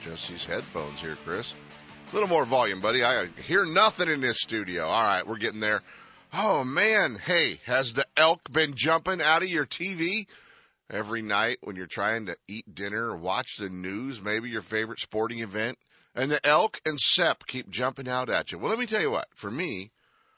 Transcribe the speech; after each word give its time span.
Jesse's 0.00 0.44
headphones 0.44 1.00
here, 1.00 1.16
Chris. 1.24 1.54
A 2.10 2.14
little 2.14 2.28
more 2.28 2.44
volume, 2.44 2.80
buddy. 2.80 3.04
I 3.04 3.26
hear 3.44 3.66
nothing 3.66 4.08
in 4.08 4.20
this 4.20 4.40
studio. 4.40 4.84
All 4.84 5.02
right, 5.02 5.26
we're 5.26 5.36
getting 5.36 5.60
there. 5.60 5.82
Oh 6.32 6.64
man, 6.64 7.16
hey, 7.16 7.60
has 7.66 7.92
the 7.92 8.06
elk 8.16 8.40
been 8.50 8.74
jumping 8.74 9.20
out 9.20 9.42
of 9.42 9.48
your 9.48 9.66
TV? 9.66 10.26
Every 10.90 11.22
night 11.22 11.58
when 11.62 11.76
you're 11.76 11.86
trying 11.86 12.26
to 12.26 12.36
eat 12.48 12.74
dinner 12.74 13.10
or 13.10 13.16
watch 13.16 13.56
the 13.58 13.68
news, 13.68 14.20
maybe 14.20 14.48
your 14.48 14.60
favorite 14.60 14.98
sporting 14.98 15.40
event, 15.40 15.78
and 16.14 16.30
the 16.30 16.44
elk 16.44 16.80
and 16.84 16.98
Sep 16.98 17.46
keep 17.46 17.70
jumping 17.70 18.08
out 18.08 18.28
at 18.28 18.50
you. 18.50 18.58
Well, 18.58 18.70
let 18.70 18.78
me 18.78 18.86
tell 18.86 19.00
you 19.00 19.10
what, 19.10 19.28
for 19.34 19.50
me, 19.50 19.92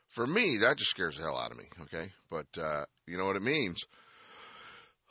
for 0.08 0.26
me, 0.26 0.58
that 0.58 0.76
just 0.76 0.90
scares 0.90 1.16
the 1.16 1.22
hell 1.22 1.38
out 1.38 1.52
of 1.52 1.56
me, 1.56 1.64
okay? 1.82 2.12
But, 2.30 2.46
uh, 2.60 2.84
you 3.06 3.16
know 3.16 3.24
what 3.24 3.36
it 3.36 3.42
means? 3.42 3.84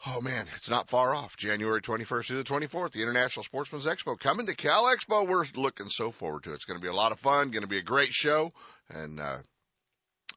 Oh 0.03 0.19
man, 0.19 0.47
it's 0.55 0.69
not 0.69 0.89
far 0.89 1.13
off. 1.13 1.37
January 1.37 1.79
21st 1.79 2.25
to 2.27 2.33
the 2.35 2.43
24th, 2.43 2.91
the 2.91 3.03
International 3.03 3.43
Sportsman's 3.43 3.85
Expo 3.85 4.17
coming 4.17 4.47
to 4.47 4.55
Cal 4.55 4.85
Expo. 4.85 5.27
We're 5.27 5.45
looking 5.55 5.89
so 5.89 6.09
forward 6.09 6.43
to 6.43 6.51
it. 6.51 6.55
It's 6.55 6.65
going 6.65 6.79
to 6.79 6.81
be 6.81 6.89
a 6.89 6.93
lot 6.93 7.11
of 7.11 7.19
fun, 7.19 7.51
going 7.51 7.61
to 7.61 7.67
be 7.67 7.77
a 7.77 7.83
great 7.83 8.09
show, 8.09 8.51
and 8.89 9.19
uh, 9.19 9.37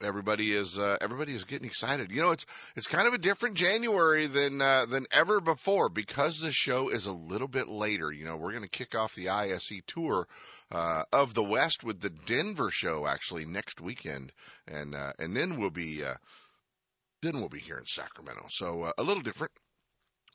everybody 0.02 0.52
is 0.52 0.78
uh, 0.78 0.98
everybody 1.00 1.34
is 1.34 1.44
getting 1.44 1.66
excited. 1.66 2.10
You 2.10 2.20
know, 2.20 2.32
it's 2.32 2.44
it's 2.76 2.88
kind 2.88 3.08
of 3.08 3.14
a 3.14 3.18
different 3.18 3.56
January 3.56 4.26
than 4.26 4.60
uh, 4.60 4.84
than 4.84 5.06
ever 5.10 5.40
before 5.40 5.88
because 5.88 6.40
the 6.40 6.52
show 6.52 6.90
is 6.90 7.06
a 7.06 7.12
little 7.12 7.48
bit 7.48 7.66
later. 7.66 8.12
You 8.12 8.26
know, 8.26 8.36
we're 8.36 8.52
going 8.52 8.64
to 8.64 8.68
kick 8.68 8.94
off 8.94 9.14
the 9.14 9.30
ISE 9.30 9.80
tour 9.86 10.28
uh, 10.70 11.04
of 11.10 11.32
the 11.32 11.44
West 11.44 11.82
with 11.82 12.00
the 12.00 12.10
Denver 12.10 12.70
show 12.70 13.06
actually 13.06 13.46
next 13.46 13.80
weekend, 13.80 14.30
and 14.68 14.94
uh, 14.94 15.12
and 15.18 15.34
then 15.34 15.58
we'll 15.58 15.70
be. 15.70 16.04
Uh, 16.04 16.14
then 17.24 17.40
we'll 17.40 17.48
be 17.48 17.60
here 17.60 17.78
in 17.78 17.86
Sacramento. 17.86 18.46
So 18.50 18.82
uh, 18.82 18.92
a 18.98 19.02
little 19.02 19.22
different. 19.22 19.52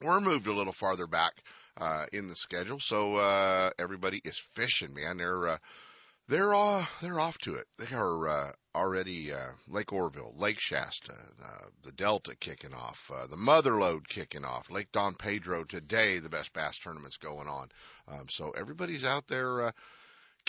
We're 0.02 0.20
moved 0.20 0.46
a 0.46 0.52
little 0.52 0.72
farther 0.72 1.06
back 1.06 1.32
uh, 1.78 2.06
in 2.12 2.26
the 2.26 2.34
schedule, 2.34 2.80
so 2.80 3.16
uh, 3.16 3.70
everybody 3.78 4.20
is 4.24 4.38
fishing, 4.54 4.94
man. 4.94 5.18
They're 5.18 5.46
uh, 5.46 5.58
they're 6.26 6.54
uh, 6.54 6.86
they're 7.02 7.20
off 7.20 7.38
to 7.38 7.56
it. 7.56 7.66
They 7.76 7.94
are 7.94 8.28
uh, 8.28 8.52
already 8.74 9.32
uh, 9.32 9.50
Lake 9.68 9.92
Oroville, 9.92 10.32
Lake 10.36 10.60
Shasta, 10.60 11.12
uh, 11.12 11.66
the 11.82 11.92
Delta 11.92 12.36
kicking 12.36 12.72
off, 12.72 13.10
uh, 13.14 13.26
the 13.26 13.36
Motherlode 13.36 14.08
kicking 14.08 14.44
off, 14.44 14.70
Lake 14.70 14.90
Don 14.92 15.14
Pedro 15.14 15.64
today. 15.64 16.18
The 16.18 16.30
best 16.30 16.52
bass 16.52 16.78
tournaments 16.78 17.18
going 17.18 17.48
on. 17.48 17.68
Um, 18.08 18.26
so 18.28 18.52
everybody's 18.56 19.04
out 19.04 19.26
there. 19.26 19.66
Uh, 19.66 19.70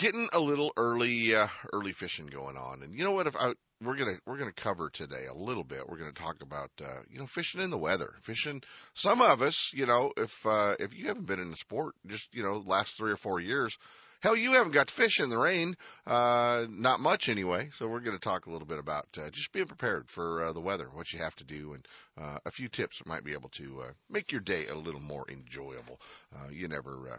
Getting 0.02 0.28
a 0.32 0.40
little 0.40 0.72
early, 0.76 1.32
uh, 1.32 1.46
early 1.72 1.92
fishing 1.92 2.26
going 2.26 2.56
on, 2.56 2.82
and 2.82 2.92
you 2.92 3.04
know 3.04 3.12
what? 3.12 3.28
If 3.28 3.36
I, 3.36 3.54
we're 3.80 3.94
gonna 3.94 4.18
we're 4.26 4.36
gonna 4.36 4.50
cover 4.50 4.90
today 4.90 5.26
a 5.30 5.32
little 5.32 5.62
bit. 5.62 5.88
We're 5.88 5.98
gonna 5.98 6.10
talk 6.10 6.42
about 6.42 6.72
uh, 6.84 7.02
you 7.08 7.20
know 7.20 7.26
fishing 7.28 7.60
in 7.60 7.70
the 7.70 7.78
weather, 7.78 8.12
fishing. 8.22 8.64
Some 8.94 9.22
of 9.22 9.42
us, 9.42 9.70
you 9.72 9.86
know, 9.86 10.12
if 10.16 10.44
uh, 10.44 10.74
if 10.80 10.92
you 10.92 11.06
haven't 11.06 11.28
been 11.28 11.38
in 11.38 11.50
the 11.50 11.56
sport 11.56 11.94
just 12.04 12.34
you 12.34 12.42
know 12.42 12.64
last 12.66 12.96
three 12.96 13.12
or 13.12 13.16
four 13.16 13.38
years, 13.38 13.78
hell, 14.22 14.34
you 14.34 14.54
haven't 14.54 14.72
got 14.72 14.88
to 14.88 14.94
fish 14.94 15.20
in 15.20 15.30
the 15.30 15.38
rain, 15.38 15.76
uh, 16.04 16.66
not 16.68 16.98
much 16.98 17.28
anyway. 17.28 17.68
So 17.70 17.86
we're 17.86 18.00
gonna 18.00 18.18
talk 18.18 18.46
a 18.46 18.50
little 18.50 18.66
bit 18.66 18.80
about 18.80 19.06
uh, 19.16 19.30
just 19.30 19.52
being 19.52 19.66
prepared 19.66 20.10
for 20.10 20.42
uh, 20.42 20.52
the 20.52 20.60
weather, 20.60 20.88
what 20.92 21.12
you 21.12 21.20
have 21.20 21.36
to 21.36 21.44
do, 21.44 21.74
and 21.74 21.86
uh, 22.20 22.38
a 22.44 22.50
few 22.50 22.66
tips 22.66 22.98
that 22.98 23.06
might 23.06 23.22
be 23.22 23.34
able 23.34 23.50
to 23.50 23.82
uh, 23.82 23.92
make 24.10 24.32
your 24.32 24.40
day 24.40 24.66
a 24.66 24.74
little 24.74 25.00
more 25.00 25.26
enjoyable. 25.30 26.00
Uh, 26.34 26.48
you 26.50 26.66
never. 26.66 27.08
Uh, 27.08 27.18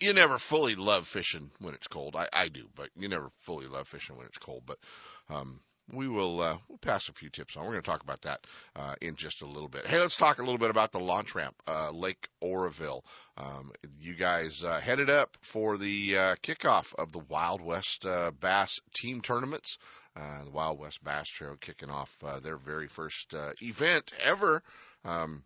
you 0.00 0.12
never 0.12 0.38
fully 0.38 0.74
love 0.74 1.06
fishing 1.06 1.50
when 1.60 1.74
it's 1.74 1.88
cold. 1.88 2.16
I, 2.16 2.28
I 2.32 2.48
do, 2.48 2.68
but 2.74 2.90
you 2.96 3.08
never 3.08 3.30
fully 3.40 3.66
love 3.66 3.88
fishing 3.88 4.16
when 4.16 4.26
it's 4.26 4.38
cold. 4.38 4.62
But 4.66 4.78
um, 5.28 5.60
we 5.92 6.08
will 6.08 6.40
uh, 6.40 6.58
we'll 6.68 6.78
pass 6.78 7.08
a 7.08 7.12
few 7.12 7.30
tips 7.30 7.56
on. 7.56 7.64
We're 7.64 7.72
going 7.72 7.82
to 7.82 7.90
talk 7.90 8.02
about 8.02 8.22
that 8.22 8.46
uh, 8.74 8.94
in 9.00 9.16
just 9.16 9.42
a 9.42 9.46
little 9.46 9.68
bit. 9.68 9.86
Hey, 9.86 10.00
let's 10.00 10.16
talk 10.16 10.38
a 10.38 10.42
little 10.42 10.58
bit 10.58 10.70
about 10.70 10.92
the 10.92 11.00
launch 11.00 11.34
ramp, 11.34 11.54
uh, 11.66 11.90
Lake 11.92 12.28
Oroville. 12.40 13.04
Um, 13.36 13.72
you 14.00 14.14
guys 14.14 14.64
uh, 14.64 14.80
headed 14.80 15.10
up 15.10 15.36
for 15.42 15.76
the 15.76 16.16
uh, 16.16 16.34
kickoff 16.42 16.94
of 16.94 17.12
the 17.12 17.20
Wild 17.20 17.60
West 17.60 18.04
uh, 18.04 18.32
Bass 18.32 18.80
Team 18.94 19.20
Tournaments. 19.20 19.78
Uh, 20.16 20.44
the 20.44 20.50
Wild 20.50 20.78
West 20.78 21.04
Bass 21.04 21.28
Trail 21.28 21.56
kicking 21.60 21.90
off 21.90 22.16
their 22.42 22.56
very 22.56 22.88
first 22.88 23.34
uh, 23.34 23.52
event 23.60 24.12
ever 24.24 24.62
um, 25.04 25.44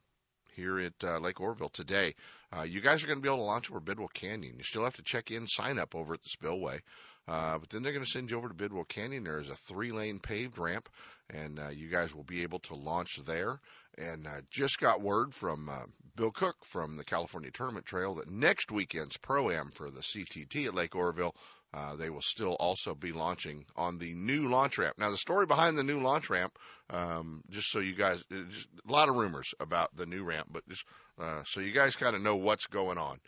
here 0.55 0.79
at 0.79 1.23
Lake 1.23 1.41
Oroville 1.41 1.71
today. 1.71 2.15
Uh, 2.57 2.63
you 2.63 2.81
guys 2.81 3.03
are 3.03 3.07
going 3.07 3.19
to 3.19 3.23
be 3.23 3.29
able 3.29 3.39
to 3.39 3.45
launch 3.45 3.71
over 3.71 3.81
Bidwell 3.81 4.09
Canyon. 4.09 4.57
You 4.59 4.65
still 4.65 4.85
have 4.85 4.97
to 4.97 5.03
check 5.03 5.31
in, 5.31 5.47
sign 5.47 5.79
up 5.79 5.95
over 5.95 6.15
at 6.15 6.23
the 6.23 6.29
Spillway. 6.29 6.81
Uh, 7.29 7.59
but 7.59 7.71
then 7.71 7.83
they're 7.83 7.93
going 7.93 8.05
to 8.05 8.11
send 8.11 8.31
you 8.31 8.37
over 8.37 8.49
to 8.49 8.55
Bidwell 8.55 8.85
Canyon. 8.85 9.23
There 9.23 9.41
is 9.41 9.49
a 9.49 9.55
three 9.55 9.93
lane 9.93 10.19
paved 10.19 10.59
ramp, 10.59 10.89
and 11.33 11.61
uh, 11.61 11.69
you 11.69 11.89
guys 11.89 12.15
will 12.15 12.25
be 12.25 12.43
able 12.43 12.59
to 12.61 12.75
launch 12.75 13.21
there. 13.25 13.61
And 13.97 14.27
uh, 14.27 14.41
just 14.51 14.81
got 14.81 15.01
word 15.01 15.33
from 15.35 15.69
uh, 15.69 15.85
Bill 16.17 16.33
Cook 16.33 16.57
from 16.65 16.97
the 16.97 17.05
California 17.05 17.51
Tournament 17.53 17.87
Trail 17.87 18.15
that 18.15 18.29
next 18.29 18.73
weekend's 18.73 19.17
Pro 19.17 19.51
Am 19.51 19.71
for 19.75 19.91
the 19.91 20.01
CTT 20.01 20.67
at 20.67 20.75
Lake 20.75 20.97
Oroville, 20.97 21.35
uh, 21.73 21.95
they 21.97 22.11
will 22.11 22.23
still 22.23 22.55
also 22.55 22.95
be 22.95 23.13
launching 23.13 23.65
on 23.77 23.99
the 23.99 24.13
new 24.15 24.49
launch 24.49 24.79
ramp. 24.79 24.97
Now, 24.99 25.11
the 25.11 25.17
story 25.17 25.47
behind 25.47 25.79
the 25.79 25.85
new 25.85 26.01
launch 26.01 26.29
ramp, 26.29 26.59
um, 26.91 27.43
just 27.51 27.71
so 27.71 27.79
you 27.79 27.95
guys, 27.95 28.23
just 28.29 28.69
a 28.89 28.93
lot 28.93 29.09
of 29.09 29.17
rumors 29.17 29.55
about 29.61 29.95
the 29.95 30.07
new 30.07 30.25
ramp, 30.25 30.49
but 30.51 30.69
just 30.69 30.85
uh, 31.21 31.43
so 31.45 31.61
you 31.61 31.73
guys 31.73 31.95
kind 31.95 32.17
of 32.17 32.23
know 32.23 32.37
what's 32.37 32.67
going 32.67 32.99
on. 32.99 33.21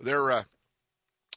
They're 0.00 0.32
uh, 0.32 0.44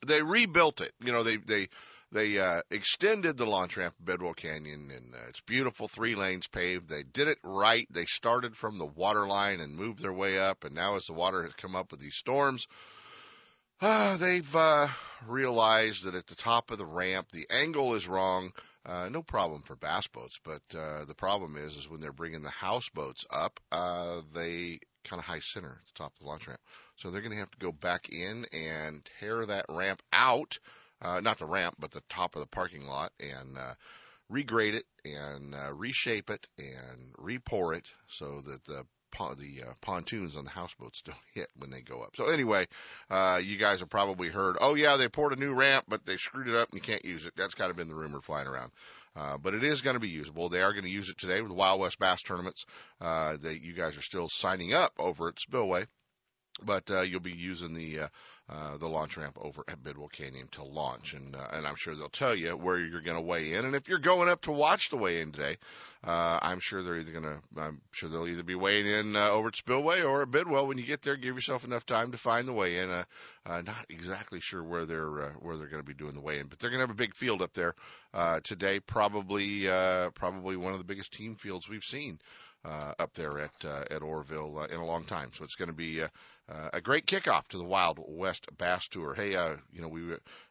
they 0.06 0.22
rebuilt 0.22 0.81
it. 0.81 0.91
You 1.03 1.12
know, 1.12 1.24
they 1.24 1.38
they 1.38 1.68
they 2.12 2.40
uh, 2.40 2.62
extended 2.72 3.38
the 3.38 3.46
launch 3.46 3.78
ramp 3.78 3.94
at 4.00 4.06
Bidwell 4.06 4.34
Canyon, 4.34 4.90
and 4.96 5.14
uh, 5.14 5.30
it's 5.30 5.41
beautiful, 5.41 5.88
three 5.88 6.16
lanes 6.16 6.47
paved. 6.47 6.90
They 6.90 7.03
did 7.03 7.28
it 7.28 7.40
right. 7.44 7.88
They 7.91 8.06
started 8.06 8.56
from 8.56 8.78
the 8.78 8.85
water 8.85 9.28
line 9.28 9.59
and 9.59 9.75
moved 9.75 10.00
their 10.00 10.14
way 10.14 10.40
up, 10.40 10.64
and 10.64 10.74
now 10.74 10.96
as 10.96 11.06
the 11.06 11.14
water 11.14 11.44
has 11.44 11.53
come 11.53 11.75
up 11.75 11.91
with 11.91 12.00
these 12.00 12.16
storms, 12.16 12.68
uh, 13.84 14.18
they've 14.18 14.56
uh, 14.56 14.88
realized 15.28 16.06
that 16.06 16.16
at 16.16 16.28
the 16.28 16.36
top 16.36 16.72
of 16.72 16.78
the 16.78 16.86
ramp, 16.86 17.28
the 17.32 17.48
angle 17.50 17.96
is 17.96 18.08
wrong. 18.08 18.52
Uh, 18.86 19.10
no 19.10 19.22
problem 19.22 19.62
for 19.62 19.76
bass 19.76 20.08
boats, 20.08 20.40
but 20.44 20.62
uh, 20.78 21.06
the 21.06 21.16
problem 21.16 21.56
is, 21.56 21.78
is 21.78 21.90
when 21.90 22.02
they're 22.02 22.12
bringing 22.12 22.42
the 22.42 22.50
houseboats 22.50 23.26
up, 23.30 23.60
uh, 23.72 24.22
they 24.34 24.80
kind 25.04 25.20
of 25.20 25.26
high 25.26 25.40
center 25.40 25.70
at 25.70 25.86
the 25.86 25.94
top 25.96 26.14
of 26.14 26.20
the 26.20 26.26
launch 26.26 26.48
ramp. 26.48 26.60
So 26.96 27.10
they're 27.10 27.22
going 27.22 27.32
to 27.32 27.38
have 27.38 27.52
to 27.52 27.60
go 27.60 27.72
back 27.72 28.10
in 28.10 28.46
and 28.52 29.10
tear 29.20 29.46
that 29.46 29.66
ramp 29.70 30.02
out, 30.12 30.58
uh, 31.02 31.20
not 31.22 31.38
the 31.38 31.46
ramp, 31.46 31.76
but 31.80 31.92
the 31.92 32.04
top 32.10 32.36
of 32.36 32.42
the 32.42 32.48
parking 32.48 32.86
lot, 32.86 33.12
and 33.20 33.58
uh, 33.58 33.74
regrade 34.32 34.76
it 34.76 34.86
and 35.06 35.54
uh, 35.54 35.74
reshape 35.74 36.30
it 36.30 36.48
and 36.58 37.14
repour 37.18 37.76
it 37.76 37.90
so 38.08 38.42
that 38.42 38.64
the 38.66 38.86
the 39.19 39.63
uh, 39.68 39.74
pontoons 39.81 40.35
on 40.35 40.44
the 40.44 40.50
houseboats 40.50 41.01
don't 41.06 41.18
hit 41.34 41.47
when 41.57 41.69
they 41.69 41.81
go 41.81 42.01
up. 42.01 42.16
So 42.16 42.28
anyway, 42.28 42.68
uh, 43.09 43.40
you 43.44 43.57
guys 43.57 43.79
have 43.79 43.90
probably 43.90 44.29
heard, 44.29 44.57
oh 44.59 44.75
yeah, 44.75 44.97
they 44.97 45.07
poured 45.07 45.34
a 45.34 45.40
new 45.40 45.53
ramp, 45.53 45.85
but 45.88 46.06
they 46.06 46.18
screwed 46.18 46.47
it 46.47 46.56
up 46.56 46.69
and 46.72 46.79
you 46.79 46.81
can't 46.81 47.06
use 47.06 47.25
it. 47.25 47.34
That's 47.35 47.56
kind 47.56 47.72
of 47.72 47.78
been 47.78 47.90
the 47.90 47.96
rumor 47.96 48.22
flying 48.22 48.47
around. 48.47 48.72
Uh, 49.16 49.38
but 49.38 49.53
it 49.53 49.63
is 49.63 49.81
going 49.81 49.96
to 49.96 50.00
be 50.00 50.09
usable. 50.09 50.50
They 50.50 50.62
are 50.62 50.73
going 50.73 50.85
to 50.85 50.90
use 50.90 51.09
it 51.09 51.19
today 51.19 51.40
with 51.40 51.50
the 51.50 51.56
Wild 51.56 51.79
West 51.79 52.00
Bass 52.00 52.23
tournaments. 52.23 52.66
Uh, 53.00 53.38
that 53.38 53.61
you 53.61 53.73
guys 53.73 53.96
are 53.97 54.02
still 54.02 54.28
signing 54.28 54.73
up 54.73 54.93
over 54.97 55.28
at 55.28 55.40
Spillway 55.40 55.85
but 56.61 56.90
uh, 56.91 57.02
you'll 57.02 57.20
be 57.20 57.32
using 57.32 57.73
the 57.73 58.02
uh, 58.02 58.08
uh, 58.50 58.78
the 58.78 58.88
launch 58.88 59.16
ramp 59.17 59.38
over 59.41 59.64
at 59.67 59.82
Bidwell 59.82 60.09
Canyon 60.09 60.47
to 60.52 60.64
launch, 60.64 61.14
and 61.14 61.35
uh, 61.35 61.47
and 61.53 61.66
I'm 61.66 61.76
sure 61.76 61.96
they'll 61.96 62.09
tell 62.09 62.35
you 62.35 62.52
where 62.52 62.78
you're 62.78 63.02
going 63.02 63.16
to 63.16 63.22
weigh 63.22 63.53
in, 63.53 63.66
and 63.66 63.76
if 63.76 63.88
you're 63.88 64.00
going 64.00 64.29
up 64.29 64.41
to 64.41 64.52
watch 64.52 64.90
the 64.90 64.97
weigh 64.97 65.22
in 65.22 65.32
today, 65.32 65.55
uh, 66.03 66.40
I'm 66.41 66.59
sure 66.59 66.84
they're 66.84 66.97
either 66.97 67.14
going 67.14 67.23
to 67.23 67.40
I'm 67.58 67.82
sure 67.91 68.09
they'll 68.09 68.28
either 68.28 68.44
be 68.44 68.55
weighing 68.55 68.85
in 68.85 69.16
uh, 69.16 69.29
over 69.29 69.47
at 69.47 69.55
Spillway 69.55 70.02
or 70.02 70.23
at 70.23 70.32
Bidwell. 70.32 70.67
When 70.67 70.78
you 70.78 70.84
get 70.85 71.02
there, 71.02 71.16
give 71.16 71.35
yourself 71.35 71.64
enough 71.64 71.85
time 71.85 72.11
to 72.11 72.17
find 72.17 72.47
the 72.47 72.53
weigh 72.53 72.79
in. 72.79 72.90
Not 73.46 73.85
exactly 73.90 74.41
sure 74.41 74.64
where 74.64 74.85
they're 74.85 75.34
where 75.40 75.58
they're 75.58 75.67
going 75.67 75.82
to 75.82 75.88
be 75.88 75.94
doing 75.94 76.14
the 76.14 76.22
weigh 76.22 76.40
in, 76.40 76.47
but 76.47 76.59
they're 76.59 76.70
going 76.70 76.82
to 76.82 76.88
have 76.88 76.96
a 76.96 76.96
big 76.96 77.16
field 77.16 77.41
up 77.41 77.53
there 77.53 77.76
uh, 78.14 78.41
today. 78.44 78.79
Probably 78.79 79.70
uh, 79.70 80.09
probably 80.11 80.58
one 80.58 80.73
of 80.73 80.79
the 80.79 80.85
biggest 80.85 81.14
team 81.14 81.35
fields 81.35 81.70
we've 81.70 81.84
seen. 81.84 82.20
Uh, 82.66 82.94
up 82.97 83.14
there 83.14 83.40
at 83.40 83.66
at 83.91 84.02
Oroville 84.02 84.58
uh, 84.58 84.66
in 84.67 84.78
a 84.78 84.85
long 84.85 85.03
time, 85.03 85.29
so 85.34 85.44
it's 85.44 85.55
going 85.55 85.70
to 85.70 85.76
be 85.76 86.02
uh, 86.49 86.69
a 86.73 86.81
great 86.81 87.05
kickoff 87.05 87.47
to 87.49 87.57
the 87.57 87.63
Wild 87.63 87.99
West 88.05 88.47
Bass 88.57 88.87
Tour. 88.87 89.13
Hey, 89.13 89.35
uh, 89.35 89.55
you 89.72 89.81
know, 89.81 89.87
we 89.87 90.01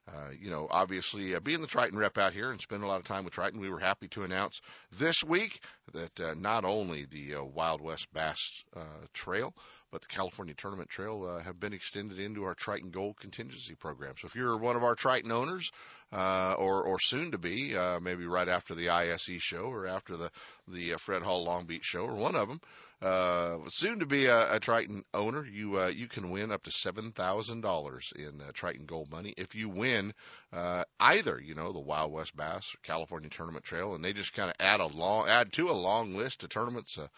uh, 0.09 0.31
you 0.41 0.51
know, 0.51 0.67
obviously 0.69 1.35
uh, 1.35 1.41
being 1.41 1.61
the 1.61 1.67
Triton 1.67 1.99
rep 1.99 2.19
out 2.19 2.33
here 2.33 2.51
and 2.51 2.61
spending 2.61 2.85
a 2.85 2.89
lot 2.89 2.99
of 2.99 3.07
time 3.07 3.25
with 3.25 3.35
Triton, 3.35 3.61
we 3.61 3.71
were 3.71 3.79
happy 3.79 4.09
to 4.09 4.25
announce 4.25 4.61
this 4.99 5.23
week 5.23 5.63
that 5.93 6.21
uh, 6.21 6.35
not 6.37 6.65
only 6.65 7.05
the 7.05 7.37
uh, 7.37 7.45
Wild 7.45 7.81
West 7.81 8.13
Bass 8.13 8.65
uh, 8.75 8.81
Trail, 9.13 9.55
but 9.93 10.01
the 10.01 10.09
California 10.09 10.55
Tournament 10.55 10.89
Trail 10.89 11.25
uh, 11.25 11.43
have 11.43 11.61
been 11.61 11.73
extended 11.73 12.19
into 12.19 12.45
our 12.45 12.55
Triton 12.55 12.91
Gold 12.91 13.17
contingency 13.19 13.75
program. 13.75 14.15
So 14.19 14.27
if 14.27 14.35
you're 14.35 14.57
one 14.57 14.75
of 14.75 14.83
our 14.83 14.97
Triton 14.97 15.31
owners, 15.31 15.71
uh, 16.13 16.55
or 16.59 16.83
or 16.83 16.99
soon 17.01 17.31
to 17.31 17.39
be, 17.39 17.77
uh, 17.77 18.01
maybe 18.01 18.27
right 18.27 18.49
after 18.49 18.75
the 18.75 18.91
ISE 18.91 19.39
show 19.39 19.65
or 19.65 19.87
after 19.87 20.17
the 20.17 20.31
the 20.69 20.95
uh, 20.95 20.99
Fred 20.99 21.23
Hall 21.23 21.45
Long 21.45 21.65
Beach 21.65 21.85
show 21.85 22.05
or 22.05 22.15
one 22.15 22.35
of 22.35 22.49
them, 22.49 22.61
uh, 23.03 23.59
soon 23.69 23.99
to 23.99 24.07
be 24.07 24.27
a, 24.27 24.55
a 24.55 24.61
Triton 24.61 25.03
owner, 25.13 25.45
you 25.45 25.81
uh, 25.81 25.87
you 25.89 26.07
can 26.07 26.31
win 26.31 26.53
up 26.53 26.63
to 26.63 26.71
seven 26.71 27.11
thousand 27.11 27.61
dollars 27.61 28.13
in 28.15 28.41
uh, 28.41 28.53
Triton 28.55 28.87
Gold 28.87 29.11
money 29.11 29.35
if 29.37 29.57
you 29.57 29.69
win 29.69 30.15
uh, 30.53 30.85
either, 31.01 31.41
you 31.41 31.57
know, 31.57 31.73
the 31.73 31.81
Wild 31.81 32.13
West 32.13 32.37
Bass 32.37 32.73
or 32.75 32.79
California 32.85 33.29
Tournament 33.29 33.65
Trail, 33.65 33.97
and 33.97 34.05
they 34.05 34.13
just 34.13 34.35
kind 34.35 34.51
of 34.51 34.57
add 34.61 34.79
a 34.79 34.87
long 34.87 35.29
add 35.29 35.53
to 35.55 35.71
a 35.71 35.73
long 35.73 36.15
list 36.15 36.45
of 36.45 36.51
tournaments. 36.51 36.97
Uh, 36.97 37.09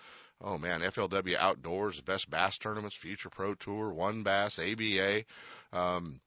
oh 0.41 0.57
man, 0.57 0.81
FLW 0.81 1.37
Outdoors, 1.37 1.99
the 1.99 2.03
best 2.03 2.31
bass 2.31 2.57
tournaments, 2.57 2.97
Future 2.97 3.29
Pro 3.29 3.55
Tour, 3.55 3.93
WON 3.93 4.23
Bass, 4.23 4.59
ABA. 4.59 5.25
Um, 5.73 6.21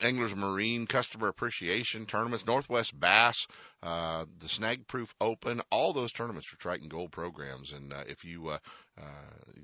Anglers 0.00 0.34
Marine 0.34 0.86
Customer 0.86 1.28
Appreciation 1.28 2.06
Tournaments, 2.06 2.46
Northwest 2.46 2.98
Bass, 2.98 3.46
uh, 3.82 4.24
the 4.38 4.48
Snag 4.48 4.86
Proof 4.86 5.14
Open, 5.20 5.60
all 5.70 5.92
those 5.92 6.12
tournaments 6.12 6.52
are 6.52 6.56
Triton 6.56 6.88
Gold 6.88 7.12
programs. 7.12 7.72
And 7.72 7.92
uh, 7.92 8.04
if 8.06 8.24
you 8.24 8.48
uh, 8.48 8.58
uh, 9.00 9.04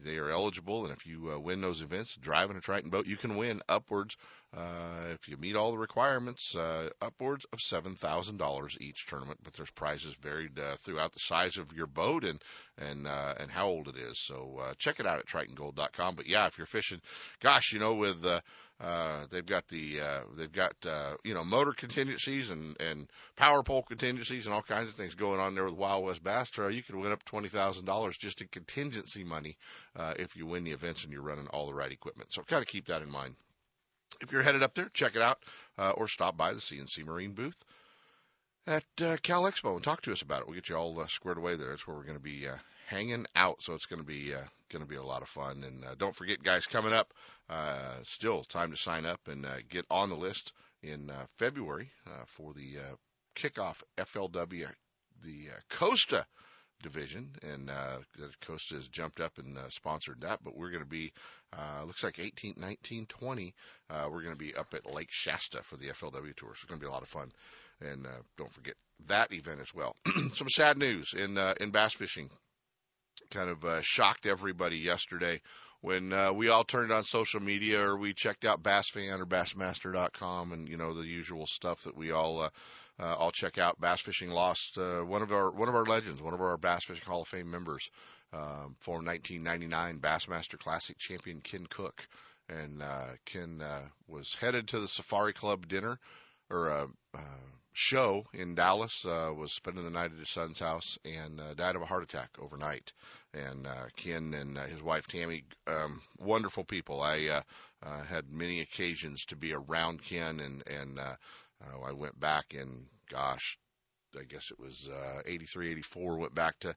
they 0.05 0.17
are 0.17 0.31
eligible, 0.31 0.85
and 0.85 0.93
if 0.93 1.07
you 1.07 1.33
uh, 1.33 1.39
win 1.39 1.61
those 1.61 1.83
events, 1.83 2.17
driving 2.17 2.57
a 2.57 2.61
Triton 2.61 2.91
boat, 2.91 3.07
you 3.07 3.17
can 3.17 3.37
win 3.37 3.63
upwards 3.69 4.17
uh, 4.57 5.13
if 5.13 5.29
you 5.29 5.37
meet 5.37 5.55
all 5.55 5.71
the 5.71 5.79
requirements, 5.79 6.57
uh, 6.57 6.91
upwards 7.01 7.47
of 7.53 7.61
seven 7.61 7.95
thousand 7.95 8.39
dollars 8.39 8.77
each 8.81 9.07
tournament. 9.07 9.39
But 9.43 9.55
there's 9.55 9.71
prizes 9.71 10.15
varied 10.21 10.59
uh, 10.59 10.77
throughout 10.81 11.13
the 11.13 11.21
size 11.21 11.57
of 11.57 11.73
your 11.73 11.87
boat 11.87 12.25
and 12.25 12.43
and 12.77 13.07
uh, 13.07 13.35
and 13.39 13.51
how 13.51 13.69
old 13.69 13.87
it 13.87 13.97
is. 13.97 14.19
So 14.19 14.59
uh, 14.61 14.75
check 14.79 14.99
it 14.99 15.07
out 15.07 15.21
at 15.21 15.27
TritonGold.com. 15.27 16.17
But 16.17 16.27
yeah, 16.27 16.47
if 16.47 16.59
you're 16.59 16.67
fishing, 16.67 17.01
gosh, 17.41 17.73
you 17.73 17.79
know, 17.79 17.95
with 17.95 18.25
uh, 18.27 18.41
uh, 18.81 19.27
they've 19.31 19.45
got 19.45 19.69
the 19.69 20.01
uh, 20.01 20.21
they've 20.37 20.53
got 20.53 20.75
uh, 20.87 21.15
you 21.23 21.35
know 21.35 21.45
motor 21.45 21.73
contingencies 21.73 22.51
and 22.51 22.77
and 22.81 23.11
power 23.37 23.63
pole 23.63 23.83
contingencies 23.83 24.47
and 24.47 24.55
all 24.55 24.63
kinds 24.63 24.89
of 24.89 24.95
things 24.95 25.15
going 25.15 25.39
on 25.39 25.55
there 25.55 25.65
with 25.65 25.75
Wild 25.75 26.05
West 26.05 26.23
Bass 26.23 26.51
Trail. 26.51 26.71
You 26.71 26.83
can 26.83 26.99
win 26.99 27.13
up 27.13 27.25
twenty 27.25 27.49
thousand 27.49 27.85
dollars 27.85 28.17
just 28.17 28.41
in 28.41 28.49
contingency 28.49 29.23
money 29.23 29.59
uh, 29.97 30.15
if 30.19 30.35
you 30.35 30.47
win 30.47 30.65
the 30.65 30.73
events 30.73 31.05
and 31.05 31.13
you're 31.13 31.23
running 31.23 31.49
all 31.49 31.67
the 31.67 31.75
right 31.75 31.93
equipment. 31.93 32.33
So 32.33 32.43
kind 32.43 32.63
of 32.63 32.69
keep 32.69 32.87
that 32.87 33.03
in 33.03 33.11
mind. 33.11 33.35
If 34.23 34.33
you're 34.33 34.43
headed 34.43 34.63
up 34.63 34.75
there, 34.75 34.91
check 34.93 35.15
it 35.15 35.23
out 35.23 35.39
uh, 35.79 35.91
or 35.91 36.09
stop 36.09 36.37
by 36.37 36.53
the 36.53 36.61
CNC 36.61 37.05
Marine 37.05 37.33
booth 37.33 37.57
at 38.67 38.85
uh, 39.03 39.17
Cal 39.23 39.43
Expo 39.43 39.75
and 39.75 39.83
talk 39.85 40.03
to 40.03 40.13
us 40.13 40.23
about 40.23 40.41
it. 40.43 40.47
We'll 40.47 40.55
get 40.55 40.69
you 40.69 40.77
all 40.77 40.99
uh, 41.01 41.07
squared 41.07 41.39
away 41.39 41.57
there. 41.57 41.69
That's 41.69 41.87
where 41.87 41.97
we're 41.97 42.05
going 42.05 42.19
to 42.19 42.23
be 42.23 42.47
uh, 42.47 42.57
hanging 42.91 43.27
out. 43.37 43.63
So 43.63 43.75
it's 43.75 43.87
going 43.87 44.03
to 44.03 44.07
be 44.07 44.35
uh, 44.35 44.43
going 44.71 44.83
to 44.85 44.91
be 44.91 44.97
a 44.97 45.03
lot 45.03 45.23
of 45.23 45.29
fun. 45.29 45.63
And 45.65 45.85
uh, 45.85 45.95
don't 45.97 46.15
forget, 46.15 46.43
guys, 46.43 46.67
coming 46.67 46.93
up, 46.93 47.13
uh, 47.49 47.95
still 48.05 48.43
time 48.43 48.71
to 48.73 48.77
sign 48.77 49.07
up 49.07 49.21
and 49.27 49.47
uh, 49.47 49.59
get 49.69 49.87
on 49.91 50.11
the 50.11 50.17
list 50.17 50.53
in 50.83 51.11
uh, 51.11 51.27
February 51.39 51.91
uh, 52.07 52.25
for 52.27 52.53
the 52.53 52.79
uh, 52.79 52.95
kickoff 53.37 53.83
FLW, 53.99 54.67
the 55.23 55.49
uh, 55.51 55.61
Costa 55.69 56.27
division, 56.83 57.31
and 57.43 57.71
uh, 57.71 57.99
Costa 58.41 58.75
has 58.75 58.89
jumped 58.89 59.21
up 59.21 59.39
and 59.39 59.57
uh, 59.57 59.69
sponsored 59.69 60.21
that. 60.21 60.41
But 60.43 60.57
we're 60.57 60.71
going 60.71 60.83
to 60.83 60.89
be, 60.89 61.13
uh, 61.53 61.85
looks 61.85 62.03
like 62.03 62.19
18, 62.19 62.55
19, 62.57 63.07
20. 63.07 63.55
Uh, 63.89 64.09
we're 64.11 64.23
going 64.23 64.35
to 64.35 64.39
be 64.39 64.55
up 64.55 64.75
at 64.75 64.93
Lake 64.93 65.11
Shasta 65.11 65.63
for 65.63 65.77
the 65.77 65.89
FLW 65.89 66.35
tour. 66.35 66.51
So 66.55 66.63
it's 66.63 66.65
going 66.65 66.81
to 66.81 66.85
be 66.85 66.89
a 66.89 66.93
lot 66.93 67.03
of 67.03 67.09
fun. 67.09 67.31
And 67.81 68.07
uh, 68.07 68.23
don't 68.37 68.53
forget 68.53 68.75
that 69.09 69.33
event 69.33 69.61
as 69.61 69.75
well. 69.75 69.97
Some 70.33 70.49
sad 70.49 70.77
news 70.77 71.15
in 71.15 71.39
uh, 71.39 71.55
in 71.61 71.71
bass 71.71 71.95
fishing. 71.95 72.29
Kind 73.31 73.51
of 73.51 73.65
uh, 73.65 73.81
shocked 73.83 74.27
everybody 74.27 74.79
yesterday 74.79 75.41
when 75.81 76.13
uh, 76.13 76.33
we 76.33 76.49
all 76.49 76.65
turned 76.65 76.93
on 76.93 77.05
social 77.05 77.41
media 77.41 77.81
or 77.81 77.97
we 77.97 78.13
checked 78.13 78.45
out 78.45 78.63
BassFan 78.63 79.21
or 79.21 79.27
Bassmaster.com 79.27 80.53
and 80.53 80.69
you 80.69 80.77
know 80.77 80.95
the 80.95 81.07
usual 81.07 81.47
stuff 81.47 81.83
that 81.83 81.97
we 81.97 82.11
all 82.11 82.41
uh, 82.43 82.51
uh, 83.01 83.15
all 83.15 83.31
check 83.31 83.59
out. 83.59 83.81
Bass 83.81 84.01
fishing 84.01 84.31
lost 84.31 84.77
uh, 84.77 85.01
one 85.01 85.23
of 85.23 85.33
our 85.33 85.51
one 85.51 85.69
of 85.69 85.75
our 85.75 85.85
legends, 85.85 86.23
one 86.23 86.35
of 86.35 86.41
our 86.41 86.57
Bass 86.59 86.85
Fishing 86.85 87.07
Hall 87.07 87.23
of 87.23 87.29
Fame 87.29 87.51
members, 87.51 87.91
um, 88.33 88.77
from 88.81 89.05
1999 89.07 90.01
Bassmaster 90.01 90.59
Classic 90.59 90.99
champion 90.99 91.41
Ken 91.41 91.67
Cook, 91.69 92.07
and 92.49 92.83
uh, 92.83 93.09
Ken 93.25 93.61
uh, 93.63 93.87
was 94.07 94.35
headed 94.35 94.69
to 94.69 94.81
the 94.81 94.89
Safari 94.89 95.33
Club 95.33 95.67
dinner 95.67 95.99
or 96.51 96.71
uh, 96.71 96.87
uh, 97.15 97.21
show 97.73 98.25
in 98.35 98.55
Dallas. 98.55 99.05
Uh, 99.05 99.33
was 99.35 99.53
spending 99.53 99.85
the 99.85 99.91
night 99.91 100.13
at 100.13 100.19
his 100.19 100.29
son's 100.29 100.59
house 100.59 100.99
and 101.05 101.41
uh, 101.41 101.55
died 101.55 101.77
of 101.77 101.83
a 101.83 101.87
heart 101.87 102.03
attack 102.03 102.31
overnight. 102.39 102.93
And 103.33 103.67
uh, 103.67 103.87
Ken 103.97 104.35
and 104.35 104.59
uh, 104.59 104.63
his 104.63 104.83
wife 104.83 105.07
Tammy, 105.07 105.45
um, 105.67 106.03
wonderful 106.19 106.65
people. 106.65 107.01
I 107.01 107.27
uh, 107.27 107.43
uh, 107.83 108.03
had 108.03 108.33
many 108.33 108.61
occasions 108.61 109.25
to 109.27 109.37
be 109.37 109.55
around 109.55 110.03
Ken, 110.03 110.41
and 110.41 110.63
and 110.67 110.99
uh, 110.99 111.15
uh, 111.65 111.87
I 111.87 111.93
went 111.93 112.19
back 112.19 112.55
and 112.55 112.87
gosh, 113.09 113.59
I 114.19 114.25
guess 114.25 114.51
it 114.51 114.59
was 114.59 114.89
uh, 114.89 115.23
83, 115.27 115.71
84. 115.73 116.17
Went 116.17 116.35
back 116.35 116.59
to 116.61 116.75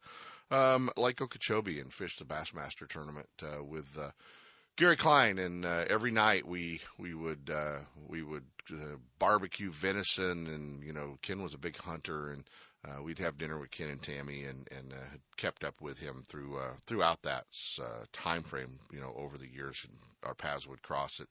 um, 0.52 0.90
Lake 0.98 1.22
Okeechobee 1.22 1.80
and 1.80 1.92
fished 1.92 2.20
the 2.20 2.26
Bassmaster 2.26 2.88
tournament 2.88 3.30
uh, 3.42 3.64
with 3.64 3.98
uh, 4.00 4.12
Gary 4.76 4.96
Klein, 4.96 5.40
and 5.40 5.66
uh, 5.66 5.86
every 5.90 6.12
night 6.12 6.48
we 6.48 6.82
we 6.98 7.14
would 7.14 7.52
uh, 7.54 7.80
we 8.08 8.24
would 8.24 8.46
uh, 8.72 8.98
barbecue 9.20 9.72
venison, 9.72 10.48
and 10.48 10.84
you 10.84 10.94
know 10.94 11.18
Ken 11.22 11.44
was 11.44 11.54
a 11.54 11.60
big 11.60 11.78
hunter, 11.78 12.32
and 12.32 12.44
uh, 12.86 13.02
we'd 13.02 13.20
have 13.20 13.38
dinner 13.38 13.60
with 13.60 13.72
Ken 13.72 13.90
and 13.90 14.02
Tammy, 14.02 14.44
and 14.44 14.68
and 14.78 14.94
uh, 14.94 15.18
kept 15.38 15.64
up 15.64 15.82
with 15.82 15.98
him 16.00 16.26
through 16.28 16.58
uh, 16.58 16.74
throughout 16.86 17.22
that 17.24 17.46
uh, 17.82 18.06
time 18.12 18.44
frame, 18.44 18.80
you 18.92 19.00
know, 19.00 19.14
over 19.16 19.38
the 19.38 19.48
years, 19.48 19.86
our 20.24 20.36
paths 20.36 20.68
would 20.68 20.82
cross 20.82 21.20
at 21.20 21.28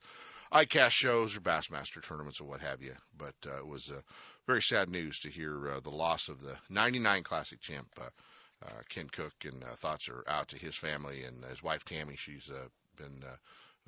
ICAST 0.52 0.90
shows 0.90 1.36
or 1.36 1.40
Bassmaster 1.40 2.02
tournaments 2.02 2.40
or 2.40 2.44
what 2.44 2.60
have 2.60 2.82
you. 2.82 2.94
But 3.16 3.34
uh, 3.46 3.58
it 3.58 3.66
was 3.66 3.90
uh, 3.90 4.00
very 4.46 4.62
sad 4.62 4.88
news 4.88 5.20
to 5.20 5.30
hear 5.30 5.70
uh, 5.70 5.80
the 5.80 5.90
loss 5.90 6.28
of 6.28 6.40
the 6.40 6.56
'99 6.70 7.22
Classic 7.22 7.60
champ. 7.60 7.88
Uh, 8.00 8.08
uh, 8.64 8.82
Ken 8.88 9.08
Cook 9.08 9.32
and 9.44 9.62
uh, 9.64 9.74
thoughts 9.74 10.08
are 10.08 10.24
out 10.28 10.48
to 10.48 10.58
his 10.58 10.76
family 10.76 11.24
and 11.24 11.44
his 11.44 11.62
wife 11.62 11.84
Tammy. 11.84 12.16
She's 12.16 12.50
uh, 12.50 12.68
been 12.96 13.22
uh, 13.24 13.36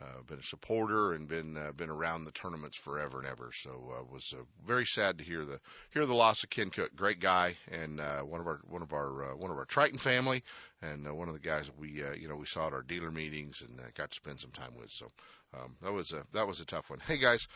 uh, 0.00 0.23
been 0.26 0.38
a 0.38 0.43
supporter 0.43 1.12
and 1.12 1.29
been 1.29 1.56
uh, 1.56 1.73
been 1.73 1.91
around 1.91 2.25
the 2.25 2.32
tournaments 2.32 2.76
forever 2.76 3.19
and 3.19 3.26
ever. 3.26 3.50
So 3.52 3.93
uh, 3.96 4.05
was 4.12 4.35
uh, 4.37 4.43
very 4.67 4.87
sad 4.87 5.19
to 5.19 5.25
hear 5.25 5.44
the 5.44 5.61
hear 5.93 6.05
the 6.06 6.14
loss 6.14 6.43
of 6.43 6.50
Ken 6.50 6.70
Cook. 6.70 6.94
Great 6.96 7.20
guy 7.20 7.55
and 7.70 8.00
uh, 8.00 8.23
one 8.23 8.41
of 8.41 8.46
our 8.46 8.61
one 8.69 8.82
of 8.82 8.93
our 8.93 9.32
uh, 9.32 9.37
one 9.37 9.50
of 9.50 9.56
our 9.56 9.64
Triton 9.64 9.99
family 9.99 10.43
and 10.92 11.06
uh, 11.06 11.14
one 11.14 11.28
of 11.28 11.34
the 11.34 11.40
guys 11.40 11.70
we 11.78 12.02
uh, 12.02 12.12
you 12.12 12.28
know 12.28 12.36
we 12.36 12.46
saw 12.46 12.66
at 12.66 12.72
our 12.72 12.82
dealer 12.82 13.10
meetings 13.10 13.62
and 13.67 13.79
uh, 13.79 13.84
got 13.96 14.10
to 14.10 14.17
spend 14.17 14.41
some 14.41 14.50
time 14.50 14.72
with. 14.79 14.91
So 14.91 15.06
um, 15.55 15.76
that 15.82 15.93
was 15.93 16.12
a 16.12 16.24
that 16.32 16.46
was 16.46 16.60
a 16.60 16.67
tough 16.67 16.91
one. 16.91 17.00
Hey 17.00 17.19
guys, 17.19 17.46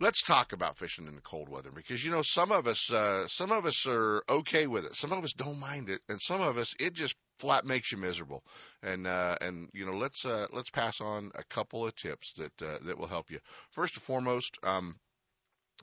let's 0.00 0.22
talk 0.22 0.52
about 0.52 0.78
fishing 0.78 1.06
in 1.06 1.14
the 1.14 1.20
cold 1.20 1.48
weather 1.48 1.70
because 1.74 2.04
you 2.04 2.10
know 2.10 2.22
some 2.22 2.52
of 2.52 2.66
us 2.66 2.90
uh, 2.92 3.26
some 3.26 3.52
of 3.52 3.66
us 3.66 3.86
are 3.86 4.22
okay 4.28 4.66
with 4.66 4.86
it, 4.86 4.94
some 4.94 5.12
of 5.12 5.24
us 5.24 5.32
don't 5.32 5.60
mind 5.60 5.88
it, 5.90 6.00
and 6.08 6.20
some 6.20 6.40
of 6.40 6.58
us 6.58 6.74
it 6.80 6.94
just 6.94 7.14
flat 7.38 7.64
makes 7.64 7.92
you 7.92 7.98
miserable. 7.98 8.42
And 8.82 9.06
uh, 9.06 9.36
and 9.40 9.68
you 9.72 9.86
know 9.86 9.96
let's 9.96 10.24
uh, 10.24 10.46
let's 10.52 10.70
pass 10.70 11.00
on 11.00 11.30
a 11.34 11.44
couple 11.44 11.86
of 11.86 11.94
tips 11.94 12.32
that 12.34 12.62
uh, 12.62 12.78
that 12.86 12.98
will 12.98 13.08
help 13.08 13.30
you. 13.30 13.38
First 13.70 13.94
and 13.96 14.02
foremost. 14.02 14.58
Um, 14.62 14.96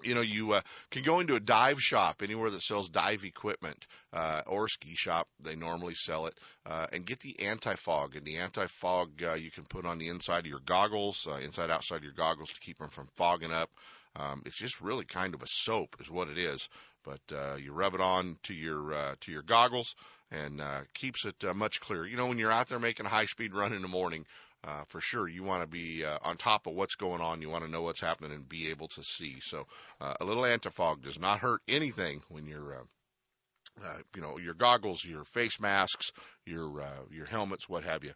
you 0.03 0.15
know, 0.15 0.21
you 0.21 0.53
uh, 0.53 0.61
can 0.91 1.03
go 1.03 1.19
into 1.19 1.35
a 1.35 1.39
dive 1.39 1.81
shop 1.81 2.21
anywhere 2.23 2.49
that 2.49 2.61
sells 2.61 2.89
dive 2.89 3.23
equipment 3.23 3.85
uh, 4.13 4.41
or 4.47 4.67
ski 4.67 4.95
shop. 4.95 5.27
They 5.39 5.55
normally 5.55 5.95
sell 5.95 6.27
it 6.27 6.33
uh, 6.65 6.87
and 6.91 7.05
get 7.05 7.19
the 7.19 7.39
anti-fog. 7.47 8.15
And 8.15 8.25
the 8.25 8.37
anti-fog 8.37 9.23
uh, 9.23 9.33
you 9.33 9.51
can 9.51 9.65
put 9.65 9.85
on 9.85 9.97
the 9.97 10.09
inside 10.09 10.39
of 10.39 10.45
your 10.47 10.61
goggles, 10.63 11.27
uh, 11.29 11.37
inside 11.37 11.69
outside 11.69 11.97
of 11.97 12.03
your 12.03 12.13
goggles 12.13 12.49
to 12.49 12.59
keep 12.59 12.77
them 12.77 12.89
from 12.89 13.07
fogging 13.15 13.51
up. 13.51 13.69
Um, 14.15 14.41
it's 14.45 14.57
just 14.57 14.81
really 14.81 15.05
kind 15.05 15.35
of 15.35 15.43
a 15.43 15.47
soap, 15.47 15.95
is 15.99 16.09
what 16.09 16.29
it 16.29 16.37
is. 16.37 16.69
But 17.03 17.21
uh, 17.35 17.55
you 17.55 17.71
rub 17.71 17.93
it 17.93 18.01
on 18.01 18.37
to 18.43 18.53
your 18.53 18.93
uh, 18.93 19.15
to 19.21 19.31
your 19.31 19.43
goggles 19.43 19.95
and 20.31 20.59
uh, 20.59 20.81
keeps 20.93 21.25
it 21.25 21.41
uh, 21.43 21.53
much 21.53 21.79
clearer. 21.79 22.05
You 22.05 22.17
know, 22.17 22.27
when 22.27 22.37
you're 22.37 22.51
out 22.51 22.67
there 22.67 22.79
making 22.79 23.05
a 23.05 23.09
high 23.09 23.25
speed 23.25 23.53
run 23.53 23.73
in 23.73 23.81
the 23.81 23.87
morning, 23.87 24.25
uh, 24.63 24.83
for 24.87 25.01
sure 25.01 25.27
you 25.27 25.43
want 25.43 25.61
to 25.61 25.67
be 25.67 26.03
uh, 26.05 26.17
on 26.23 26.37
top 26.37 26.67
of 26.67 26.73
what's 26.73 26.95
going 26.95 27.21
on. 27.21 27.41
You 27.41 27.49
want 27.49 27.65
to 27.65 27.71
know 27.71 27.81
what's 27.81 28.01
happening 28.01 28.31
and 28.31 28.47
be 28.47 28.69
able 28.69 28.87
to 28.89 29.03
see. 29.03 29.39
So 29.41 29.65
uh, 30.01 30.15
a 30.19 30.25
little 30.25 30.45
anti-fog 30.45 31.03
does 31.03 31.19
not 31.19 31.39
hurt 31.39 31.61
anything 31.67 32.21
when 32.29 32.45
you're, 32.45 32.73
uh, 32.73 33.85
uh, 33.85 33.97
you 34.15 34.21
know, 34.21 34.37
your 34.37 34.53
goggles, 34.53 35.03
your 35.03 35.23
face 35.23 35.59
masks, 35.59 36.11
your 36.45 36.81
uh, 36.81 37.03
your 37.11 37.25
helmets, 37.25 37.69
what 37.69 37.83
have 37.83 38.03
you. 38.03 38.11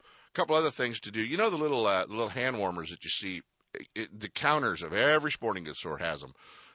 A 0.00 0.32
couple 0.34 0.56
other 0.56 0.70
things 0.70 1.00
to 1.00 1.10
do. 1.10 1.20
You 1.20 1.36
know 1.36 1.50
the 1.50 1.56
little 1.56 1.86
uh, 1.86 2.04
little 2.08 2.28
hand 2.28 2.58
warmers 2.58 2.90
that 2.90 3.04
you 3.04 3.10
see. 3.10 3.42
It, 3.94 4.18
the 4.18 4.30
counters 4.30 4.82
of 4.82 4.94
every 4.94 5.30
sporting 5.30 5.64
goods 5.64 5.78
store 5.78 5.98
has 5.98 6.20
them 6.20 6.32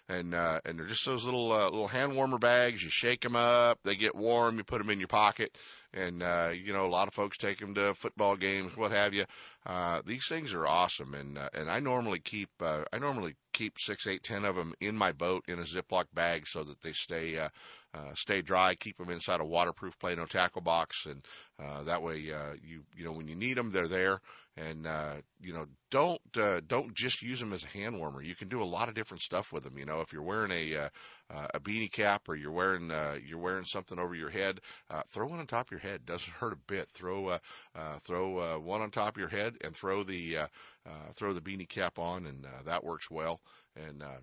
and 0.10 0.33
uh, 0.33 0.60
and 0.65 0.77
they're 0.77 0.86
just 0.86 1.05
those 1.05 1.25
little 1.25 1.51
uh, 1.51 1.65
little 1.65 1.88
hand 1.88 2.15
warmer 2.15 2.38
bags. 2.38 2.83
You 2.83 2.89
shake 2.89 3.22
them 3.22 3.36
up, 3.36 3.79
they 3.83 3.95
get 3.95 4.15
warm. 4.15 4.57
You 4.57 4.63
put 4.63 4.79
them 4.79 4.89
in 4.89 5.00
your 5.00 5.07
pocket, 5.07 5.57
and 5.93 6.22
uh, 6.22 6.51
you 6.53 6.74
know 6.74 6.86
a 6.86 6.88
lot 6.88 7.07
of 7.07 7.13
folks 7.13 7.38
take 7.38 7.60
them 7.60 7.75
to 7.75 7.93
football 7.93 8.36
games, 8.36 8.75
what 8.75 8.91
have 8.91 9.13
you. 9.13 9.25
Uh, 9.65 10.01
these 10.05 10.27
things 10.27 10.53
are 10.53 10.67
awesome, 10.67 11.13
and 11.13 11.38
uh, 11.38 11.50
and 11.53 11.69
I 11.69 11.79
normally 11.79 12.19
keep 12.19 12.50
uh, 12.62 12.83
I 12.91 13.00
normally 13.00 13.36
keep 13.53 13.79
six, 13.79 14.07
eight, 14.07 14.24
ten 14.24 14.45
of 14.45 14.55
them 14.55 14.74
in 14.81 14.98
my 14.98 15.12
boat 15.13 15.45
in 15.48 15.60
a 15.60 15.63
Ziploc 15.63 16.05
bag 16.13 16.48
so 16.48 16.63
that 16.63 16.81
they 16.81 16.93
stay 16.93 17.38
uh, 17.38 17.50
uh, 17.94 18.14
stay 18.14 18.42
dry. 18.42 18.76
Keep 18.76 18.98
them 18.98 19.10
inside 19.10 19.40
a 19.40 19.46
waterproof 19.46 20.00
Plano 20.00 20.26
tackle 20.26 20.62
box, 20.62 21.06
and 21.06 21.26
uh, 21.62 21.84
that 21.84 22.02
way 22.02 22.32
uh, 22.32 22.54
you 22.62 22.84
you 22.96 23.06
know 23.06 23.12
when 23.12 23.28
you 23.28 23.36
need 23.36 23.58
them, 23.58 23.72
they're 23.72 23.88
there. 23.88 24.20
And 24.56 24.86
uh, 24.86 25.16
you 25.42 25.54
know, 25.54 25.66
don't 25.90 26.22
uh, 26.38 26.62
don't 26.68 26.94
just 26.94 27.22
use 27.24 27.40
them 27.40 27.54
as 27.54 27.64
a 27.64 27.68
hand 27.78 27.98
warmer. 27.98 28.22
You 28.22 28.36
can 28.36 28.50
do 28.50 28.62
a 28.62 28.66
lot 28.66 28.88
of 28.88 28.94
different 28.94 29.24
stuff 29.24 29.52
with 29.52 29.64
them. 29.64 29.78
You 29.78 29.86
know, 29.86 30.02
if 30.02 30.14
you're 30.14 30.22
wearing 30.22 30.52
a 30.52 30.78
uh, 30.78 30.90
uh, 31.34 31.48
a 31.56 31.60
beanie 31.60 31.92
cap 31.92 32.30
or 32.30 32.36
you're 32.36 32.52
wearing 32.52 32.92
uh, 32.92 33.18
you're 33.26 33.40
wearing 33.40 33.66
something 33.66 34.00
over 34.00 34.14
your 34.14 34.30
head, 34.30 34.60
uh, 34.90 35.02
throw 35.08 35.28
one 35.28 35.40
on 35.40 35.48
top 35.48 35.68
of 35.68 35.72
your 35.72 35.80
head. 35.80 36.06
Doesn't 36.06 36.34
hurt 36.40 36.54
a 36.54 36.58
bit. 36.68 36.88
Throw 36.88 37.30
uh, 37.30 37.40
uh, 37.76 37.98
throw 38.00 38.38
uh, 38.38 38.60
one 38.60 38.82
on 38.82 38.92
top 38.92 39.16
of 39.16 39.20
your 39.20 39.30
head 39.30 39.56
and 39.64 39.76
throw 39.76 40.04
the 40.04 40.38
uh, 40.38 40.48
uh, 40.86 41.12
throw 41.14 41.34
the 41.34 41.42
beanie 41.42 41.70
cap 41.70 41.98
on, 41.98 42.26
and 42.26 42.46
uh, 42.46 42.64
that 42.66 42.84
works 42.84 43.10
well. 43.10 43.42
And 43.76 44.04
uh, 44.04 44.18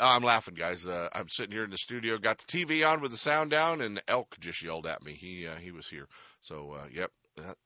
oh, 0.00 0.08
I'm 0.08 0.22
laughing, 0.22 0.54
guys. 0.54 0.86
Uh, 0.86 1.08
I'm 1.12 1.28
sitting 1.28 1.52
here 1.52 1.64
in 1.64 1.70
the 1.70 1.76
studio, 1.76 2.18
got 2.18 2.38
the 2.38 2.44
TV 2.46 2.88
on 2.88 3.00
with 3.00 3.10
the 3.10 3.16
sound 3.16 3.50
down, 3.50 3.80
and 3.80 4.02
Elk 4.08 4.36
just 4.40 4.62
yelled 4.62 4.86
at 4.86 5.02
me. 5.02 5.12
He 5.12 5.46
uh, 5.46 5.56
he 5.56 5.72
was 5.72 5.88
here. 5.88 6.06
So 6.40 6.72
uh, 6.78 6.86
yep, 6.92 7.10
that, 7.36 7.56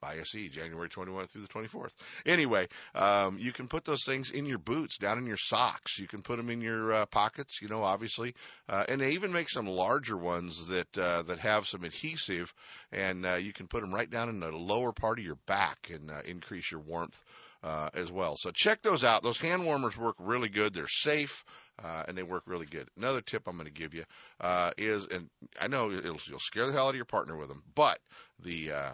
ISE, 0.00 0.48
January 0.50 0.88
21 0.88 1.26
through 1.26 1.42
the 1.42 1.48
24th. 1.48 1.92
Anyway, 2.24 2.68
um, 2.94 3.38
you 3.40 3.52
can 3.52 3.66
put 3.66 3.84
those 3.84 4.04
things 4.04 4.30
in 4.30 4.46
your 4.46 4.58
boots, 4.58 4.98
down 4.98 5.18
in 5.18 5.26
your 5.26 5.36
socks. 5.36 5.98
You 5.98 6.06
can 6.06 6.22
put 6.22 6.36
them 6.36 6.50
in 6.50 6.60
your 6.60 6.92
uh, 6.92 7.06
pockets, 7.06 7.60
you 7.60 7.68
know, 7.68 7.82
obviously. 7.82 8.34
Uh, 8.68 8.84
and 8.88 9.00
they 9.00 9.12
even 9.12 9.32
make 9.32 9.50
some 9.50 9.66
larger 9.66 10.16
ones 10.16 10.68
that 10.68 10.96
uh, 10.96 11.22
that 11.24 11.40
have 11.40 11.66
some 11.66 11.82
adhesive, 11.82 12.54
and 12.92 13.26
you 13.40 13.52
can 13.52 13.66
put 13.66 13.80
them 13.80 13.92
right 13.92 14.08
down 14.08 14.28
in 14.28 14.38
the 14.38 14.52
lower 14.52 14.92
part 14.92 15.18
of 15.18 15.24
your 15.24 15.38
back 15.46 15.90
and 15.92 16.10
increase 16.26 16.70
your 16.70 16.80
warmth. 16.80 17.20
Uh, 17.60 17.90
as 17.92 18.12
well. 18.12 18.36
So 18.36 18.52
check 18.52 18.82
those 18.82 19.02
out. 19.02 19.24
Those 19.24 19.40
hand 19.40 19.64
warmers 19.64 19.96
work 19.96 20.14
really 20.20 20.48
good. 20.48 20.72
They're 20.72 20.86
safe. 20.86 21.44
Uh, 21.82 22.04
and 22.06 22.16
they 22.16 22.22
work 22.22 22.44
really 22.46 22.66
good. 22.66 22.88
Another 22.96 23.20
tip 23.20 23.46
I'm 23.46 23.56
going 23.56 23.66
to 23.66 23.72
give 23.72 23.94
you 23.94 24.04
uh, 24.40 24.70
is, 24.78 25.06
and 25.08 25.28
I 25.60 25.68
know 25.68 25.90
it'll, 25.90 26.18
you'll 26.26 26.38
scare 26.38 26.66
the 26.66 26.72
hell 26.72 26.86
out 26.86 26.90
of 26.90 26.96
your 26.96 27.04
partner 27.04 27.36
with 27.36 27.48
them, 27.48 27.62
but 27.74 27.98
the 28.44 28.72
uh, 28.72 28.92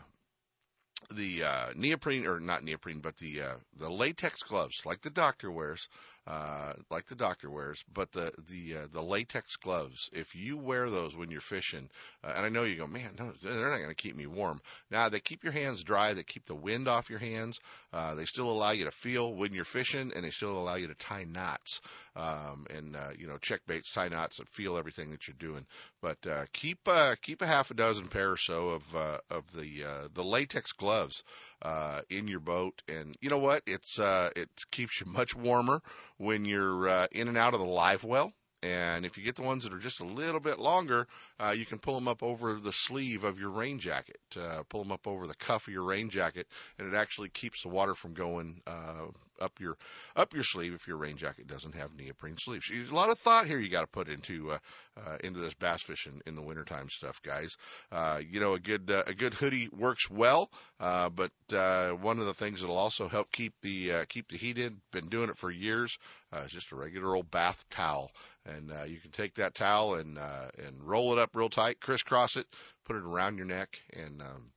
the 1.15 1.45
uh, 1.45 1.67
neoprene 1.77 2.27
or 2.27 2.41
not 2.41 2.63
neoprene, 2.63 3.01
but 3.01 3.17
the 3.17 3.43
uh, 3.43 3.55
the 3.77 3.91
latex 3.91 4.43
gloves, 4.43 4.85
like 4.85 5.01
the 5.01 5.11
doctor 5.11 5.51
wears, 5.51 5.89
uh, 6.27 6.73
like 6.91 7.07
the 7.07 7.15
doctor 7.15 7.51
wears, 7.51 7.85
but 7.93 8.11
the 8.13 8.33
the 8.49 8.77
uh, 8.77 8.87
the 8.91 9.03
latex 9.03 9.57
gloves. 9.57 10.09
If 10.13 10.35
you 10.35 10.57
wear 10.57 10.89
those 10.89 11.15
when 11.15 11.31
you're 11.31 11.41
fishing, 11.41 11.91
uh, 12.23 12.33
and 12.37 12.47
I 12.47 12.49
know 12.49 12.65
you 12.65 12.77
go, 12.77 12.87
man, 12.87 13.17
no, 13.19 13.33
they're 13.33 13.71
not 13.71 13.77
going 13.77 13.89
to 13.89 13.95
keep 13.95 14.17
me 14.17 14.27
warm. 14.27 14.61
Now 14.91 15.09
they 15.11 15.21
keep 15.21 15.45
your 15.45 15.53
hands 15.53 15.85
dry. 15.85 16.15
They 16.15 16.23
keep 16.23 16.47
the 16.47 16.55
wind 16.55 16.89
off 16.89 17.11
your 17.11 17.19
hands. 17.19 17.61
Uh, 17.93 18.15
they 18.15 18.25
still 18.25 18.51
allow 18.51 18.71
you 18.71 18.85
to 18.85 18.91
feel 18.91 19.35
when 19.35 19.53
you're 19.53 19.65
fishing, 19.65 20.13
and 20.15 20.25
they 20.25 20.31
still 20.31 20.59
allow 20.59 20.77
you 20.77 20.89
to 20.89 20.95
tie 20.95 21.25
knots 21.25 21.81
um, 22.17 22.67
and 22.75 22.97
uh, 22.97 23.11
you 23.19 23.27
know 23.27 23.39
check 23.39 23.61
baits, 23.67 23.93
tie 23.93 24.09
knots, 24.09 24.39
and 24.39 24.49
feel 24.49 24.77
everything 24.77 25.11
that 25.11 25.27
you're 25.27 25.37
doing. 25.39 25.67
But 26.01 26.27
uh, 26.27 26.45
keep 26.53 26.79
uh, 26.87 27.17
keep 27.21 27.43
a 27.43 27.47
half 27.47 27.71
a 27.71 27.75
dozen 27.75 28.09
pair 28.09 28.33
or 28.33 28.37
so 28.37 28.71
of 28.71 28.97
uh, 28.97 29.19
of 29.31 29.53
the 29.53 29.85
uh, 29.85 30.09
the 30.13 30.25
latex 30.25 30.73
gloves 30.73 31.25
uh, 31.63 32.03
in 32.11 32.29
your 32.29 32.41
boat, 32.41 32.83
and 32.89 33.17
you 33.21 33.31
know 33.31 33.39
what? 33.39 33.63
It's 33.67 33.99
uh, 33.99 34.31
it 34.37 34.49
keeps 34.71 35.01
you 35.01 35.07
much 35.07 35.35
warmer 35.35 35.83
when 36.19 36.45
you're 36.45 36.89
uh, 36.89 37.07
in 37.13 37.29
and 37.29 37.39
out 37.39 37.55
of 37.55 37.61
the 37.61 37.67
live 37.67 38.05
well. 38.05 38.33
And 38.63 39.05
if 39.05 39.19
you 39.19 39.25
get 39.25 39.35
the 39.35 39.43
ones 39.43 39.65
that 39.65 39.75
are 39.75 39.79
just 39.79 40.01
a 40.01 40.07
little 40.07 40.41
bit 40.41 40.59
longer, 40.59 41.07
uh, 41.39 41.55
you 41.57 41.67
can 41.67 41.79
pull 41.79 41.95
them 41.97 42.09
up 42.09 42.23
over 42.23 42.55
the 42.55 42.73
sleeve 42.73 43.25
of 43.25 43.39
your 43.39 43.51
rain 43.51 43.79
jacket, 43.79 44.21
uh, 44.41 44.63
pull 44.71 44.83
them 44.83 44.93
up 44.93 45.07
over 45.07 45.27
the 45.27 45.35
cuff 45.35 45.69
of 45.69 45.75
your 45.75 45.83
rain 45.83 46.09
jacket, 46.09 46.47
and 46.79 46.89
it 46.89 46.97
actually 46.97 47.29
keeps 47.29 47.63
the 47.63 47.69
water 47.69 47.95
from 47.95 48.15
going 48.15 48.63
uh, 48.67 49.09
up 49.41 49.61
your 49.61 49.77
up 50.17 50.35
your 50.35 50.43
sleeve 50.43 50.75
if 50.75 50.87
your 50.87 50.97
rain 50.97 51.17
jacket 51.17 51.47
doesn't 51.47 51.75
have 51.75 51.95
neoprene 51.95 52.37
sleeves. 52.39 52.69
There's 52.69 52.91
a 52.91 52.95
lot 52.95 53.11
of 53.11 53.19
thought 53.19 53.47
here 53.47 53.59
you 53.59 53.69
got 53.69 53.83
to 53.83 53.87
put 53.87 54.09
into 54.09 54.53
uh, 54.53 54.59
uh, 54.97 55.17
into 55.23 55.41
this 55.41 55.55
bass 55.55 55.83
fishing 55.83 56.21
in 56.27 56.37
the 56.37 56.43
wintertime 56.43 56.89
stuff, 56.89 57.21
guys. 57.23 57.57
Uh, 57.91 58.21
you 58.29 58.41
know, 58.41 58.55
a 58.55 58.61
good 58.61 58.91
uh, 58.91 59.05
a 59.07 59.15
good 59.15 59.35
hoodie 59.35 59.69
works 59.73 60.11
well, 60.11 60.51
uh, 60.81 61.09
but 61.09 61.33
uh, 61.53 61.91
one 61.91 62.19
of 62.19 62.27
the 62.27 62.35
things 62.35 62.61
that'll 62.61 62.77
also 62.77 63.09
help 63.09 63.31
keep 63.33 63.55
the 63.63 63.93
uh, 63.93 64.05
keep 64.09 64.29
the 64.29 64.37
heat 64.37 64.59
in. 64.59 64.81
Been 64.93 65.09
doing 65.09 65.31
it 65.31 65.39
for 65.39 65.51
years. 65.51 65.99
Uh, 66.33 66.43
it's 66.45 66.53
just 66.53 66.73
a 66.73 66.77
regular 66.77 67.15
old 67.15 67.31
bath 67.31 67.65
towel, 67.71 68.11
and 68.47 68.73
uh, 68.73 68.85
you 68.85 68.99
can 68.99 69.11
take 69.11 69.35
that 69.35 69.55
towel 69.55 69.95
and 69.95 70.19
uh, 70.19 70.49
and 70.67 70.83
roll 70.83 71.13
it 71.13 71.19
up 71.19 71.31
real 71.35 71.49
tight, 71.49 71.81
crisscross 71.81 72.37
it, 72.37 72.47
put 72.85 72.97
it 72.97 73.03
around 73.03 73.37
your 73.37 73.47
neck, 73.47 73.81
and 73.93 74.21
um, 74.21 74.51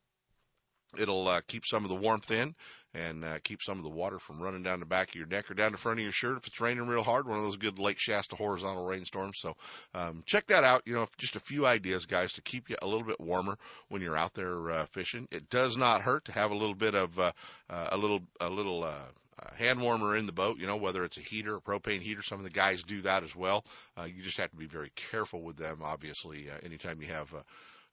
it'll 0.98 1.28
uh, 1.28 1.42
keep 1.48 1.66
some 1.66 1.84
of 1.84 1.90
the 1.90 1.96
warmth 1.96 2.32
in 2.32 2.56
and 2.94 3.24
uh, 3.24 3.38
keep 3.44 3.62
some 3.62 3.78
of 3.78 3.84
the 3.84 3.90
water 3.90 4.18
from 4.18 4.42
running 4.42 4.64
down 4.64 4.80
the 4.80 4.86
back 4.86 5.10
of 5.10 5.16
your 5.16 5.28
neck 5.28 5.52
or 5.52 5.54
down 5.54 5.72
the 5.72 5.78
front 5.78 6.00
of 6.00 6.04
your 6.04 6.12
shirt 6.12 6.38
if 6.38 6.48
it's 6.48 6.62
raining 6.62 6.88
real 6.88 7.04
hard. 7.04 7.28
One 7.28 7.38
of 7.38 7.44
those 7.44 7.58
good 7.58 7.80
Lake 7.80 8.00
Shasta 8.00 8.36
horizontal 8.36 8.86
rainstorms. 8.86 9.40
So 9.40 9.56
um, 9.94 10.24
check 10.26 10.48
that 10.48 10.64
out. 10.64 10.84
You 10.86 10.96
know, 10.96 11.08
just 11.18 11.36
a 11.36 11.42
few 11.42 11.66
ideas, 11.66 12.06
guys, 12.06 12.34
to 12.34 12.42
keep 12.42 12.70
you 12.70 12.76
a 12.82 12.88
little 12.88 13.06
bit 13.06 13.20
warmer 13.20 13.58
when 13.90 14.02
you're 14.02 14.18
out 14.18 14.34
there 14.34 14.72
uh, 14.72 14.86
fishing. 14.92 15.28
It 15.32 15.50
does 15.50 15.78
not 15.78 16.02
hurt 16.02 16.26
to 16.26 16.32
have 16.32 16.52
a 16.52 16.56
little 16.56 16.76
bit 16.76 16.96
of 16.96 17.20
uh, 17.20 17.32
uh, 17.70 17.90
a 17.92 17.98
little 17.98 18.22
a 18.40 18.50
little. 18.50 18.84
Uh, 18.84 19.06
uh, 19.40 19.54
hand 19.56 19.80
warmer 19.80 20.18
in 20.18 20.26
the 20.26 20.32
boat, 20.32 20.58
you 20.58 20.66
know, 20.66 20.78
whether 20.78 21.06
it's 21.06 21.18
a 21.18 21.22
heater, 21.22 21.58
a 21.58 21.62
propane 21.62 22.02
heater, 22.02 22.24
some 22.24 22.40
of 22.40 22.44
the 22.44 22.50
guys 22.50 22.82
do 22.82 23.02
that 23.02 23.22
as 23.22 23.36
well. 23.36 23.64
Uh, 23.96 24.06
you 24.06 24.24
just 24.24 24.38
have 24.38 24.50
to 24.50 24.58
be 24.58 24.66
very 24.66 24.92
careful 24.96 25.44
with 25.44 25.56
them, 25.58 25.78
obviously, 25.84 26.50
uh, 26.50 26.56
anytime 26.66 27.00
you 27.04 27.08
have 27.08 27.32
uh, 27.36 27.44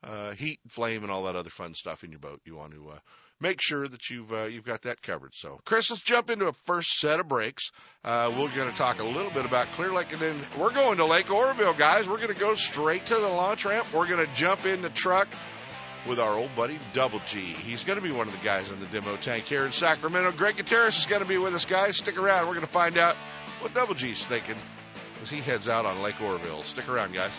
uh, 0.04 0.32
heat, 0.32 0.60
flame, 0.68 1.02
and 1.02 1.10
all 1.10 1.24
that 1.24 1.36
other 1.36 1.50
fun 1.50 1.74
stuff 1.74 2.04
in 2.04 2.10
your 2.10 2.20
boat. 2.20 2.40
You 2.44 2.56
want 2.56 2.72
to 2.72 2.90
uh, 2.90 2.98
make 3.40 3.60
sure 3.60 3.86
that 3.86 4.10
you've 4.10 4.32
uh, 4.32 4.44
you've 4.44 4.64
got 4.64 4.82
that 4.82 5.02
covered. 5.02 5.34
So, 5.34 5.58
Chris, 5.64 5.90
let's 5.90 6.02
jump 6.02 6.30
into 6.30 6.46
a 6.46 6.52
first 6.52 6.98
set 6.98 7.20
of 7.20 7.28
breaks. 7.28 7.70
Uh, 8.04 8.30
we're 8.30 8.54
going 8.54 8.68
to 8.68 8.76
talk 8.76 9.00
a 9.00 9.04
little 9.04 9.30
bit 9.30 9.44
about 9.44 9.66
Clear 9.68 9.92
Lake, 9.92 10.12
and 10.12 10.20
then 10.20 10.40
we're 10.58 10.72
going 10.72 10.98
to 10.98 11.06
Lake 11.06 11.30
Oroville, 11.30 11.74
guys. 11.74 12.08
We're 12.08 12.18
going 12.18 12.34
to 12.34 12.40
go 12.40 12.54
straight 12.54 13.06
to 13.06 13.14
the 13.14 13.28
launch 13.28 13.64
ramp. 13.64 13.92
We're 13.92 14.08
going 14.08 14.24
to 14.26 14.32
jump 14.34 14.66
in 14.66 14.82
the 14.82 14.90
truck 14.90 15.28
with 16.06 16.20
our 16.20 16.34
old 16.34 16.54
buddy 16.54 16.78
Double 16.92 17.20
G. 17.26 17.40
He's 17.40 17.84
going 17.84 17.98
to 17.98 18.02
be 18.02 18.12
one 18.12 18.28
of 18.28 18.38
the 18.38 18.44
guys 18.44 18.70
in 18.70 18.80
the 18.80 18.86
demo 18.86 19.16
tank 19.16 19.46
here 19.46 19.64
in 19.64 19.72
Sacramento. 19.72 20.32
Greg 20.32 20.56
Gutierrez 20.56 20.98
is 20.98 21.06
going 21.06 21.22
to 21.22 21.28
be 21.28 21.38
with 21.38 21.54
us, 21.54 21.64
guys. 21.64 21.96
Stick 21.96 22.18
around. 22.18 22.46
We're 22.46 22.54
going 22.54 22.66
to 22.66 22.72
find 22.72 22.98
out 22.98 23.16
what 23.60 23.74
Double 23.74 23.94
G's 23.94 24.24
thinking 24.24 24.56
as 25.22 25.30
he 25.30 25.40
heads 25.40 25.68
out 25.68 25.86
on 25.86 26.02
Lake 26.02 26.20
Oroville. 26.20 26.62
Stick 26.64 26.88
around, 26.88 27.14
guys. 27.14 27.38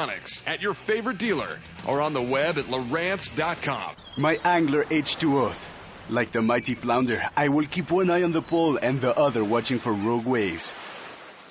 at 0.47 0.61
your 0.61 0.73
favorite 0.73 1.17
dealer 1.17 1.59
or 1.87 2.01
on 2.01 2.13
the 2.13 2.21
web 2.21 2.57
at 2.57 2.65
Lowrance.com. 2.65 3.95
My 4.17 4.39
angler 4.43 4.83
H2O. 4.83 5.67
Like 6.09 6.31
the 6.31 6.41
mighty 6.41 6.75
flounder, 6.75 7.21
I 7.37 7.49
will 7.49 7.67
keep 7.67 7.91
one 7.91 8.09
eye 8.09 8.23
on 8.23 8.31
the 8.31 8.41
pole 8.41 8.77
and 8.77 8.99
the 8.99 9.17
other 9.17 9.43
watching 9.43 9.79
for 9.79 9.93
rogue 9.93 10.25
waves. 10.25 10.73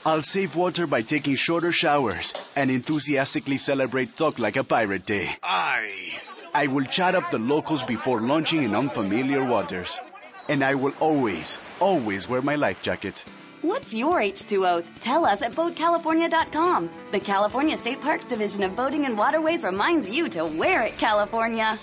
I'll 0.04 0.23
save 0.23 0.57
water 0.57 0.87
by 0.87 1.02
taking 1.02 1.37
shorter 1.37 1.73
showers 1.73 2.35
and 2.57 2.71
enthusiastically 2.71 3.59
celebrate 3.59 4.16
Talk 4.16 4.38
Like 4.38 4.57
a 4.57 4.64
Pirate 4.64 5.07
Day. 5.07 5.30
I. 5.42 6.19
I 6.52 6.66
will 6.66 6.85
chat 6.85 7.14
up 7.14 7.30
the 7.30 7.38
locals 7.38 7.85
before 7.85 8.21
launching 8.21 8.62
in 8.62 8.75
unfamiliar 8.75 9.45
waters. 9.45 10.00
And 10.49 10.64
I 10.64 10.75
will 10.75 10.95
always, 10.99 11.61
always 11.78 12.28
wear 12.28 12.42
my 12.42 12.57
life 12.57 12.83
jacket. 12.83 13.25
What's 13.62 13.93
your 13.93 14.19
H2O? 14.19 15.02
Tell 15.02 15.26
us 15.26 15.43
at 15.43 15.52
BoatCalifornia.com. 15.52 16.90
The 17.11 17.21
California 17.21 17.76
State 17.76 18.00
Parks 18.00 18.25
Division 18.25 18.62
of 18.62 18.75
Boating 18.75 19.05
and 19.05 19.19
Waterways 19.19 19.62
reminds 19.62 20.11
you 20.11 20.31
to 20.31 20.47
wear 20.47 20.83
it, 20.83 20.97
California. 20.97 21.79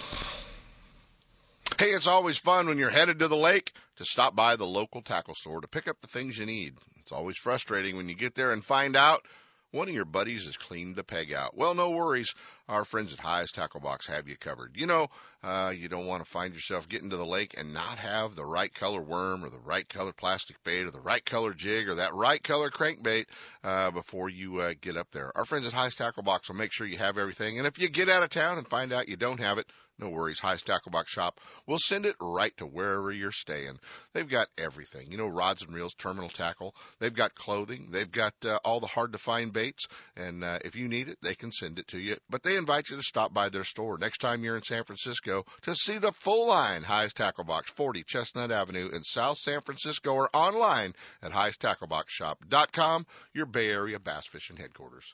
Hey, 1.77 1.91
it's 1.91 2.07
always 2.07 2.39
fun 2.39 2.67
when 2.67 2.79
you're 2.79 2.89
headed 2.89 3.19
to 3.19 3.27
the 3.27 3.37
lake 3.37 3.71
to 3.97 4.05
stop 4.05 4.35
by 4.35 4.55
the 4.55 4.65
local 4.65 5.03
tackle 5.03 5.35
store 5.35 5.61
to 5.61 5.67
pick 5.67 5.87
up 5.87 5.97
the 6.01 6.07
things 6.07 6.35
you 6.35 6.47
need. 6.47 6.73
It's 6.99 7.11
always 7.11 7.37
frustrating 7.37 7.95
when 7.95 8.09
you 8.09 8.15
get 8.15 8.33
there 8.33 8.51
and 8.51 8.63
find 8.63 8.95
out 8.95 9.23
one 9.69 9.87
of 9.87 9.93
your 9.93 10.05
buddies 10.05 10.45
has 10.45 10.57
cleaned 10.57 10.95
the 10.95 11.03
peg 11.03 11.31
out. 11.31 11.55
Well, 11.55 11.75
no 11.75 11.91
worries. 11.91 12.33
Our 12.69 12.83
friends 12.83 13.13
at 13.13 13.19
Hi's 13.19 13.51
Tackle 13.51 13.79
Box 13.79 14.07
have 14.07 14.27
you 14.27 14.35
covered. 14.35 14.75
You 14.75 14.87
know, 14.87 15.07
uh, 15.41 15.73
you 15.75 15.87
don't 15.87 16.07
want 16.07 16.23
to 16.23 16.29
find 16.29 16.53
yourself 16.53 16.89
getting 16.89 17.11
to 17.11 17.17
the 17.17 17.25
lake 17.25 17.55
and 17.57 17.73
not 17.73 17.97
have 17.97 18.35
the 18.35 18.43
right 18.43 18.73
color 18.73 19.01
worm 19.01 19.45
or 19.45 19.49
the 19.49 19.59
right 19.59 19.87
color 19.87 20.11
plastic 20.11 20.61
bait 20.63 20.83
or 20.83 20.91
the 20.91 20.99
right 20.99 21.23
color 21.23 21.53
jig 21.53 21.87
or 21.87 21.95
that 21.95 22.13
right 22.13 22.43
color 22.43 22.69
crankbait 22.69 23.25
uh, 23.63 23.91
before 23.91 24.27
you 24.29 24.59
uh, 24.59 24.73
get 24.81 24.97
up 24.97 25.09
there. 25.11 25.31
Our 25.35 25.45
friends 25.45 25.65
at 25.65 25.73
Hi's 25.73 25.95
Tackle 25.95 26.23
Box 26.23 26.49
will 26.49 26.57
make 26.57 26.73
sure 26.73 26.85
you 26.85 26.97
have 26.97 27.17
everything. 27.17 27.57
And 27.57 27.67
if 27.67 27.79
you 27.79 27.87
get 27.87 28.09
out 28.09 28.23
of 28.23 28.29
town 28.29 28.57
and 28.57 28.67
find 28.67 28.91
out 28.91 29.07
you 29.07 29.15
don't 29.15 29.39
have 29.39 29.59
it, 29.59 29.67
no 29.99 30.09
worries. 30.09 30.39
Hi's 30.39 30.61
Tackle 30.61 30.91
Box 30.91 31.09
Shop 31.09 31.39
will 31.65 31.79
send 31.79 32.05
it 32.05 32.15
right 32.21 32.55
to 32.57 32.67
wherever 32.67 33.11
you're 33.11 33.31
staying. 33.31 33.79
They've 34.13 34.29
got 34.29 34.47
everything. 34.57 35.11
You 35.11 35.17
know, 35.17 35.27
rods 35.27 35.63
and 35.63 35.73
reels, 35.73 35.95
terminal 35.95 36.29
tackle. 36.29 36.75
They've 36.99 37.13
got 37.13 37.33
clothing. 37.33 37.89
They've 37.91 38.11
got 38.11 38.33
uh, 38.45 38.59
all 38.63 38.79
the 38.79 38.87
hard 38.87 39.13
to 39.13 39.17
find 39.17 39.51
baits. 39.51 39.87
And 40.15 40.43
uh, 40.43 40.59
if 40.63 40.75
you 40.75 40.87
need 40.87 41.09
it, 41.09 41.17
they 41.23 41.33
can 41.33 41.51
send 41.51 41.79
it 41.79 41.87
to 41.89 41.99
you. 41.99 42.15
But 42.29 42.43
they 42.43 42.56
invite 42.57 42.89
you 42.89 42.97
to 42.97 43.03
stop 43.03 43.33
by 43.33 43.49
their 43.49 43.63
store 43.63 43.97
next 43.97 44.19
time 44.19 44.43
you're 44.43 44.57
in 44.57 44.63
San 44.63 44.83
Francisco 44.83 45.45
to 45.61 45.75
see 45.75 45.97
the 45.97 46.11
full 46.11 46.47
line 46.47 46.83
Hi's 46.83 47.13
Tackle 47.13 47.43
Box, 47.43 47.71
40 47.71 48.03
Chestnut 48.03 48.51
Avenue 48.51 48.89
in 48.89 49.03
South 49.03 49.37
San 49.37 49.61
Francisco 49.61 50.13
or 50.13 50.29
online 50.33 50.93
at 51.21 51.31
highesttackleboxshop.com, 51.31 53.05
your 53.33 53.45
Bay 53.45 53.69
Area 53.69 53.99
bass 53.99 54.27
fishing 54.27 54.57
headquarters. 54.57 55.13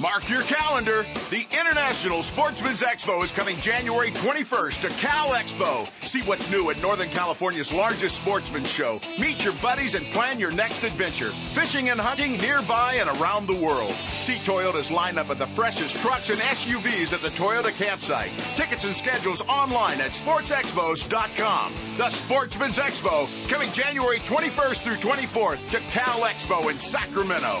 Mark 0.00 0.28
your 0.28 0.42
calendar. 0.42 1.06
The 1.30 1.46
International 1.58 2.22
Sportsman's 2.22 2.82
Expo 2.82 3.22
is 3.22 3.32
coming 3.32 3.58
January 3.60 4.10
21st 4.10 4.80
to 4.82 4.88
Cal 4.88 5.30
Expo. 5.30 5.88
See 6.04 6.20
what's 6.22 6.50
new 6.50 6.68
at 6.70 6.82
Northern 6.82 7.08
California's 7.10 7.72
largest 7.72 8.16
sportsman's 8.16 8.70
show. 8.70 9.00
Meet 9.18 9.44
your 9.44 9.54
buddies 9.54 9.94
and 9.94 10.04
plan 10.06 10.40
your 10.40 10.50
next 10.50 10.82
adventure. 10.82 11.30
Fishing 11.30 11.90
and 11.90 12.00
hunting 12.00 12.36
nearby 12.38 12.94
and 12.94 13.08
around 13.18 13.46
the 13.46 13.54
world. 13.54 13.92
See 13.92 14.34
Toyota's 14.34 14.90
lineup 14.90 15.30
of 15.30 15.38
the 15.38 15.46
freshest 15.46 15.96
trucks 15.96 16.28
and 16.28 16.38
SUVs 16.38 17.12
at 17.12 17.20
the 17.20 17.28
Toyota 17.28 17.76
campsite. 17.78 18.30
Tickets 18.56 18.84
and 18.84 18.94
schedules 18.94 19.42
online 19.42 20.00
at 20.00 20.10
sportsexpos.com. 20.10 21.74
The 21.96 22.10
Sportsman's 22.10 22.78
Expo 22.78 23.48
coming 23.48 23.70
January 23.72 24.18
21st 24.18 24.80
through 24.80 24.96
24th 24.96 25.70
to 25.70 25.78
Cal 25.78 26.20
Expo 26.22 26.70
in 26.70 26.78
Sacramento. 26.78 27.60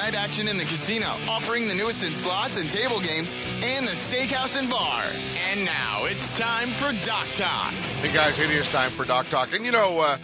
night 0.01 0.15
action 0.15 0.47
in 0.47 0.57
the 0.57 0.63
casino, 0.63 1.05
offering 1.29 1.67
the 1.67 1.75
newest 1.75 2.03
in 2.03 2.09
slots 2.09 2.57
and 2.57 2.67
table 2.71 2.99
games, 2.99 3.35
and 3.61 3.85
the 3.85 3.91
steakhouse 3.91 4.57
and 4.57 4.67
bar. 4.67 5.03
And 5.51 5.63
now 5.63 6.05
it's 6.05 6.39
time 6.39 6.69
for 6.69 6.91
Dock 7.05 7.27
Talk. 7.33 7.71
Hey 7.71 8.11
guys, 8.11 8.39
it 8.39 8.49
is 8.49 8.71
time 8.71 8.89
for 8.89 9.05
Dock 9.05 9.29
Talk. 9.29 9.53
And 9.53 9.63
you 9.63 9.71
know, 9.71 9.99
uh, 9.99 10.17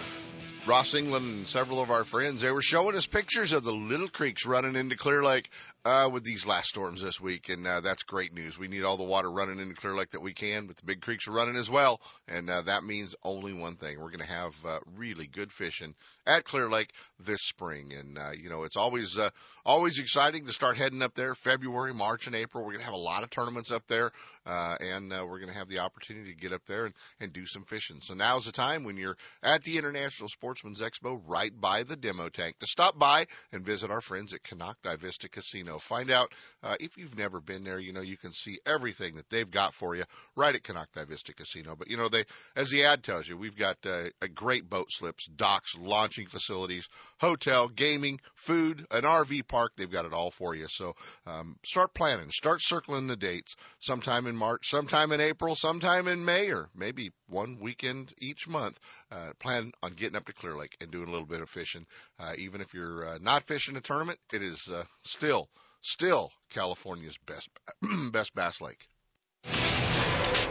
Ross 0.65 0.95
England 0.95 1.25
and 1.25 1.47
several 1.47 1.79
of 1.79 1.91
our 1.91 2.05
friends, 2.05 2.41
they 2.41 2.49
were 2.49 2.63
showing 2.63 2.95
us 2.95 3.05
pictures 3.05 3.51
of 3.51 3.63
the 3.63 3.71
little 3.71 4.07
creeks 4.07 4.47
running 4.47 4.75
into 4.75 4.97
Clear 4.97 5.23
Lake 5.23 5.51
uh, 5.87 6.09
with 6.09 6.25
these 6.25 6.45
last 6.45 6.67
storms 6.67 7.01
this 7.01 7.21
week, 7.21 7.47
and 7.47 7.65
uh, 7.65 7.79
that's 7.79 8.03
great 8.03 8.33
news. 8.33 8.59
We 8.59 8.67
need 8.67 8.83
all 8.83 8.97
the 8.97 9.03
water 9.03 9.31
running 9.31 9.59
into 9.59 9.73
Clear 9.73 9.95
Lake 9.95 10.09
that 10.09 10.21
we 10.21 10.33
can, 10.33 10.67
but 10.67 10.75
the 10.75 10.85
big 10.85 10.99
creeks 10.99 11.29
are 11.29 11.31
running 11.31 11.55
as 11.55 11.69
well, 11.69 12.01
and 12.27 12.49
uh, 12.49 12.63
that 12.63 12.83
means 12.83 13.15
only 13.23 13.53
one 13.53 13.77
thing: 13.77 13.97
we're 13.97 14.11
going 14.11 14.19
to 14.19 14.25
have 14.25 14.53
uh, 14.65 14.79
really 14.97 15.27
good 15.27 15.49
fishing 15.49 15.95
at 16.27 16.43
Clear 16.43 16.67
Lake 16.67 16.91
this 17.19 17.41
spring. 17.41 17.93
And 17.97 18.17
uh, 18.17 18.31
you 18.37 18.49
know, 18.49 18.63
it's 18.63 18.75
always 18.75 19.17
uh, 19.17 19.29
always 19.65 19.99
exciting 19.99 20.45
to 20.45 20.53
start 20.53 20.77
heading 20.77 21.01
up 21.01 21.15
there. 21.15 21.33
February, 21.33 21.93
March, 21.93 22.27
and 22.27 22.35
April, 22.35 22.63
we're 22.63 22.71
going 22.71 22.81
to 22.81 22.85
have 22.85 22.93
a 22.93 22.97
lot 22.97 23.23
of 23.23 23.29
tournaments 23.29 23.71
up 23.71 23.87
there, 23.87 24.11
uh, 24.45 24.75
and 24.79 25.11
uh, 25.11 25.25
we're 25.27 25.39
going 25.39 25.51
to 25.51 25.57
have 25.57 25.69
the 25.69 25.79
opportunity 25.79 26.33
to 26.33 26.39
get 26.39 26.53
up 26.53 26.65
there 26.67 26.85
and, 26.85 26.93
and 27.19 27.33
do 27.33 27.45
some 27.45 27.63
fishing. 27.63 27.97
So 28.01 28.13
now's 28.13 28.45
the 28.45 28.51
time 28.51 28.83
when 28.83 28.97
you're 28.97 29.17
at 29.41 29.63
the 29.63 29.77
International 29.77 30.29
Sportsman's 30.29 30.81
Expo, 30.81 31.21
right 31.25 31.51
by 31.59 31.83
the 31.83 31.95
demo 31.95 32.29
tank, 32.29 32.59
to 32.59 32.67
stop 32.67 32.99
by 32.99 33.25
and 33.51 33.65
visit 33.65 33.89
our 33.89 34.01
friends 34.01 34.33
at 34.33 34.43
Konocti 34.43 34.99
Vista 34.99 35.29
Casino. 35.29 35.76
Find 35.79 36.11
out 36.11 36.33
uh, 36.63 36.75
if 36.79 36.97
you've 36.97 37.17
never 37.17 37.39
been 37.39 37.63
there. 37.63 37.79
You 37.79 37.93
know, 37.93 38.01
you 38.01 38.17
can 38.17 38.31
see 38.31 38.59
everything 38.65 39.15
that 39.15 39.29
they've 39.29 39.49
got 39.49 39.73
for 39.73 39.95
you 39.95 40.03
right 40.35 40.53
at 40.53 40.63
Konocti 40.63 41.07
Vista 41.07 41.33
Casino. 41.33 41.75
But 41.75 41.89
you 41.89 41.97
know, 41.97 42.09
they 42.09 42.25
as 42.55 42.69
the 42.69 42.85
ad 42.85 43.03
tells 43.03 43.27
you, 43.27 43.37
we've 43.37 43.57
got 43.57 43.77
uh, 43.85 44.05
a 44.21 44.27
great 44.27 44.69
boat 44.69 44.91
slips, 44.91 45.25
docks, 45.25 45.77
launching 45.77 46.27
facilities, 46.27 46.87
hotel, 47.19 47.67
gaming, 47.67 48.19
food, 48.35 48.85
an 48.91 49.03
RV 49.03 49.47
park. 49.47 49.73
They've 49.75 49.89
got 49.89 50.05
it 50.05 50.13
all 50.13 50.31
for 50.31 50.55
you. 50.55 50.67
So 50.67 50.95
um, 51.25 51.57
start 51.63 51.93
planning, 51.93 52.31
start 52.31 52.61
circling 52.61 53.07
the 53.07 53.15
dates. 53.15 53.55
Sometime 53.79 54.27
in 54.27 54.35
March, 54.35 54.69
sometime 54.69 55.11
in 55.11 55.21
April, 55.21 55.55
sometime 55.55 56.07
in 56.07 56.25
May, 56.25 56.51
or 56.51 56.69
maybe 56.75 57.11
one 57.27 57.59
weekend 57.59 58.13
each 58.19 58.47
month. 58.47 58.79
Uh, 59.11 59.31
plan 59.39 59.71
on 59.81 59.93
getting 59.93 60.15
up 60.15 60.25
to 60.25 60.33
Clear 60.33 60.55
Lake 60.55 60.75
and 60.81 60.91
doing 60.91 61.07
a 61.07 61.11
little 61.11 61.27
bit 61.27 61.41
of 61.41 61.49
fishing. 61.49 61.85
Uh, 62.19 62.33
even 62.37 62.61
if 62.61 62.73
you're 62.73 63.07
uh, 63.07 63.17
not 63.21 63.43
fishing 63.43 63.75
a 63.75 63.81
tournament, 63.81 64.19
it 64.33 64.41
is 64.43 64.67
uh, 64.67 64.83
still 65.03 65.47
still 65.81 66.31
California's 66.49 67.17
best 67.25 67.49
best 68.11 68.33
bass 68.35 68.61
lake. 68.61 68.87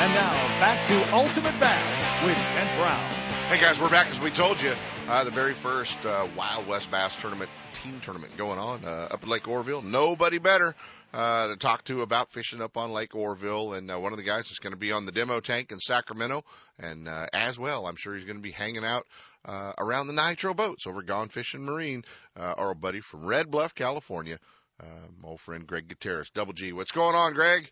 And 0.00 0.14
now 0.14 0.32
back 0.60 0.84
to 0.86 1.12
Ultimate 1.12 1.58
Bass 1.58 2.24
with 2.24 2.36
Kent 2.36 2.78
Brown. 2.78 3.10
Hey 3.48 3.60
guys, 3.60 3.80
we're 3.80 3.90
back 3.90 4.06
as 4.06 4.20
we 4.20 4.30
told 4.30 4.62
you. 4.62 4.72
Uh, 5.08 5.24
the 5.24 5.32
very 5.32 5.54
first 5.54 6.06
uh, 6.06 6.28
Wild 6.36 6.68
West 6.68 6.92
Bass 6.92 7.16
tournament, 7.16 7.50
team 7.72 7.98
tournament 8.00 8.36
going 8.36 8.60
on 8.60 8.84
uh, 8.84 9.08
up 9.10 9.24
at 9.24 9.28
Lake 9.28 9.48
Oroville. 9.48 9.82
Nobody 9.82 10.38
better 10.38 10.72
uh, 11.12 11.48
to 11.48 11.56
talk 11.56 11.82
to 11.86 12.02
about 12.02 12.30
fishing 12.30 12.62
up 12.62 12.76
on 12.76 12.92
Lake 12.92 13.16
Oroville. 13.16 13.72
And 13.72 13.90
uh, 13.90 13.98
one 13.98 14.12
of 14.12 14.18
the 14.18 14.24
guys 14.24 14.52
is 14.52 14.60
going 14.60 14.72
to 14.72 14.78
be 14.78 14.92
on 14.92 15.04
the 15.04 15.10
demo 15.10 15.40
tank 15.40 15.72
in 15.72 15.80
Sacramento. 15.80 16.44
And 16.78 17.08
uh, 17.08 17.26
as 17.32 17.58
well, 17.58 17.88
I'm 17.88 17.96
sure 17.96 18.14
he's 18.14 18.24
going 18.24 18.38
to 18.38 18.40
be 18.42 18.52
hanging 18.52 18.84
out 18.84 19.04
uh, 19.44 19.72
around 19.78 20.06
the 20.06 20.12
Nitro 20.12 20.54
boats 20.54 20.86
over 20.86 21.02
Gone 21.02 21.28
Fishing 21.28 21.64
Marine. 21.64 22.04
Uh, 22.36 22.54
our 22.56 22.74
buddy 22.76 23.00
from 23.00 23.26
Red 23.26 23.50
Bluff, 23.50 23.74
California, 23.74 24.38
uh, 24.78 24.86
my 25.20 25.30
old 25.30 25.40
friend 25.40 25.66
Greg 25.66 25.88
Gutierrez. 25.88 26.30
Double 26.30 26.52
G. 26.52 26.72
What's 26.72 26.92
going 26.92 27.16
on, 27.16 27.34
Greg? 27.34 27.68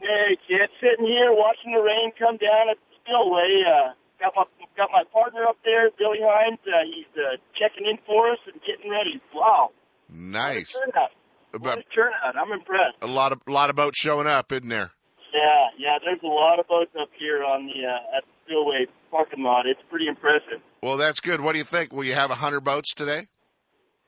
Hey, 0.00 0.38
kid, 0.46 0.70
sitting 0.80 1.06
here 1.06 1.32
watching 1.32 1.72
the 1.74 1.82
rain 1.82 2.12
come 2.18 2.36
down 2.38 2.70
at 2.70 2.78
the 2.78 2.88
spillway. 3.02 3.62
Uh, 3.66 3.92
got 4.20 4.32
my 4.36 4.44
got 4.76 4.90
my 4.92 5.02
partner 5.12 5.44
up 5.44 5.56
there, 5.64 5.90
Billy 5.98 6.18
Hines. 6.22 6.58
Uh, 6.66 6.86
he's 6.86 7.10
uh, 7.18 7.36
checking 7.58 7.86
in 7.88 7.98
for 8.06 8.30
us 8.30 8.38
and 8.46 8.60
getting 8.62 8.90
ready. 8.90 9.20
Wow, 9.34 9.70
Nice. 10.08 10.74
what 10.74 10.88
a 10.88 10.92
turnout! 10.92 11.10
What 11.58 11.78
a 11.78 11.86
turnout! 11.94 12.34
I'm 12.38 12.52
impressed. 12.52 12.96
a 13.02 13.06
lot 13.06 13.32
of 13.32 13.40
a 13.46 13.50
lot 13.52 13.70
of 13.70 13.76
boats 13.76 13.98
showing 13.98 14.26
up, 14.26 14.52
isn't 14.52 14.68
there? 14.68 14.90
Yeah, 15.34 15.64
yeah. 15.78 15.98
There's 16.04 16.22
a 16.22 16.26
lot 16.26 16.58
of 16.60 16.68
boats 16.68 16.92
up 17.00 17.10
here 17.18 17.42
on 17.42 17.66
the 17.66 17.84
uh, 17.86 18.16
at 18.16 18.22
the 18.24 18.32
spillway 18.46 18.86
parking 19.10 19.42
lot. 19.42 19.66
It's 19.66 19.82
pretty 19.90 20.06
impressive. 20.06 20.62
Well, 20.82 20.96
that's 20.96 21.20
good. 21.20 21.40
What 21.40 21.52
do 21.52 21.58
you 21.58 21.64
think? 21.64 21.92
Will 21.92 22.04
you 22.04 22.14
have 22.14 22.30
a 22.30 22.34
hundred 22.38 22.60
boats 22.60 22.94
today? 22.94 23.26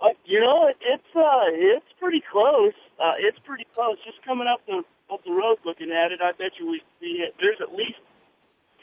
Uh, 0.00 0.14
you 0.24 0.40
know, 0.40 0.68
it, 0.68 0.76
it's 0.80 1.16
uh, 1.16 1.50
it's 1.50 1.84
pretty 1.98 2.22
close. 2.30 2.72
Uh, 3.02 3.18
it's 3.18 3.38
pretty 3.44 3.66
close. 3.74 3.96
Just 4.04 4.22
coming 4.24 4.46
up 4.46 4.60
the 4.66 4.82
up 5.12 5.24
the 5.24 5.32
road, 5.32 5.58
looking 5.64 5.90
at 5.90 6.12
it, 6.12 6.20
I 6.22 6.32
bet 6.32 6.52
you 6.58 6.70
we 6.70 6.80
see 7.00 7.22
it. 7.22 7.34
There's 7.40 7.58
at 7.60 7.74
least 7.74 7.98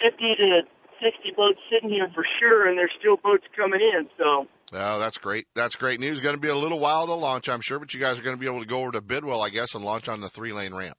fifty 0.02 0.36
to 0.38 0.62
sixty 1.02 1.32
boats 1.36 1.60
sitting 1.72 1.90
here 1.90 2.08
for 2.14 2.26
sure, 2.40 2.68
and 2.68 2.78
there's 2.78 2.92
still 3.00 3.18
boats 3.18 3.46
coming 3.56 3.82
in. 3.82 4.08
So 4.18 4.48
Oh, 4.74 5.00
that's 5.00 5.18
great. 5.18 5.46
That's 5.56 5.76
great 5.78 6.00
news. 6.00 6.20
Going 6.20 6.36
to 6.36 6.42
be 6.42 6.50
a 6.50 6.56
little 6.56 6.80
while 6.80 7.06
to 7.06 7.14
launch, 7.14 7.48
I'm 7.48 7.62
sure, 7.62 7.80
but 7.80 7.94
you 7.94 8.02
guys 8.02 8.20
are 8.20 8.24
going 8.24 8.36
to 8.36 8.40
be 8.40 8.48
able 8.48 8.60
to 8.60 8.66
go 8.68 8.82
over 8.82 8.92
to 8.92 9.02
Bidwell, 9.02 9.42
I 9.42 9.50
guess, 9.50 9.76
and 9.76 9.86
launch 9.86 10.10
on 10.10 10.20
the 10.20 10.28
three 10.28 10.52
lane 10.52 10.74
ramp. 10.76 10.98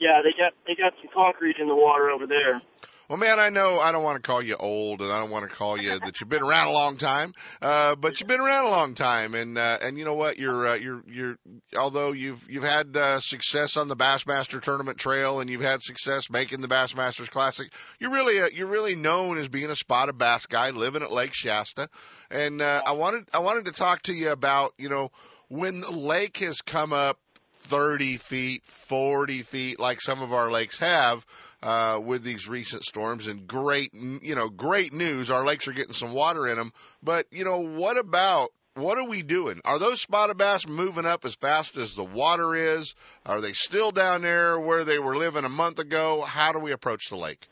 yeah, 0.00 0.22
they 0.24 0.30
got 0.36 0.52
they 0.66 0.74
got 0.74 0.92
some 1.00 1.10
concrete 1.14 1.56
in 1.60 1.68
the 1.68 1.76
water 1.76 2.10
over 2.10 2.26
there. 2.26 2.60
Well, 3.08 3.18
man, 3.18 3.38
I 3.38 3.50
know 3.50 3.78
I 3.78 3.92
don't 3.92 4.02
want 4.02 4.22
to 4.22 4.26
call 4.26 4.42
you 4.42 4.56
old, 4.56 5.00
and 5.00 5.12
I 5.12 5.20
don't 5.20 5.30
want 5.30 5.48
to 5.48 5.54
call 5.54 5.80
you 5.80 5.96
that 5.98 6.20
you've 6.20 6.28
been 6.28 6.42
around 6.42 6.68
a 6.68 6.72
long 6.72 6.96
time, 6.96 7.34
uh, 7.62 7.94
but 7.94 8.20
you've 8.20 8.28
been 8.28 8.40
around 8.40 8.66
a 8.66 8.70
long 8.70 8.94
time, 8.94 9.34
and 9.34 9.56
uh, 9.56 9.78
and 9.80 9.96
you 9.96 10.04
know 10.04 10.14
what? 10.14 10.38
You're 10.38 10.66
uh, 10.66 10.74
you're 10.74 11.04
you're 11.06 11.38
although 11.78 12.10
you've 12.10 12.44
you've 12.50 12.64
had 12.64 12.96
uh, 12.96 13.20
success 13.20 13.76
on 13.76 13.86
the 13.86 13.94
Bassmaster 13.94 14.60
Tournament 14.60 14.98
Trail, 14.98 15.38
and 15.40 15.48
you've 15.48 15.60
had 15.60 15.82
success 15.82 16.30
making 16.30 16.62
the 16.62 16.68
Bassmasters 16.68 17.30
Classic. 17.30 17.70
You're 18.00 18.12
really 18.12 18.40
uh, 18.40 18.48
you're 18.52 18.66
really 18.66 18.96
known 18.96 19.38
as 19.38 19.46
being 19.46 19.70
a 19.70 19.76
spotted 19.76 20.18
bass 20.18 20.46
guy 20.46 20.70
living 20.70 21.02
at 21.02 21.12
Lake 21.12 21.32
Shasta, 21.32 21.88
and 22.28 22.60
uh, 22.60 22.82
I 22.84 22.92
wanted 22.92 23.28
I 23.32 23.38
wanted 23.38 23.66
to 23.66 23.72
talk 23.72 24.02
to 24.02 24.12
you 24.12 24.30
about 24.32 24.74
you 24.78 24.88
know 24.88 25.12
when 25.48 25.80
the 25.80 25.92
lake 25.92 26.38
has 26.38 26.60
come 26.60 26.92
up 26.92 27.20
30 27.66 28.16
feet, 28.18 28.64
40 28.64 29.42
feet, 29.42 29.80
like 29.80 30.00
some 30.00 30.22
of 30.22 30.32
our 30.32 30.50
lakes 30.50 30.78
have 30.78 31.26
uh, 31.62 32.00
with 32.02 32.22
these 32.22 32.48
recent 32.48 32.84
storms. 32.84 33.26
And 33.26 33.46
great, 33.46 33.92
you 33.92 34.34
know, 34.34 34.48
great 34.48 34.92
news. 34.92 35.30
Our 35.30 35.44
lakes 35.44 35.66
are 35.66 35.72
getting 35.72 35.92
some 35.92 36.12
water 36.12 36.46
in 36.46 36.56
them. 36.56 36.72
But, 37.02 37.26
you 37.30 37.44
know, 37.44 37.60
what 37.60 37.98
about, 37.98 38.50
what 38.74 38.98
are 38.98 39.08
we 39.08 39.22
doing? 39.22 39.60
Are 39.64 39.78
those 39.78 40.00
spotted 40.00 40.36
bass 40.36 40.68
moving 40.68 41.06
up 41.06 41.24
as 41.24 41.34
fast 41.34 41.76
as 41.76 41.94
the 41.94 42.04
water 42.04 42.54
is? 42.54 42.94
Are 43.24 43.40
they 43.40 43.52
still 43.52 43.90
down 43.90 44.22
there 44.22 44.60
where 44.60 44.84
they 44.84 44.98
were 44.98 45.16
living 45.16 45.44
a 45.44 45.48
month 45.50 45.78
ago? 45.78 46.22
How 46.22 46.52
do 46.52 46.60
we 46.60 46.72
approach 46.72 47.08
the 47.08 47.16
lake? 47.16 47.48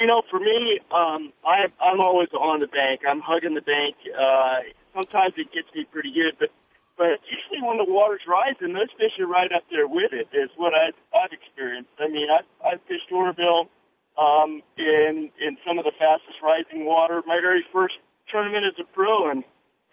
You 0.00 0.06
know, 0.06 0.22
for 0.30 0.38
me, 0.38 0.78
um, 0.92 1.32
I 1.44 1.66
I'm 1.80 2.00
always 2.00 2.28
on 2.32 2.60
the 2.60 2.68
bank. 2.68 3.00
I'm 3.08 3.20
hugging 3.20 3.54
the 3.54 3.60
bank. 3.60 3.96
Uh, 4.16 4.60
sometimes 4.94 5.34
it 5.36 5.52
gets 5.52 5.74
me 5.74 5.84
pretty 5.90 6.12
good, 6.12 6.36
but 6.38 6.50
but 7.00 7.16
usually 7.24 7.64
when 7.66 7.80
the 7.80 7.88
water's 7.88 8.20
rising, 8.28 8.76
those 8.76 8.92
fish 9.00 9.16
are 9.18 9.26
right 9.26 9.50
up 9.56 9.64
there 9.72 9.88
with 9.88 10.12
it. 10.12 10.28
Is 10.36 10.52
what 10.60 10.74
I 10.76 10.92
I've 11.16 11.32
experienced. 11.32 11.96
I 11.98 12.08
mean, 12.08 12.28
I 12.28 12.44
I 12.60 12.76
fished 12.86 13.08
Oroville 13.10 13.72
um, 14.20 14.60
in 14.76 15.32
in 15.40 15.56
some 15.66 15.80
of 15.80 15.88
the 15.88 15.96
fastest 15.96 16.36
rising 16.44 16.84
water. 16.84 17.22
My 17.24 17.40
very 17.40 17.64
first 17.72 17.94
tournament 18.30 18.66
as 18.68 18.76
a 18.78 18.84
pro, 18.92 19.30
and 19.30 19.44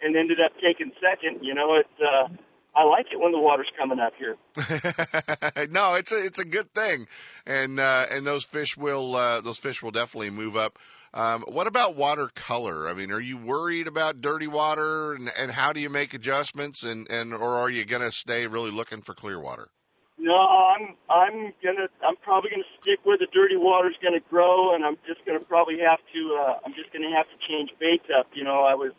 and 0.04 0.17
ended 0.17 0.39
up 0.43 0.52
taking 0.60 0.91
second. 1.00 1.46
You 1.48 1.56
know, 1.56 1.76
it. 1.80 1.88
Uh, 1.96 2.28
I 2.76 2.84
like 2.84 3.08
it 3.12 3.20
when 3.20 3.32
the 3.32 3.39
water's 3.39 3.72
coming 3.80 4.00
up 4.00 4.13
here. 4.20 4.36
no, 5.72 5.96
it's 5.96 6.12
a 6.12 6.26
it's 6.26 6.39
a 6.39 6.46
good 6.46 6.72
thing, 6.74 7.08
and 7.46 7.80
uh, 7.80 8.06
and 8.12 8.28
those 8.28 8.43
fish 8.43 8.76
will 8.76 9.15
uh, 9.15 9.39
those 9.39 9.58
fish 9.58 9.82
will 9.82 9.91
definitely 9.91 10.30
move 10.30 10.58
up. 10.58 10.78
Um, 11.13 11.43
what 11.48 11.67
about 11.67 11.96
water 11.96 12.30
color? 12.36 12.88
I 12.88 12.93
mean, 12.93 13.12
are 13.12 13.20
you 13.20 13.38
worried 13.38 13.88
about 13.88 14.22
dirty 14.22 14.48
water, 14.48 15.13
and, 15.13 15.30
and 15.39 15.52
how 15.52 15.74
do 15.74 15.80
you 15.80 15.89
make 15.89 16.13
adjustments, 16.13 16.84
and 16.84 17.10
and 17.10 17.34
or 17.34 17.58
are 17.60 17.70
you 17.70 17.86
gonna 17.86 18.12
stay 18.12 18.48
really 18.48 18.72
looking 18.72 19.02
for 19.02 19.13
clear 19.13 19.39
water? 19.39 19.70
No, 20.17 20.36
I'm 20.36 20.96
I'm 21.10 21.54
gonna 21.63 21.88
I'm 22.06 22.17
probably 22.17 22.50
gonna 22.50 22.72
stick 22.82 23.00
where 23.04 23.17
the 23.17 23.28
dirty 23.32 23.56
water's 23.56 23.96
gonna 24.02 24.20
grow, 24.30 24.76
and 24.76 24.84
I'm 24.84 24.98
just 25.08 25.24
gonna 25.26 25.39
probably 25.39 25.80
have 25.80 26.00
to 26.13 26.22
uh, 26.36 26.60
I'm 26.65 26.74
just 26.74 26.91
gonna 26.91 27.15
have 27.15 27.28
to 27.28 27.38
change 27.48 27.70
baits 27.80 28.10
up. 28.12 28.28
You 28.34 28.43
know, 28.43 28.63
I 28.65 28.74
was 28.74 28.91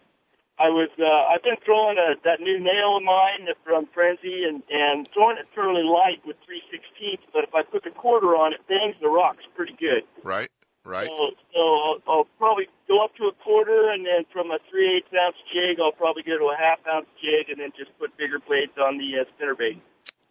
I 0.59 0.71
was 0.71 0.91
uh, 0.99 1.31
I've 1.31 1.43
been 1.43 1.59
throwing 1.65 1.99
a, 1.99 2.15
that 2.25 2.41
new 2.41 2.59
nail 2.59 2.99
of 2.99 3.03
mine 3.03 3.47
from 3.65 3.87
Frenzy 3.93 4.43
and 4.47 4.63
and 4.71 5.09
throwing 5.13 5.39
it 5.39 5.47
fairly 5.55 5.83
light 5.83 6.23
with 6.25 6.37
three 6.47 6.63
sixteenths, 6.71 7.27
but 7.33 7.45
if 7.45 7.55
I 7.55 7.63
put 7.63 7.85
the 7.85 7.91
quarter 7.91 8.35
on, 8.35 8.53
it 8.53 8.63
bangs 8.67 8.97
the 9.03 9.09
rocks 9.09 9.43
pretty 9.55 9.75
good. 9.79 10.03
Right, 10.23 10.51
right. 10.89 11.07
So, 11.07 11.37
so 11.55 11.61
I'll, 11.61 11.99
I'll 12.09 12.29
probably 12.39 12.67
go 12.89 13.05
up 13.05 13.15
to 13.17 13.25
a 13.25 13.35
quarter, 13.45 13.93
and 13.93 14.05
then 14.05 14.25
from 14.33 14.51
a 14.51 14.59
three 14.71 14.97
eighths 14.97 15.13
ounce 15.13 15.37
jig, 15.53 15.79
I'll 15.79 15.93
probably 15.93 16.23
go 16.23 16.39
to 16.39 16.49
a 16.51 16.57
half 16.57 16.79
ounce 16.89 17.07
jig, 17.21 17.53
and 17.53 17.61
then 17.61 17.71
just 17.79 17.97
put 17.99 18.17
bigger 18.17 18.41
blades 18.41 18.73
on 18.81 18.99
the 18.99 19.21
uh, 19.21 19.25
spinner 19.37 19.55
bait. 19.55 19.81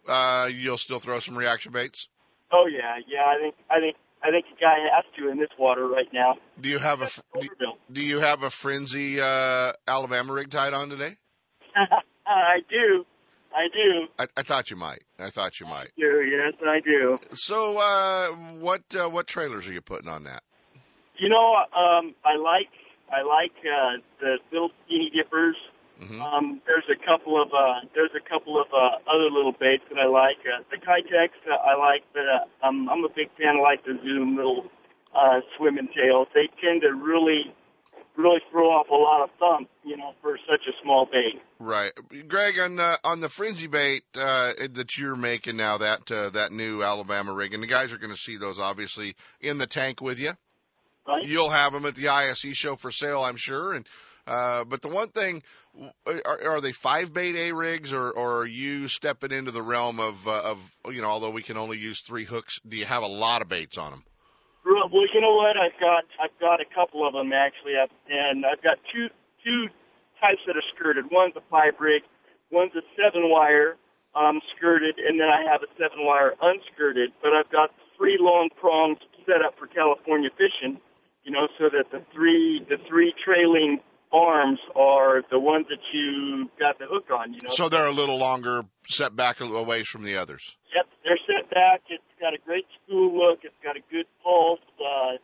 Uh, 0.06 0.48
you'll 0.52 0.78
still 0.78 0.98
throw 0.98 1.18
some 1.20 1.36
reaction 1.36 1.72
baits. 1.72 2.08
Oh 2.52 2.66
yeah, 2.66 2.96
yeah. 3.06 3.24
I 3.24 3.38
think 3.40 3.54
I 3.70 3.78
think 3.78 3.96
I 4.22 4.30
think 4.30 4.46
a 4.56 4.60
guy 4.60 4.76
has 4.94 5.04
to 5.18 5.30
in 5.30 5.38
this 5.38 5.50
water 5.58 5.86
right 5.86 6.08
now. 6.12 6.36
Do 6.60 6.68
you 6.68 6.78
have 6.78 7.02
a 7.02 7.06
fr- 7.06 7.20
do, 7.40 7.48
do 7.92 8.00
you 8.00 8.20
have 8.20 8.42
a 8.42 8.50
frenzy 8.50 9.20
uh, 9.20 9.72
Alabama 9.86 10.32
rig 10.32 10.50
tied 10.50 10.72
on 10.72 10.88
today? 10.88 11.16
I 12.26 12.60
do, 12.68 13.04
I 13.54 13.68
do, 13.72 14.06
I, 14.18 14.26
I 14.36 14.42
thought 14.42 14.70
you 14.70 14.76
might. 14.76 15.02
I 15.18 15.30
thought 15.30 15.60
you 15.60 15.66
might. 15.66 15.90
do. 15.96 16.22
Yes, 16.22 16.54
I 16.66 16.80
do. 16.80 17.18
So, 17.32 17.78
uh, 17.78 18.28
what 18.58 18.82
uh, 18.94 19.08
what 19.08 19.26
trailers 19.26 19.68
are 19.68 19.72
you 19.72 19.82
putting 19.82 20.08
on 20.08 20.24
that? 20.24 20.42
You 21.18 21.28
know, 21.28 21.54
um, 21.74 22.14
I 22.24 22.36
like 22.36 22.70
I 23.10 23.22
like 23.22 23.56
uh, 23.64 23.98
the 24.20 24.38
little 24.52 24.70
skinny 24.84 25.10
dippers. 25.10 25.56
hmm 25.98 26.20
Um, 26.22 26.62
there's 26.66 26.86
a 26.86 26.98
couple 26.98 27.40
of 27.40 27.48
uh, 27.52 27.86
there's 27.94 28.14
a 28.14 28.22
couple 28.28 28.60
of 28.60 28.68
uh, 28.72 29.02
other 29.10 29.30
little 29.30 29.52
baits 29.52 29.82
that 29.90 29.98
I 29.98 30.06
like. 30.06 30.38
Uh, 30.46 30.62
the 30.70 30.78
Kitex 30.78 31.30
uh, 31.50 31.54
I 31.54 31.74
like, 31.76 32.04
but 32.12 32.22
uh, 32.22 32.66
I'm 32.66 32.88
I'm 32.88 33.04
a 33.04 33.12
big 33.14 33.30
fan 33.36 33.56
of 33.56 33.62
like 33.62 33.84
the 33.84 33.98
Zoom 34.02 34.36
little 34.36 34.70
uh, 35.14 35.40
swimming 35.56 35.88
tails. 35.94 36.28
They 36.34 36.48
tend 36.62 36.82
to 36.82 36.94
really 36.94 37.52
really 38.18 38.40
throw 38.50 38.66
off 38.68 38.88
a 38.90 38.94
lot 38.94 39.22
of 39.22 39.30
thump, 39.38 39.70
you 39.84 39.96
know, 39.96 40.12
for 40.20 40.36
such 40.50 40.66
a 40.68 40.72
small 40.82 41.06
bait. 41.06 41.40
Right, 41.60 41.92
Greg. 42.26 42.58
On 42.58 42.78
uh, 42.78 42.96
on 43.04 43.20
the 43.20 43.28
frenzy 43.28 43.68
bait 43.68 44.02
uh, 44.14 44.52
that 44.72 44.98
you're 44.98 45.16
making 45.16 45.56
now, 45.56 45.78
that 45.78 46.10
uh, 46.10 46.30
that 46.30 46.52
new 46.52 46.82
Alabama 46.82 47.32
rig, 47.32 47.54
and 47.54 47.62
the 47.62 47.66
guys 47.68 47.92
are 47.92 47.98
going 47.98 48.12
to 48.12 48.20
see 48.20 48.36
those 48.36 48.58
obviously 48.58 49.14
in 49.40 49.58
the 49.58 49.66
tank 49.66 50.00
with 50.00 50.18
you. 50.18 50.32
Right? 51.08 51.24
You'll 51.24 51.48
have 51.48 51.72
them 51.72 51.86
at 51.86 51.94
the 51.94 52.08
ISE 52.08 52.46
show 52.52 52.76
for 52.76 52.90
sale, 52.90 53.22
I'm 53.22 53.36
sure. 53.36 53.72
And 53.72 53.86
uh, 54.26 54.64
but 54.64 54.82
the 54.82 54.88
one 54.88 55.08
thing, 55.08 55.42
are, 56.06 56.38
are 56.46 56.60
they 56.60 56.72
five 56.72 57.14
bait 57.14 57.34
A 57.34 57.52
rigs, 57.52 57.94
or, 57.94 58.10
or 58.10 58.42
are 58.42 58.46
you 58.46 58.86
stepping 58.88 59.32
into 59.32 59.50
the 59.50 59.62
realm 59.62 59.98
of 60.00 60.28
uh, 60.28 60.52
of 60.52 60.76
you 60.92 61.00
know, 61.00 61.08
although 61.08 61.30
we 61.30 61.42
can 61.42 61.56
only 61.56 61.78
use 61.78 62.02
three 62.02 62.24
hooks, 62.24 62.60
do 62.68 62.76
you 62.76 62.84
have 62.84 63.02
a 63.02 63.08
lot 63.08 63.40
of 63.40 63.48
baits 63.48 63.78
on 63.78 63.90
them? 63.92 64.04
Well, 64.66 64.90
you 65.14 65.20
know 65.22 65.34
what? 65.34 65.56
I've 65.56 65.80
got 65.80 66.04
I've 66.22 66.38
got 66.38 66.60
a 66.60 66.66
couple 66.74 67.06
of 67.08 67.14
them 67.14 67.32
actually, 67.32 67.72
I've, 67.82 67.88
and 68.10 68.44
I've 68.44 68.62
got 68.62 68.76
two 68.92 69.08
two 69.42 69.68
types 70.20 70.42
that 70.46 70.56
are 70.56 70.68
skirted. 70.76 71.06
One's 71.10 71.34
a 71.36 71.42
five 71.50 71.80
rig, 71.80 72.02
one's 72.50 72.74
a 72.76 72.82
seven 72.94 73.30
wire. 73.30 73.76
um, 74.14 74.40
skirted, 74.56 74.98
and 74.98 75.20
then 75.20 75.28
I 75.28 75.44
have 75.50 75.62
a 75.62 75.70
seven 75.78 76.04
wire 76.04 76.34
unskirted. 76.40 77.12
But 77.22 77.32
I've 77.32 77.50
got 77.50 77.70
three 77.96 78.16
long 78.20 78.48
prongs 78.60 78.98
set 79.26 79.42
up 79.44 79.58
for 79.58 79.66
California 79.66 80.30
fishing, 80.36 80.80
you 81.24 81.32
know, 81.32 81.48
so 81.58 81.68
that 81.70 81.90
the 81.90 82.04
three 82.14 82.64
the 82.68 82.76
three 82.88 83.12
trailing 83.24 83.80
arms 84.12 84.58
are 84.74 85.22
the 85.30 85.38
ones 85.38 85.66
that 85.68 85.82
you 85.92 86.48
got 86.58 86.78
the 86.78 86.86
hook 86.88 87.06
on, 87.12 87.32
you 87.32 87.40
know. 87.42 87.50
So 87.50 87.68
they're 87.68 87.86
a 87.86 87.92
little 87.92 88.18
longer, 88.18 88.62
set 88.86 89.14
back 89.14 89.40
a 89.40 89.44
little 89.44 89.66
ways 89.66 89.88
from 89.88 90.04
the 90.04 90.16
others. 90.16 90.56
Yep, 90.74 90.86
they're 91.04 91.20
set 91.26 91.50
back. 91.50 91.82
It's 91.88 92.02
got 92.20 92.34
a 92.34 92.38
great 92.44 92.66
school 92.82 93.16
look. 93.16 93.40
It's 93.42 93.54
got 93.62 93.76
a 93.76 93.84
good 93.90 94.06
pulse. 94.22 94.60
Uh, 94.80 95.18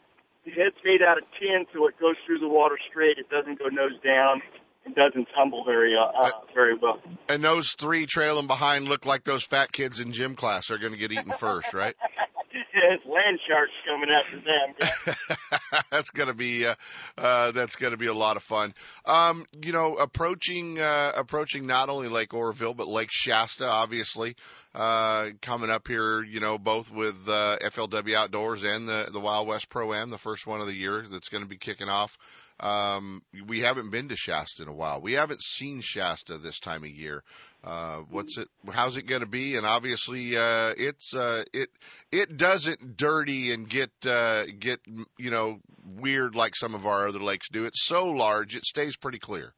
the 0.44 0.50
head's 0.50 0.76
made 0.85 1.00
out 1.00 1.16
of 1.16 1.24
tin, 1.40 1.64
so 1.72 1.88
it 1.88 1.98
goes 1.98 2.16
through 2.26 2.38
the 2.38 2.48
water 2.48 2.76
straight. 2.90 3.18
It 3.18 3.30
doesn't 3.30 3.59
go 3.59 3.68
nose 3.68 3.98
down. 4.04 4.42
It 4.85 4.94
doesn't 4.94 5.28
tumble 5.35 5.64
very 5.64 5.94
uh, 5.96 6.04
uh, 6.04 6.30
very 6.54 6.76
well. 6.76 7.00
And 7.30 7.42
those 7.42 7.72
three 7.72 8.04
trailing 8.04 8.46
behind 8.46 8.87
look 8.87 9.07
like 9.07 9.24
those 9.24 9.42
fat 9.42 9.72
kids 9.72 10.00
in 10.00 10.12
gym 10.12 10.37
class 10.37 10.70
are 10.70 10.76
going 10.76 10.92
to 10.92 10.98
get 10.98 11.11
eaten 11.11 11.33
first, 11.33 11.72
right? 11.72 11.96
it's 12.55 13.05
land 13.07 13.38
sharks 13.47 13.73
coming 13.87 14.09
after 14.11 14.40
them. 14.40 15.85
that's 15.90 16.11
gonna 16.11 16.35
be 16.35 16.67
uh, 16.67 16.75
uh, 17.19 17.51
that's 17.53 17.77
gonna 17.77 17.97
be 17.97 18.07
a 18.07 18.14
lot 18.14 18.37
of 18.37 18.43
fun. 18.43 18.75
Um, 19.05 19.47
you 19.62 19.73
know, 19.73 19.95
approaching 19.97 20.79
uh, 20.81 21.12
approaching 21.17 21.67
not 21.67 21.88
only 21.88 22.09
Lake 22.09 22.33
Oroville 22.33 22.75
but 22.75 22.88
Lake 22.88 23.11
Shasta, 23.11 23.69
obviously 23.69 24.37
uh, 24.75 25.31
coming 25.40 25.71
up 25.71 25.88
here. 25.88 26.23
You 26.23 26.40
know, 26.40 26.59
both 26.59 26.90
with 26.90 27.29
uh, 27.29 27.59
FLW 27.62 28.14
Outdoors 28.14 28.64
and 28.64 28.88
the 28.88 29.09
the 29.12 29.21
Wild 29.21 29.49
West 29.49 29.69
Pro 29.69 29.93
Am, 29.95 30.11
the 30.11 30.19
first 30.19 30.47
one 30.47 30.61
of 30.61 30.67
the 30.67 30.75
year 30.75 31.05
that's 31.09 31.29
going 31.29 31.43
to 31.43 31.49
be 31.49 31.59
kicking 31.59 31.88
off. 31.88 32.17
Um, 32.61 33.23
we 33.47 33.61
haven't 33.61 33.90
been 33.90 34.09
to 34.09 34.17
Shasta 34.17 34.62
in 34.62 34.69
a 34.69 34.73
while. 34.73 35.01
We 35.01 35.14
haven't 35.14 35.43
seen 35.43 35.81
Shasta 35.81 36.38
this 36.38 36.61
time 36.61 36.85
of 36.85 36.90
year. 36.90 37.23
Uh, 37.64 38.03
what's 38.11 38.37
it? 38.37 38.48
How's 38.70 38.98
it 38.98 39.07
going 39.07 39.22
to 39.22 39.27
be? 39.27 39.57
And 39.57 39.64
obviously, 39.64 40.37
uh, 40.37 40.74
it's 40.77 41.16
uh, 41.16 41.44
it 41.53 41.70
it 42.12 42.37
doesn't 42.37 42.98
dirty 42.98 43.53
and 43.53 43.68
get 43.68 43.90
uh, 44.07 44.44
get 44.59 44.81
you 45.18 45.31
know 45.31 45.61
weird 45.96 46.37
like 46.37 46.55
some 46.57 46.74
of 46.74 46.87
our 46.87 47.09
other 47.09 47.20
lakes 47.20 47.48
do. 47.48 47.64
It's 47.64 47.83
so 47.83 48.09
large, 48.09 48.55
it 48.55 48.64
stays 48.64 48.96
pretty 48.96 49.18
clear. 49.18 49.55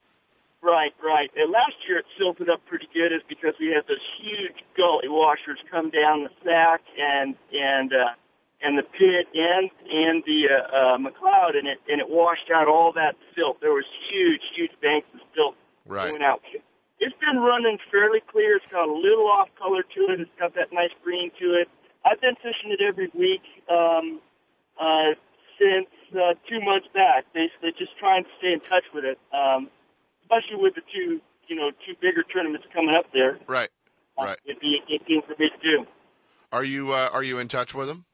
Right, 0.62 0.92
right. 1.02 1.30
And 1.36 1.50
last 1.52 1.74
year 1.88 1.98
it 1.98 2.06
silted 2.18 2.48
up 2.48 2.64
pretty 2.66 2.88
good, 2.94 3.12
is 3.14 3.22
because 3.28 3.54
we 3.58 3.68
had 3.74 3.84
those 3.88 4.02
huge 4.22 4.62
gully 4.76 5.08
washers 5.08 5.58
come 5.70 5.90
down 5.90 6.24
the 6.24 6.30
Sac 6.44 6.82
and 6.98 7.34
and 7.52 7.92
uh, 7.92 8.14
and 8.62 8.78
the 8.78 8.82
pit 8.82 9.26
and 9.34 9.70
and 9.90 10.22
the 10.24 10.46
uh, 10.46 10.76
uh, 10.76 10.98
McCloud, 10.98 11.58
and 11.58 11.66
it 11.66 11.78
and 11.88 12.00
it 12.00 12.08
washed 12.08 12.50
out 12.54 12.68
all 12.68 12.92
that 12.94 13.16
silt. 13.34 13.60
There 13.60 13.72
was 13.72 13.84
huge, 14.12 14.42
huge 14.54 14.72
banks 14.80 15.08
of 15.14 15.20
silt 15.34 15.56
Right. 15.88 16.10
going 16.10 16.22
out. 16.22 16.40
It's 16.98 17.14
been 17.20 17.42
running 17.42 17.78
fairly 17.90 18.20
clear. 18.30 18.56
It's 18.56 18.64
got 18.72 18.88
a 18.88 18.92
little 18.92 19.28
off 19.28 19.48
color 19.58 19.82
to 19.82 20.00
it. 20.12 20.20
It's 20.20 20.30
got 20.38 20.54
that 20.54 20.72
nice 20.72 20.92
green 21.04 21.30
to 21.40 21.46
it. 21.60 21.68
I've 22.04 22.20
been 22.20 22.36
fishing 22.36 22.72
it 22.72 22.80
every 22.80 23.10
week 23.12 23.42
um, 23.68 24.20
uh, 24.80 25.12
since 25.58 25.88
uh, 26.14 26.34
two 26.48 26.60
months 26.64 26.88
back. 26.94 27.24
Basically, 27.34 27.72
just 27.76 27.96
trying 27.98 28.24
to 28.24 28.30
stay 28.38 28.52
in 28.52 28.60
touch 28.60 28.84
with 28.94 29.04
it, 29.04 29.18
um, 29.34 29.68
especially 30.22 30.56
with 30.62 30.74
the 30.74 30.82
two, 30.92 31.20
you 31.48 31.56
know, 31.56 31.70
two 31.84 31.94
bigger 32.00 32.22
tournaments 32.22 32.66
coming 32.72 32.94
up 32.96 33.06
there. 33.12 33.38
Right. 33.46 33.68
Uh, 34.16 34.32
Right. 34.32 34.38
It'd 34.46 34.60
be 34.60 34.80
a 34.80 34.86
good 34.88 35.04
thing 35.06 35.20
for 35.26 35.34
me 35.38 35.50
to 35.50 35.60
do. 35.60 35.86
Are 36.52 36.64
you 36.64 36.92
uh, 36.92 37.10
are 37.12 37.22
you 37.22 37.38
in 37.38 37.48
touch 37.48 37.74
with 37.74 37.88
them? 37.88 38.06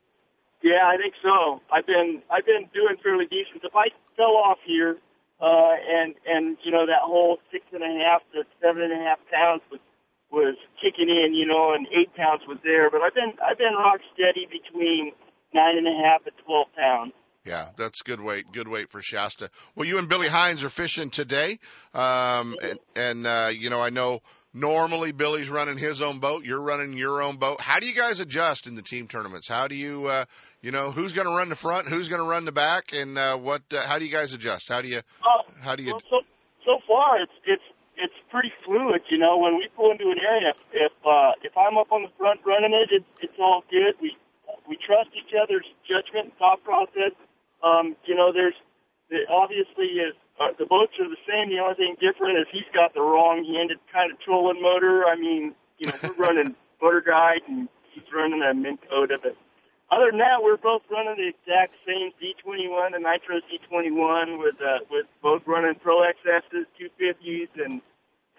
Yeah, 0.62 0.86
I 0.86 0.96
think 0.96 1.14
so. 1.22 1.60
I've 1.70 1.86
been 1.86 2.22
I've 2.30 2.46
been 2.46 2.66
doing 2.74 2.96
fairly 3.02 3.26
decent. 3.26 3.62
If 3.62 3.76
I 3.76 3.88
fell 4.16 4.34
off 4.34 4.58
here, 4.64 4.96
uh, 5.42 5.74
and 5.74 6.14
and 6.24 6.56
you 6.62 6.70
know 6.70 6.86
that 6.86 7.02
whole 7.02 7.38
six 7.50 7.64
and 7.72 7.82
a 7.82 8.04
half 8.06 8.22
to 8.32 8.44
seven 8.62 8.82
and 8.82 8.92
a 8.92 9.02
half 9.04 9.18
pounds 9.30 9.62
was 9.70 9.80
was 10.30 10.56
kicking 10.80 11.10
in, 11.10 11.34
you 11.34 11.44
know, 11.44 11.74
and 11.74 11.86
eight 11.88 12.14
pounds 12.14 12.42
was 12.48 12.58
there. 12.64 12.90
But 12.90 13.02
I've 13.02 13.14
been 13.14 13.34
I've 13.42 13.58
been 13.58 13.74
rock 13.74 14.00
steady 14.14 14.46
between 14.46 15.12
nine 15.52 15.76
and 15.76 15.86
a 15.86 16.06
half 16.06 16.22
and 16.24 16.34
twelve 16.46 16.68
pounds. 16.76 17.12
Yeah, 17.44 17.70
that's 17.76 18.02
good 18.02 18.20
weight. 18.20 18.46
Good 18.52 18.68
weight 18.68 18.90
for 18.90 19.02
Shasta. 19.02 19.50
Well, 19.74 19.86
you 19.86 19.98
and 19.98 20.08
Billy 20.08 20.28
Hines 20.28 20.62
are 20.62 20.68
fishing 20.68 21.10
today, 21.10 21.58
um, 21.92 22.56
and, 22.62 22.78
and 22.94 23.26
uh, 23.26 23.50
you 23.52 23.68
know 23.68 23.80
I 23.80 23.90
know 23.90 24.22
normally 24.54 25.12
Billy's 25.12 25.50
running 25.50 25.78
his 25.78 26.02
own 26.02 26.18
boat. 26.18 26.44
You're 26.44 26.60
running 26.60 26.92
your 26.92 27.22
own 27.22 27.36
boat. 27.36 27.60
How 27.60 27.80
do 27.80 27.86
you 27.86 27.94
guys 27.94 28.20
adjust 28.20 28.66
in 28.66 28.74
the 28.74 28.82
team 28.82 29.08
tournaments? 29.08 29.48
How 29.48 29.68
do 29.68 29.74
you, 29.74 30.06
uh, 30.06 30.24
you 30.62 30.70
know, 30.70 30.92
who's 30.92 31.12
going 31.12 31.26
to 31.26 31.34
run 31.34 31.48
the 31.48 31.56
front, 31.56 31.88
who's 31.88 32.08
going 32.08 32.22
to 32.22 32.28
run 32.28 32.44
the 32.44 32.52
back, 32.52 32.94
and 32.94 33.18
uh, 33.18 33.36
what? 33.36 33.62
Uh, 33.72 33.82
how 33.82 33.98
do 33.98 34.06
you 34.06 34.12
guys 34.12 34.32
adjust? 34.32 34.68
How 34.68 34.80
do 34.80 34.88
you? 34.88 35.00
Oh, 35.26 35.42
How 35.60 35.74
do 35.74 35.82
you? 35.82 35.90
well, 35.90 36.02
so 36.08 36.20
so 36.64 36.78
far 36.86 37.20
it's 37.20 37.34
it's 37.44 37.66
it's 37.98 38.14
pretty 38.30 38.52
fluid. 38.64 39.02
You 39.10 39.18
know, 39.18 39.36
when 39.38 39.58
we 39.58 39.68
pull 39.76 39.90
into 39.90 40.06
an 40.10 40.22
area, 40.22 40.54
if 40.72 40.92
uh, 41.04 41.32
if 41.42 41.52
I'm 41.58 41.76
up 41.76 41.90
on 41.90 42.02
the 42.02 42.12
front 42.16 42.40
running 42.46 42.72
it, 42.72 42.94
it's 42.94 43.10
it's 43.20 43.38
all 43.38 43.64
good. 43.70 43.98
We 44.00 44.16
we 44.68 44.78
trust 44.78 45.10
each 45.18 45.34
other's 45.34 45.66
judgment 45.82 46.30
and 46.30 46.34
thought 46.38 46.62
process. 46.62 47.12
Um, 47.62 47.96
you 48.06 48.14
know, 48.14 48.32
there's 48.32 48.54
the, 49.10 49.26
obviously 49.28 49.98
is 49.98 50.14
uh, 50.38 50.54
the 50.58 50.66
boats 50.66 50.94
are 51.02 51.10
the 51.10 51.20
same. 51.26 51.50
The 51.50 51.58
only 51.58 51.74
thing 51.74 51.96
different 51.98 52.38
is 52.38 52.46
he's 52.52 52.70
got 52.72 52.94
the 52.94 53.02
wrong-handed 53.02 53.78
kind 53.92 54.10
of 54.12 54.18
trolling 54.20 54.62
motor. 54.62 55.04
I 55.04 55.16
mean, 55.16 55.54
you 55.78 55.90
know, 55.90 55.94
we're 56.02 56.22
running 56.22 56.54
motor 56.82 57.02
guide 57.02 57.42
and 57.48 57.68
he's 57.90 58.06
running 58.14 58.42
a 58.42 58.54
Minn 58.54 58.78
Kota, 58.88 59.18
but 59.22 59.36
other 59.92 60.08
than 60.10 60.18
that, 60.24 60.40
we're 60.40 60.56
both 60.56 60.80
running 60.90 61.20
the 61.20 61.28
exact 61.28 61.76
same 61.84 62.16
D21, 62.16 62.96
the 62.96 62.98
Nitro 62.98 63.44
D21, 63.44 64.38
with 64.40 64.56
uh, 64.56 64.80
with 64.90 65.06
both 65.22 65.42
running 65.46 65.74
Pro 65.76 66.00
XSs, 66.00 66.64
250s, 66.80 67.48
and 67.62 67.82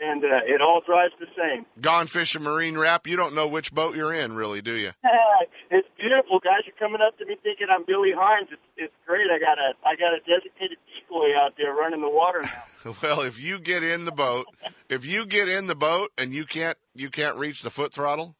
and 0.01 0.23
uh, 0.23 0.41
it 0.45 0.61
all 0.61 0.81
drives 0.81 1.13
the 1.19 1.27
same. 1.37 1.65
Gone 1.79 2.07
fishing 2.07 2.41
marine 2.41 2.77
wrap. 2.77 3.05
You 3.05 3.17
don't 3.17 3.35
know 3.35 3.47
which 3.47 3.71
boat 3.71 3.95
you're 3.95 4.13
in, 4.13 4.35
really, 4.35 4.61
do 4.61 4.73
you? 4.73 4.91
it's 5.69 5.87
beautiful. 5.99 6.39
Guys 6.39 6.65
You're 6.65 6.75
coming 6.79 7.01
up 7.05 7.17
to 7.19 7.25
me 7.25 7.35
thinking 7.43 7.67
I'm 7.69 7.85
Billy 7.85 8.11
Hines. 8.17 8.49
It's 8.51 8.61
it's 8.75 8.93
great. 9.05 9.27
I 9.29 9.37
got 9.37 9.59
a 9.59 9.77
I 9.85 9.95
got 9.95 10.13
a 10.13 10.19
designated 10.25 10.79
decoy 10.89 11.37
out 11.37 11.53
there 11.57 11.73
running 11.73 12.01
the 12.01 12.09
water 12.09 12.41
now. 12.43 12.63
Well, 13.01 13.21
if 13.21 13.39
you 13.39 13.59
get 13.59 13.81
in 13.81 14.03
the 14.03 14.11
boat, 14.11 14.45
if 14.89 15.05
you 15.05 15.25
get 15.25 15.47
in 15.47 15.67
the 15.67 15.75
boat 15.75 16.11
and 16.17 16.33
you 16.33 16.43
can't 16.43 16.77
you 16.95 17.09
can't 17.09 17.37
reach 17.37 17.61
the 17.61 17.69
foot 17.69 17.93
throttle, 17.93 18.35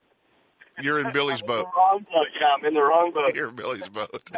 you're 0.81 0.99
in 0.99 1.11
Billy's 1.11 1.41
boat. 1.43 1.67
Wrong 1.75 2.05
boat. 2.11 2.27
Yeah, 2.39 2.47
I'm 2.57 2.65
in 2.65 2.73
the 2.73 2.81
wrong 2.81 3.11
boat. 3.11 3.35
You're 3.35 3.49
in 3.49 3.55
Billy's 3.55 3.89
boat. 3.89 4.31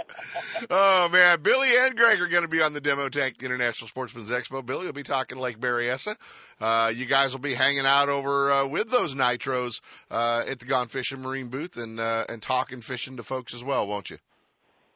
oh 0.70 1.08
man, 1.10 1.40
Billy 1.42 1.68
and 1.78 1.96
Greg 1.96 2.20
are 2.20 2.28
going 2.28 2.42
to 2.42 2.48
be 2.48 2.60
on 2.60 2.72
the 2.72 2.80
Demo 2.80 3.08
Tank 3.08 3.42
International 3.42 3.88
Sportsman's 3.88 4.30
Expo. 4.30 4.64
Billy 4.64 4.86
will 4.86 4.92
be 4.92 5.02
talking 5.02 5.38
Lake 5.38 5.58
Berryessa. 5.58 6.16
Uh, 6.60 6.92
you 6.94 7.06
guys 7.06 7.32
will 7.32 7.40
be 7.40 7.54
hanging 7.54 7.86
out 7.86 8.08
over 8.08 8.52
uh, 8.52 8.66
with 8.66 8.90
those 8.90 9.14
nitros 9.14 9.80
uh, 10.10 10.44
at 10.48 10.58
the 10.58 10.66
Gone 10.66 10.88
Fishing 10.88 11.22
Marine 11.22 11.48
booth 11.48 11.76
and 11.76 11.98
uh, 11.98 12.24
and 12.28 12.42
talking 12.42 12.80
fishing 12.82 13.16
to 13.16 13.22
folks 13.22 13.54
as 13.54 13.64
well, 13.64 13.86
won't 13.86 14.10
you? 14.10 14.18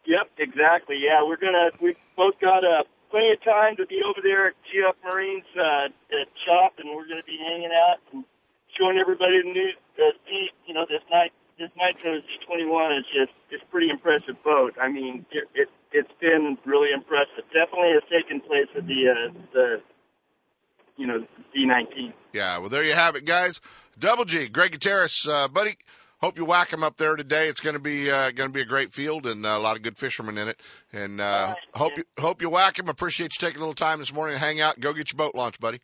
Yep, 0.06 0.30
exactly. 0.38 0.96
Yeah, 1.00 1.24
we're 1.26 1.40
gonna 1.40 1.70
we 1.80 1.96
both 2.16 2.38
got 2.40 2.64
uh, 2.64 2.84
plenty 3.10 3.32
of 3.32 3.42
time 3.42 3.76
to 3.76 3.86
be 3.86 4.02
over 4.04 4.20
there 4.22 4.48
at 4.48 4.54
GF 4.68 4.94
Marines 5.04 5.48
uh, 5.56 5.86
at 5.86 6.28
shop, 6.44 6.74
and 6.78 6.94
we're 6.94 7.08
gonna 7.08 7.24
be 7.24 7.38
hanging 7.38 7.72
out 7.72 7.98
and 8.12 8.24
showing 8.78 8.98
everybody 8.98 9.40
the 9.42 9.50
new 9.50 9.70
71 12.64 12.92
is 12.92 13.04
just 13.06 13.32
it's 13.50 13.64
pretty 13.70 13.90
impressive 13.90 14.42
boat. 14.42 14.74
I 14.80 14.88
mean, 14.88 15.26
it, 15.30 15.44
it 15.54 15.68
it's 15.92 16.10
been 16.20 16.58
really 16.64 16.88
impressive. 16.92 17.44
Definitely 17.52 17.92
has 17.94 18.02
taken 18.10 18.40
place 18.40 18.66
with 18.74 18.86
the 18.86 19.08
uh, 19.10 19.32
the 19.52 19.76
you 20.96 21.06
know 21.06 21.26
D19. 21.56 22.12
Yeah, 22.32 22.58
well 22.58 22.68
there 22.68 22.84
you 22.84 22.94
have 22.94 23.16
it, 23.16 23.24
guys. 23.24 23.60
Double 23.98 24.24
G, 24.24 24.48
Greg 24.48 24.72
Gutierrez, 24.72 25.26
uh, 25.28 25.48
buddy. 25.48 25.76
Hope 26.20 26.38
you 26.38 26.44
whack 26.46 26.72
him 26.72 26.82
up 26.82 26.96
there 26.96 27.16
today. 27.16 27.48
It's 27.48 27.60
going 27.60 27.74
to 27.74 27.82
be 27.82 28.10
uh, 28.10 28.30
going 28.30 28.48
to 28.48 28.52
be 28.52 28.62
a 28.62 28.66
great 28.66 28.92
field 28.92 29.26
and 29.26 29.44
uh, 29.44 29.50
a 29.50 29.58
lot 29.58 29.76
of 29.76 29.82
good 29.82 29.98
fishermen 29.98 30.38
in 30.38 30.48
it. 30.48 30.60
And 30.92 31.20
uh, 31.20 31.54
right, 31.54 31.56
hope 31.74 31.96
you 31.96 32.04
hope 32.18 32.42
you 32.42 32.48
whack 32.48 32.78
him. 32.78 32.88
Appreciate 32.88 33.32
you 33.34 33.46
taking 33.46 33.58
a 33.58 33.60
little 33.60 33.74
time 33.74 33.98
this 33.98 34.12
morning 34.12 34.36
to 34.36 34.40
hang 34.40 34.60
out. 34.60 34.80
Go 34.80 34.92
get 34.92 35.12
your 35.12 35.18
boat 35.18 35.34
launch, 35.34 35.60
buddy. 35.60 35.80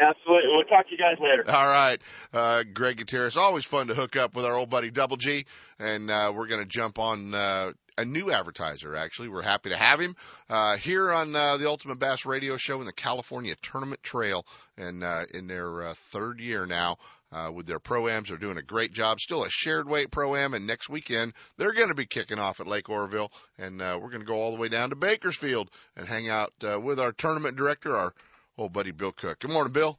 Absolutely. 0.00 0.50
We'll 0.52 0.64
talk 0.64 0.86
to 0.86 0.92
you 0.92 0.98
guys 0.98 1.16
later. 1.20 1.44
All 1.48 1.68
right, 1.68 2.00
uh, 2.32 2.64
Greg 2.72 2.98
Gutierrez. 2.98 3.36
Always 3.36 3.64
fun 3.64 3.88
to 3.88 3.94
hook 3.94 4.16
up 4.16 4.34
with 4.34 4.44
our 4.44 4.54
old 4.54 4.70
buddy 4.70 4.90
Double 4.90 5.16
G, 5.16 5.44
and 5.78 6.10
uh, 6.10 6.32
we're 6.34 6.46
going 6.46 6.60
to 6.60 6.68
jump 6.68 6.98
on 6.98 7.34
uh, 7.34 7.72
a 7.98 8.04
new 8.04 8.30
advertiser. 8.30 8.96
Actually, 8.96 9.28
we're 9.28 9.42
happy 9.42 9.70
to 9.70 9.76
have 9.76 9.98
him 9.98 10.14
uh, 10.48 10.76
here 10.76 11.12
on 11.12 11.34
uh, 11.34 11.56
the 11.56 11.68
Ultimate 11.68 11.98
Bass 11.98 12.24
Radio 12.24 12.56
Show 12.56 12.80
in 12.80 12.86
the 12.86 12.92
California 12.92 13.54
Tournament 13.60 14.02
Trail, 14.02 14.46
and 14.76 15.02
uh, 15.02 15.24
in 15.34 15.48
their 15.48 15.88
uh, 15.88 15.94
third 15.94 16.40
year 16.40 16.64
now. 16.64 16.96
Uh, 17.30 17.50
with 17.52 17.66
their 17.66 17.78
pro-ams, 17.78 18.30
they're 18.30 18.38
doing 18.38 18.56
a 18.56 18.62
great 18.62 18.90
job. 18.90 19.20
Still 19.20 19.44
a 19.44 19.50
shared 19.50 19.86
weight 19.86 20.10
pro-am, 20.10 20.54
and 20.54 20.66
next 20.66 20.88
weekend 20.88 21.34
they're 21.58 21.74
going 21.74 21.88
to 21.88 21.94
be 21.94 22.06
kicking 22.06 22.38
off 22.38 22.58
at 22.58 22.66
Lake 22.66 22.88
Oroville, 22.88 23.30
and 23.58 23.82
uh, 23.82 23.98
we're 24.00 24.08
going 24.08 24.22
to 24.22 24.26
go 24.26 24.40
all 24.40 24.50
the 24.50 24.58
way 24.58 24.70
down 24.70 24.88
to 24.88 24.96
Bakersfield 24.96 25.70
and 25.94 26.08
hang 26.08 26.30
out 26.30 26.54
uh, 26.66 26.80
with 26.80 26.98
our 26.98 27.12
tournament 27.12 27.58
director, 27.58 27.94
our 27.94 28.14
old 28.58 28.72
buddy 28.72 28.90
Bill 28.90 29.12
Cook. 29.12 29.38
Good 29.38 29.50
morning, 29.50 29.72
Bill. 29.72 29.98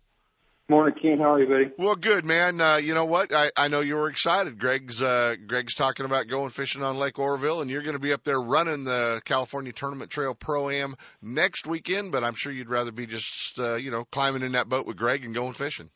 Morning, 0.68 0.94
Ken. 1.02 1.18
How 1.18 1.34
are 1.34 1.40
you, 1.40 1.48
buddy? 1.48 1.72
Well, 1.80 1.96
good, 1.96 2.26
man. 2.26 2.62
Uh, 2.62 2.76
you 2.76 2.94
know 2.94 3.06
what? 3.06 3.34
I, 3.34 3.50
I 3.58 3.70
know 3.70 3.80
you 3.80 3.96
were 3.96 4.08
excited. 4.08 4.60
Greg's 4.60 5.02
uh, 5.02 5.34
Greg's 5.48 5.74
talking 5.74 6.06
about 6.06 6.28
going 6.28 6.52
fishing 6.52 6.84
on 6.84 6.98
Lake 6.98 7.18
Oroville, 7.18 7.62
and 7.62 7.72
you're 7.72 7.82
going 7.82 7.96
to 7.96 8.00
be 8.00 8.14
up 8.14 8.24
there 8.24 8.40
running 8.40 8.84
the 8.84 9.20
California 9.26 9.74
Tournament 9.74 10.12
Trail 10.12 10.36
Pro 10.36 10.70
Am 10.70 10.94
next 11.24 11.66
weekend. 11.66 12.12
But 12.12 12.24
I'm 12.24 12.36
sure 12.36 12.52
you'd 12.52 12.70
rather 12.70 12.92
be 12.92 13.08
just 13.08 13.58
uh, 13.58 13.76
you 13.76 13.90
know 13.90 14.06
climbing 14.12 14.44
in 14.44 14.52
that 14.52 14.70
boat 14.70 14.86
with 14.86 14.96
Greg 14.96 15.26
and 15.26 15.34
going 15.34 15.54
fishing. 15.54 15.90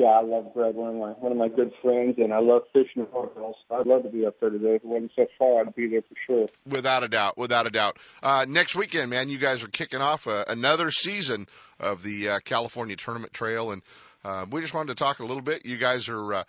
Yeah, 0.00 0.06
I 0.06 0.22
love 0.22 0.54
Greg, 0.54 0.76
one 0.76 0.88
of 0.88 0.94
my 0.94 1.10
one 1.10 1.30
of 1.30 1.36
my 1.36 1.48
good 1.48 1.72
friends, 1.82 2.14
and 2.16 2.32
I 2.32 2.38
love 2.38 2.62
fishing 2.72 3.02
in 3.02 3.06
So 3.12 3.54
I'd 3.70 3.86
love 3.86 4.02
to 4.04 4.08
be 4.08 4.24
up 4.24 4.40
there 4.40 4.48
today. 4.48 4.76
If 4.76 4.82
it 4.82 4.86
wasn't 4.86 5.12
so 5.14 5.26
far, 5.38 5.60
I'd 5.60 5.74
be 5.74 5.88
there 5.88 6.00
for 6.00 6.14
sure. 6.26 6.48
Without 6.66 7.04
a 7.04 7.08
doubt, 7.08 7.36
without 7.36 7.66
a 7.66 7.70
doubt. 7.70 7.98
Uh, 8.22 8.46
next 8.48 8.74
weekend, 8.74 9.10
man, 9.10 9.28
you 9.28 9.36
guys 9.36 9.62
are 9.62 9.68
kicking 9.68 10.00
off 10.00 10.26
uh, 10.26 10.46
another 10.48 10.90
season 10.90 11.46
of 11.78 12.02
the 12.02 12.30
uh, 12.30 12.38
California 12.46 12.96
Tournament 12.96 13.34
Trail, 13.34 13.72
and 13.72 13.82
uh, 14.24 14.46
we 14.50 14.62
just 14.62 14.72
wanted 14.72 14.96
to 14.96 15.04
talk 15.04 15.18
a 15.18 15.26
little 15.26 15.42
bit. 15.42 15.66
You 15.66 15.76
guys 15.76 16.08
are 16.08 16.32
uh, 16.32 16.44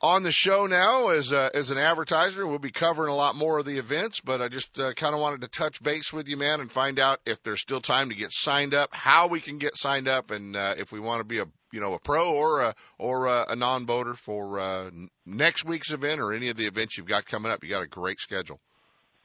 on 0.00 0.24
the 0.24 0.32
show 0.32 0.66
now 0.66 1.10
as 1.10 1.32
uh, 1.32 1.50
as 1.54 1.70
an 1.70 1.78
advertiser. 1.78 2.44
We'll 2.44 2.58
be 2.58 2.72
covering 2.72 3.12
a 3.12 3.16
lot 3.16 3.36
more 3.36 3.60
of 3.60 3.64
the 3.64 3.78
events, 3.78 4.18
but 4.18 4.42
I 4.42 4.48
just 4.48 4.76
uh, 4.80 4.92
kind 4.94 5.14
of 5.14 5.20
wanted 5.20 5.42
to 5.42 5.48
touch 5.48 5.80
base 5.84 6.12
with 6.12 6.26
you, 6.26 6.36
man, 6.36 6.58
and 6.58 6.68
find 6.68 6.98
out 6.98 7.20
if 7.26 7.44
there's 7.44 7.60
still 7.60 7.80
time 7.80 8.08
to 8.08 8.16
get 8.16 8.32
signed 8.32 8.74
up, 8.74 8.92
how 8.92 9.28
we 9.28 9.40
can 9.40 9.58
get 9.58 9.76
signed 9.76 10.08
up, 10.08 10.32
and 10.32 10.56
uh, 10.56 10.74
if 10.78 10.90
we 10.90 10.98
want 10.98 11.20
to 11.20 11.24
be 11.24 11.38
a 11.38 11.46
you 11.72 11.80
know 11.80 11.94
a 11.94 11.98
pro 11.98 12.32
or 12.32 12.60
a 12.60 12.74
or 12.98 13.26
a, 13.26 13.46
a 13.50 13.56
non-boater 13.56 14.14
for 14.14 14.60
uh, 14.60 14.90
next 15.26 15.64
week's 15.64 15.90
event 15.90 16.20
or 16.20 16.32
any 16.32 16.48
of 16.48 16.56
the 16.56 16.66
events 16.66 16.96
you've 16.96 17.06
got 17.06 17.26
coming 17.26 17.50
up. 17.50 17.64
You 17.64 17.70
got 17.70 17.82
a 17.82 17.88
great 17.88 18.20
schedule. 18.20 18.60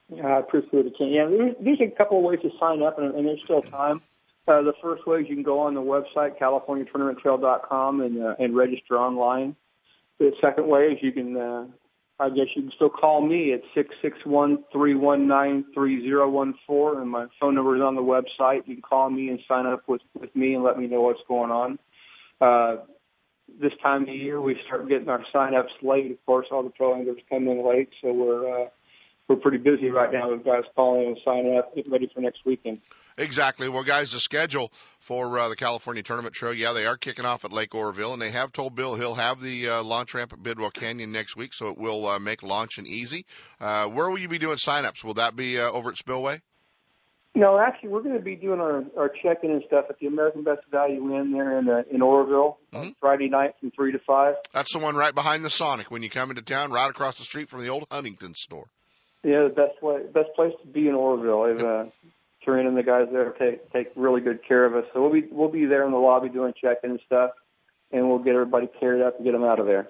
Yeah, 0.09 0.25
I 0.25 0.39
appreciate 0.39 0.85
it, 0.85 0.93
Kent. 0.97 1.11
Yeah, 1.11 1.27
there's, 1.29 1.55
there's 1.61 1.81
a 1.81 1.95
couple 1.95 2.17
of 2.17 2.23
ways 2.23 2.39
to 2.41 2.49
sign 2.59 2.81
up, 2.81 2.97
and, 2.97 3.13
and 3.13 3.27
there's 3.27 3.41
still 3.43 3.61
time. 3.61 4.01
Uh, 4.47 4.61
the 4.61 4.73
first 4.81 5.05
way 5.05 5.19
is 5.19 5.25
you 5.27 5.35
can 5.35 5.43
go 5.43 5.59
on 5.59 5.73
the 5.73 5.81
website 5.81 6.39
CaliforniaTournamentTrail.com 6.39 8.01
and 8.01 8.23
uh, 8.23 8.35
and 8.39 8.55
register 8.55 8.97
online. 8.97 9.55
The 10.19 10.31
second 10.41 10.67
way 10.67 10.85
is 10.85 10.99
you 11.01 11.11
can, 11.11 11.35
uh, 11.35 11.65
I 12.17 12.29
guess 12.29 12.47
you 12.55 12.63
can 12.63 12.71
still 12.75 12.89
call 12.89 13.21
me 13.27 13.51
at 13.51 13.59
six 13.75 13.93
six 14.01 14.17
one 14.23 14.63
three 14.71 14.95
one 14.95 15.27
nine 15.27 15.65
three 15.73 16.01
zero 16.01 16.29
one 16.29 16.53
four, 16.65 17.01
and 17.01 17.11
my 17.11 17.25
phone 17.41 17.55
number 17.55 17.75
is 17.75 17.81
on 17.81 17.95
the 17.95 18.01
website. 18.01 18.65
You 18.67 18.75
can 18.75 18.81
call 18.81 19.09
me 19.09 19.27
and 19.27 19.39
sign 19.49 19.65
up 19.65 19.83
with 19.87 20.01
with 20.17 20.33
me 20.33 20.53
and 20.53 20.63
let 20.63 20.79
me 20.79 20.87
know 20.87 21.01
what's 21.01 21.19
going 21.27 21.51
on. 21.51 21.77
Uh, 22.39 22.77
this 23.59 23.71
time 23.81 24.03
of 24.03 24.09
year, 24.09 24.41
we 24.41 24.57
start 24.65 24.87
getting 24.89 25.09
our 25.09 25.23
sign-ups 25.31 25.71
late. 25.81 26.11
Of 26.11 26.25
course, 26.25 26.47
all 26.51 26.63
the 26.63 26.69
pro 26.69 26.95
anglers 26.95 27.21
come 27.29 27.47
in 27.47 27.67
late, 27.67 27.89
so 28.01 28.11
we're 28.11 28.63
uh, 28.63 28.67
we're 29.27 29.37
pretty 29.37 29.57
busy 29.57 29.89
right 29.89 30.11
now 30.11 30.31
with 30.31 30.45
guys 30.45 30.63
calling 30.75 31.07
and 31.07 31.17
signing 31.25 31.57
up, 31.57 31.75
getting 31.75 31.91
ready 31.91 32.09
for 32.13 32.21
next 32.21 32.45
weekend. 32.45 32.79
Exactly. 33.17 33.67
Well, 33.67 33.83
guys, 33.83 34.11
the 34.11 34.19
schedule 34.19 34.71
for 34.99 35.39
uh, 35.39 35.49
the 35.49 35.55
California 35.55 36.03
Tournament 36.03 36.35
Trail, 36.35 36.53
yeah, 36.53 36.71
they 36.73 36.85
are 36.85 36.97
kicking 36.97 37.25
off 37.25 37.43
at 37.43 37.51
Lake 37.51 37.73
Oroville, 37.73 38.13
and 38.13 38.21
they 38.21 38.29
have 38.29 38.51
told 38.51 38.75
Bill 38.75 38.95
he'll 38.95 39.15
have 39.15 39.41
the 39.41 39.69
uh, 39.69 39.83
launch 39.83 40.13
ramp 40.13 40.33
at 40.33 40.43
Bidwell 40.43 40.71
Canyon 40.71 41.11
next 41.11 41.35
week, 41.35 41.53
so 41.53 41.69
it 41.69 41.77
will 41.77 42.07
uh, 42.07 42.19
make 42.19 42.43
launching 42.43 42.85
easy. 42.85 43.25
Uh, 43.59 43.87
where 43.87 44.09
will 44.09 44.19
you 44.19 44.29
be 44.29 44.37
doing 44.37 44.57
sign-ups? 44.57 45.03
Will 45.03 45.15
that 45.15 45.35
be 45.35 45.59
uh, 45.59 45.69
over 45.71 45.89
at 45.89 45.97
Spillway? 45.97 46.41
No, 47.37 47.59
actually, 47.59 47.89
we're 47.89 48.01
going 48.01 48.17
to 48.17 48.23
be 48.23 48.35
doing 48.35 48.59
our, 48.59 48.83
our 48.97 49.09
check-in 49.09 49.51
and 49.51 49.63
stuff 49.67 49.85
at 49.91 49.99
the 49.99 50.07
American 50.07 50.43
Best 50.43 50.61
Value 50.71 51.15
Inn 51.15 51.31
there 51.31 51.59
in 51.59 51.69
uh, 51.69 51.83
in 51.91 52.01
Oroville 52.01 52.57
mm-hmm. 52.73 52.89
Friday 52.99 53.29
night 53.29 53.53
from 53.59 53.69
three 53.69 53.91
to 53.91 53.99
five. 53.99 54.33
That's 54.55 54.73
the 54.73 54.79
one 54.79 54.95
right 54.95 55.13
behind 55.13 55.45
the 55.45 55.51
Sonic 55.51 55.91
when 55.91 56.01
you 56.01 56.09
come 56.09 56.31
into 56.31 56.41
town, 56.41 56.71
right 56.71 56.89
across 56.89 57.19
the 57.19 57.23
street 57.23 57.47
from 57.47 57.61
the 57.61 57.69
old 57.69 57.85
Huntington 57.91 58.33
store. 58.33 58.65
Yeah, 59.23 59.43
the 59.43 59.53
best 59.55 59.83
way, 59.83 60.01
best 60.11 60.29
place 60.35 60.53
to 60.63 60.67
be 60.67 60.87
in 60.87 60.95
Oroville. 60.95 61.43
I've, 61.43 61.63
uh, 61.63 61.85
Serena 62.43 62.69
and 62.69 62.77
the 62.77 62.81
guys 62.81 63.07
there 63.11 63.29
take 63.33 63.71
take 63.71 63.91
really 63.95 64.21
good 64.21 64.39
care 64.43 64.65
of 64.65 64.75
us. 64.75 64.85
So 64.91 65.03
we'll 65.03 65.13
be 65.13 65.27
we'll 65.31 65.51
be 65.51 65.67
there 65.67 65.85
in 65.85 65.91
the 65.91 65.97
lobby 65.97 66.29
doing 66.29 66.53
check-in 66.59 66.89
and 66.89 66.99
stuff, 67.05 67.31
and 67.91 68.09
we'll 68.09 68.17
get 68.17 68.33
everybody 68.33 68.67
carried 68.79 69.03
up 69.03 69.17
and 69.17 69.25
get 69.25 69.33
them 69.33 69.43
out 69.43 69.59
of 69.59 69.67
there. 69.67 69.87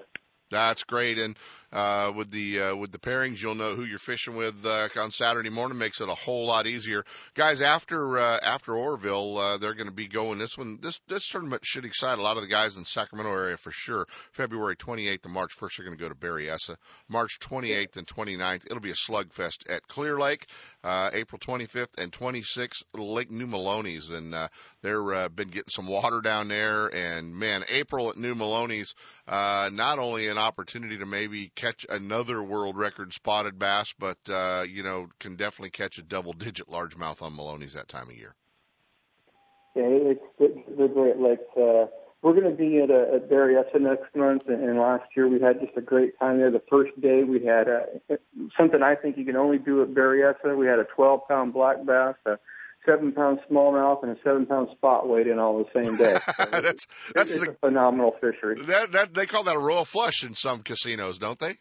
That's 0.52 0.84
great, 0.84 1.18
and 1.18 1.38
uh, 1.78 2.12
with 2.12 2.32
the 2.32 2.60
uh, 2.60 2.76
with 2.76 2.92
the 2.92 2.98
pairings, 2.98 3.40
you'll 3.40 3.54
know 3.54 3.76
who 3.76 3.84
you're 3.84 4.00
fishing 4.00 4.36
with 4.36 4.66
uh, 4.66 4.90
on 4.98 5.12
Saturday 5.12 5.52
morning. 5.52 5.78
Makes 5.78 6.02
it 6.02 6.10
a 6.10 6.16
whole 6.16 6.48
lot 6.48 6.66
easier, 6.66 7.04
guys. 7.36 7.62
After 7.62 8.18
uh, 8.18 8.40
after 8.42 8.76
Oroville, 8.76 9.38
uh, 9.38 9.58
they're 9.60 9.76
going 9.76 9.88
to 9.88 9.94
be 9.94 10.08
going. 10.08 10.40
This 10.40 10.58
one, 10.58 10.80
this 10.82 11.00
this 11.08 11.30
tournament 11.30 11.64
should 11.64 11.86
excite 11.86 12.18
a 12.18 12.22
lot 12.24 12.36
of 12.36 12.42
the 12.42 12.50
guys 12.50 12.78
in 12.78 12.82
the 12.82 12.88
Sacramento 12.88 13.32
area 13.32 13.58
for 13.58 13.70
sure. 13.70 14.08
February 14.32 14.76
28th 14.76 15.26
and 15.26 15.34
March 15.34 15.52
1st 15.56 15.78
they're 15.78 15.86
going 15.86 15.98
to 15.98 16.04
go 16.04 16.10
to 16.10 16.16
Berryessa. 16.16 16.78
March 17.10 17.38
28th 17.40 17.98
and 17.98 18.08
29th, 18.08 18.66
it'll 18.66 18.80
be 18.80 18.90
a 18.90 18.94
slugfest 18.94 19.70
at 19.70 19.88
Clear 19.88 20.18
Lake. 20.18 20.48
Uh, 20.84 21.12
April 21.14 21.38
25th 21.38 22.00
and 22.00 22.12
26th, 22.12 22.84
Lake 22.96 23.30
New 23.30 23.46
Melones, 23.46 24.10
and 24.10 24.34
uh, 24.34 24.48
they're 24.82 25.14
uh, 25.14 25.30
been 25.30 25.50
getting 25.50 25.70
some 25.70 25.86
water 25.86 26.22
down 26.22 26.48
there. 26.48 26.88
And 26.88 27.36
man, 27.36 27.66
April 27.70 28.10
at 28.10 28.18
New 28.18 28.34
Melones, 28.34 28.96
uh, 29.28 29.70
not 29.72 30.00
only 30.00 30.28
an 30.28 30.38
opportunity 30.38 30.98
to 30.98 31.06
maybe 31.06 31.52
catch 31.56 31.67
another 31.90 32.42
world 32.42 32.78
record 32.78 33.14
spotted 33.14 33.58
bass, 33.58 33.94
but 33.98 34.18
uh, 34.30 34.64
you 34.68 34.84
know 34.84 35.08
can 35.20 35.36
definitely 35.36 35.72
catch 35.72 35.98
a 35.98 36.04
double 36.04 36.34
digit 36.34 36.68
largemouth 36.68 37.22
on 37.22 37.36
Melones 37.36 37.74
that 37.74 37.88
time 37.88 38.10
of 38.10 38.16
year. 38.16 38.36
Yeah, 39.76 39.84
it's 39.86 40.68
they're 40.78 40.88
great 40.88 41.18
lakes. 41.20 41.44
Uh, 41.56 41.86
we're 42.24 42.34
going 42.34 42.50
to 42.50 42.58
be 42.58 42.80
at, 42.80 42.90
a, 42.90 43.16
at 43.16 43.30
Berryessa 43.30 43.80
next 43.80 44.16
month, 44.16 44.44
and 44.48 44.80
last 44.80 45.06
year 45.16 45.30
we 45.30 45.40
had 45.40 45.62
just 45.62 45.78
a 45.78 45.82
great 45.82 46.18
time 46.18 46.40
there. 46.40 46.50
The 46.50 46.64
first 46.70 47.00
day 47.00 47.24
we 47.24 47.46
had 47.46 47.68
a, 47.68 47.86
something 48.58 48.82
I 48.82 48.96
think 48.96 49.18
you 49.18 49.26
can 49.26 49.36
only 49.36 49.60
do 49.60 49.84
at 49.84 49.90
Berryessa. 49.90 50.58
We 50.58 50.66
had 50.66 50.80
a 50.80 50.86
12 50.96 51.22
pound 51.28 51.54
black 51.54 51.86
bass, 51.86 52.16
seven 52.88 53.12
pound 53.12 53.40
smallmouth 53.50 54.04
and 54.04 54.18
a 54.18 54.22
seven 54.24 54.46
pound 54.46 54.70
spot 54.72 55.08
weight 55.08 55.28
in 55.28 55.40
all 55.40 55.64
the 55.64 55.70
same 55.74 55.98
day. 55.98 56.18
So 56.38 56.62
that's 56.62 56.88
that's 57.14 57.40
the, 57.40 57.52
a 57.52 57.54
phenomenal 57.56 58.14
fishery. 58.22 58.64
That 58.66 58.92
that 58.92 59.14
they 59.14 59.26
call 59.26 59.44
that 59.46 59.56
a 59.56 59.60
royal 59.60 59.86
flush 59.86 60.24
in 60.24 60.36
some 60.36 60.62
casinos, 60.62 61.18
don't 61.18 61.38
they? 61.40 61.56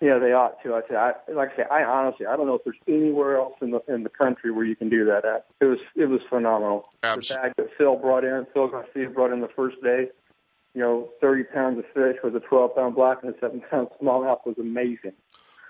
Yeah, 0.00 0.18
they 0.18 0.32
ought 0.32 0.62
to. 0.62 0.74
I 0.74 0.80
say, 0.88 0.94
I, 0.94 1.12
like 1.32 1.50
I 1.54 1.56
say, 1.56 1.62
I 1.68 1.82
honestly, 1.82 2.26
I 2.26 2.36
don't 2.36 2.46
know 2.46 2.54
if 2.54 2.62
there's 2.64 2.76
anywhere 2.86 3.38
else 3.38 3.54
in 3.60 3.72
the 3.72 3.80
in 3.88 4.04
the 4.04 4.10
country 4.10 4.52
where 4.52 4.64
you 4.64 4.76
can 4.76 4.88
do 4.88 5.06
that 5.06 5.24
at. 5.24 5.46
It 5.60 5.64
was 5.64 5.78
it 5.96 6.06
was 6.06 6.20
phenomenal. 6.28 6.84
Absolutely. 7.02 7.48
The 7.48 7.48
bag 7.48 7.52
that 7.56 7.76
Phil 7.76 7.96
brought 7.96 8.24
in, 8.24 8.46
Phil 8.54 8.68
Garcia 8.68 9.10
brought 9.10 9.32
in 9.32 9.40
the 9.40 9.48
first 9.56 9.82
day, 9.82 10.08
you 10.74 10.80
know, 10.80 11.08
30 11.20 11.44
pounds 11.44 11.78
of 11.78 11.84
fish 11.86 12.16
with 12.22 12.36
a 12.36 12.40
12 12.40 12.76
pound 12.76 12.94
black 12.94 13.18
and 13.22 13.34
a 13.34 13.38
seven 13.40 13.60
pound 13.68 13.88
smallmouth 14.00 14.46
was 14.46 14.56
amazing. 14.58 15.14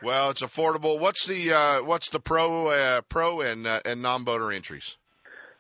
Well, 0.03 0.31
it's 0.31 0.43
affordable. 0.43 1.01
What's 1.01 1.27
the 1.27 1.53
uh, 1.53 1.85
what's 1.85 2.11
the 2.11 2.21
pro 2.21 2.69
uh, 2.69 3.01
pro 3.03 3.41
and 3.41 3.67
uh, 3.67 3.81
and 3.85 4.03
non 4.03 4.25
boater 4.25 4.53
entries? 4.53 4.97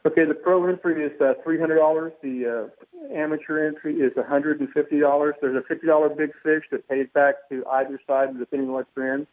Okay, 0.06 0.24
the 0.24 0.34
pro 0.34 0.66
entry 0.68 1.04
is 1.04 1.20
uh, 1.20 1.34
three 1.42 1.58
hundred 1.58 1.78
dollars. 1.78 2.12
The 2.22 2.70
uh, 2.72 3.14
amateur 3.14 3.66
entry 3.66 3.96
is 3.96 4.14
one 4.14 4.26
hundred 4.26 4.60
and 4.60 4.70
fifty 4.70 5.00
dollars. 5.00 5.34
There's 5.40 5.56
a 5.56 5.66
fifty 5.66 5.86
dollar 5.86 6.08
big 6.08 6.30
fish 6.42 6.64
that 6.70 6.88
pays 6.88 7.08
back 7.12 7.48
to 7.50 7.64
either 7.66 8.00
side 8.06 8.38
depending 8.38 8.68
on 8.68 8.74
what 8.74 8.86
you're 8.96 9.14
in. 9.14 9.26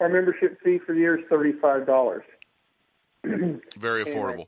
Our 0.00 0.08
membership 0.08 0.58
fee 0.64 0.78
for 0.84 0.94
the 0.94 1.00
year 1.00 1.18
is 1.18 1.24
thirty 1.30 1.52
five 1.52 1.86
dollars. 1.86 2.24
Very 3.24 4.04
affordable. 4.04 4.46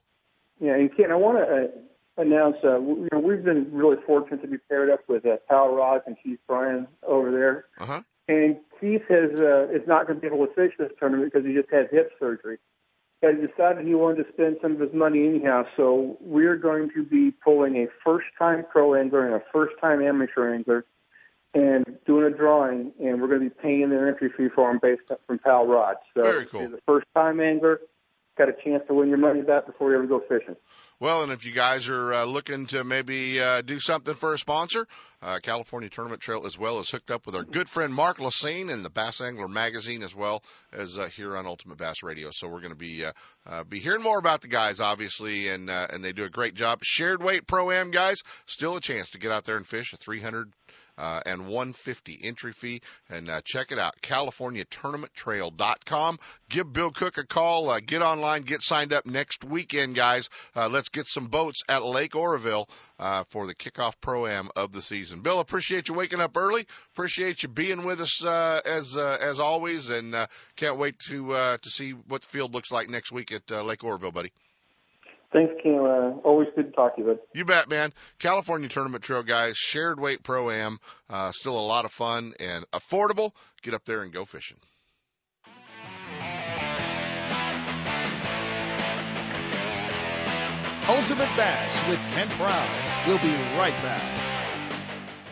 And, 0.59 0.69
yeah, 0.69 0.75
and 0.75 0.97
Kent, 0.97 1.12
I 1.12 1.15
want 1.15 1.38
to 1.38 1.55
uh, 1.55 2.23
announce. 2.23 2.57
Uh, 2.65 2.81
you 2.81 3.09
know, 3.12 3.21
we've 3.21 3.45
been 3.45 3.69
really 3.73 3.97
fortunate 4.05 4.43
to 4.43 4.49
be 4.49 4.59
paired 4.69 4.91
up 4.91 5.01
with 5.09 5.25
uh, 5.25 5.37
Pal 5.49 5.75
Rods 5.75 6.05
and 6.07 6.17
Keith 6.23 6.41
Bryan 6.49 6.88
over 7.07 7.31
there. 7.31 7.67
Uh-huh. 7.79 8.03
And 8.28 8.56
Keith 8.80 9.02
has 9.08 9.40
uh, 9.40 9.68
is 9.70 9.87
not 9.87 10.06
going 10.06 10.20
to 10.20 10.20
be 10.20 10.32
able 10.32 10.46
to 10.46 10.54
fish 10.54 10.72
this 10.78 10.92
tournament 10.98 11.32
because 11.32 11.46
he 11.46 11.54
just 11.54 11.70
had 11.70 11.88
hip 11.90 12.12
surgery 12.18 12.58
but 13.22 13.37
he 13.37 13.46
decided 13.46 13.87
he 13.87 13.94
wanted 13.94 14.24
to 14.24 14.32
spend 14.32 14.58
some 14.61 14.72
of 14.72 14.80
his 14.80 14.92
money 14.92 15.26
anyhow. 15.26 15.64
So 15.76 16.18
we're 16.20 16.56
going 16.56 16.90
to 16.94 17.04
be 17.04 17.30
pulling 17.30 17.76
a 17.76 17.87
first-time 18.04 18.66
pro 18.70 18.94
angler 18.94 19.24
and 19.24 19.37
a 19.37 19.42
first-time 19.52 20.02
amateur 20.02 20.52
angler, 20.52 20.85
and 21.54 21.87
doing 22.04 22.24
a 22.32 22.37
drawing, 22.37 22.92
and 23.00 23.22
we're 23.22 23.28
going 23.28 23.40
to 23.40 23.48
be 23.48 23.62
paying 23.62 23.90
their 23.90 24.08
entry 24.08 24.30
fee 24.37 24.48
for 24.52 24.70
them 24.70 24.80
based 24.82 25.02
from 25.26 25.38
Pal 25.38 25.66
Rods. 25.66 26.00
So 26.14 26.22
Very 26.22 26.46
cool. 26.46 26.68
the 26.68 26.80
first-time 26.85 27.40
angler, 27.40 27.80
got 28.37 28.49
a 28.49 28.53
chance 28.64 28.83
to 28.88 28.95
win 28.95 29.09
your 29.09 29.18
money 29.18 29.42
back 29.42 29.66
before 29.66 29.90
you 29.90 29.99
ever 29.99 30.07
go 30.07 30.21
fishing. 30.21 30.57
Well, 31.01 31.25
and 31.25 31.33
if 31.33 31.45
you 31.45 31.53
guys 31.53 31.88
are 31.88 32.14
uh, 32.14 32.25
looking 32.25 32.66
to 32.66 32.85
maybe 32.85 33.40
uh, 33.40 33.62
do 33.62 33.81
something 33.81 34.14
for 34.14 34.35
a 34.35 34.38
sponsor, 34.38 34.87
uh, 35.21 35.40
California 35.42 35.88
Tournament 35.88 36.23
Trail 36.23 36.47
as 36.47 36.57
well 36.57 36.79
is 36.79 36.90
hooked 36.90 37.11
up 37.11 37.27
with 37.27 37.35
our 37.35 37.42
good 37.42 37.68
friend 37.68 37.92
Mark 37.92 38.18
Lassagne 38.18 38.71
and 38.71 38.85
the 38.85 38.90
Bass 38.90 39.21
Angler 39.21 39.49
magazine 39.49 40.03
as 40.03 40.14
well 40.14 40.42
as 40.73 40.99
uh, 40.99 41.09
here 41.09 41.37
on 41.37 41.47
Ultimate 41.47 41.79
Bass 41.79 42.03
Radio. 42.03 42.31
So 42.31 42.49
we're 42.49 42.61
going 42.61 42.73
to 42.73 42.79
be 42.79 43.05
uh, 43.05 43.12
uh, 43.47 43.64
be 43.64 43.81
hearing 43.81 44.03
more 44.03 44.18
about 44.18 44.42
the 44.42 44.49
guys, 44.49 44.81
obviously, 44.81 45.49
and 45.49 45.68
uh, 45.68 45.88
and 45.90 46.05
they 46.05 46.12
do 46.12 46.25
a 46.25 46.31
great 46.31 46.55
job. 46.55 46.79
Shared 46.83 47.23
weight 47.23 47.47
pro 47.47 47.71
am 47.73 47.90
guys, 47.90 48.23
still 48.47 48.77
a 48.77 48.81
chance 48.81 49.11
to 49.11 49.18
get 49.18 49.33
out 49.33 49.45
there 49.45 49.57
and 49.57 49.66
fish 49.66 49.92
a 49.92 49.97
300 49.97 50.53
uh, 50.98 51.20
and 51.24 51.46
150 51.46 52.18
entry 52.22 52.52
fee. 52.52 52.83
And 53.09 53.31
uh, 53.31 53.40
check 53.44 53.72
it 53.72 53.78
out, 53.78 53.94
CaliforniaTournamentTrail.com. 54.02 56.18
Give 56.48 56.72
Bill 56.72 56.90
Cook 56.90 57.18
a 57.18 57.26
call. 57.26 57.70
Uh, 57.70 57.81
get 57.81 58.02
online, 58.02 58.42
get 58.42 58.62
signed 58.62 58.92
up 58.92 59.07
next 59.07 59.44
weekend, 59.44 59.94
guys. 59.94 60.28
Uh, 60.55 60.68
let's 60.68 60.88
get 60.88 61.07
some 61.07 61.26
boats 61.26 61.62
at 61.68 61.85
Lake 61.85 62.14
Oroville 62.14 62.68
uh, 62.98 63.24
for 63.28 63.46
the 63.46 63.55
kickoff 63.55 63.94
pro 64.00 64.26
am 64.26 64.50
of 64.57 64.72
the 64.72 64.83
season. 64.83 65.22
Bill, 65.22 65.40
appreciate 65.40 65.88
you 65.88 65.94
waking 65.94 66.20
up 66.20 66.37
early. 66.37 66.66
Appreciate 66.92 67.42
you 67.42 67.48
being 67.48 67.85
with 67.85 68.00
us 68.00 68.25
uh, 68.25 68.60
as 68.64 68.96
as 68.96 69.40
always, 69.40 69.90
and 69.90 70.14
can't 70.56 70.79
wait 70.79 70.98
to 71.00 71.33
uh, 71.33 71.58
to 71.58 71.71
see 71.71 71.90
what 71.92 72.23
the 72.23 72.29
field 72.29 72.54
looks 72.54 72.71
like 72.71 72.88
next 72.88 73.12
week 73.12 73.33
at 73.33 73.50
Lake 73.64 73.85
Oroville, 73.85 74.12
buddy. 74.12 74.33
Thanks, 75.33 75.54
Kent. 75.62 75.80
Uh, 75.80 76.12
always 76.24 76.48
good 76.54 76.66
to 76.66 76.72
talk 76.72 76.96
to 76.96 77.00
you, 77.00 77.08
bud. 77.08 77.18
You 77.35 77.44
bet, 77.44 77.68
man. 77.68 77.92
California 78.18 78.68
Tournament 78.68 79.02
Trail 79.02 79.22
guys, 79.22 79.56
shared 79.56 79.98
weight 79.98 80.22
pro 80.22 80.50
am, 80.50 80.78
uh, 81.08 81.33
still 81.33 81.58
a 81.58 81.60
lot 81.60 81.85
of 81.87 81.92
fun 81.92 82.35
and 82.38 82.66
affordable. 82.72 83.33
Get 83.62 83.72
up 83.72 83.85
there 83.85 84.02
and 84.02 84.12
go 84.12 84.24
fishing. 84.24 84.58
Ultimate 90.88 91.30
Bass 91.37 91.88
with 91.88 91.98
Kent 92.10 92.37
Brown. 92.37 92.68
We'll 93.06 93.18
be 93.18 93.33
right 93.56 93.76
back. 93.83 94.31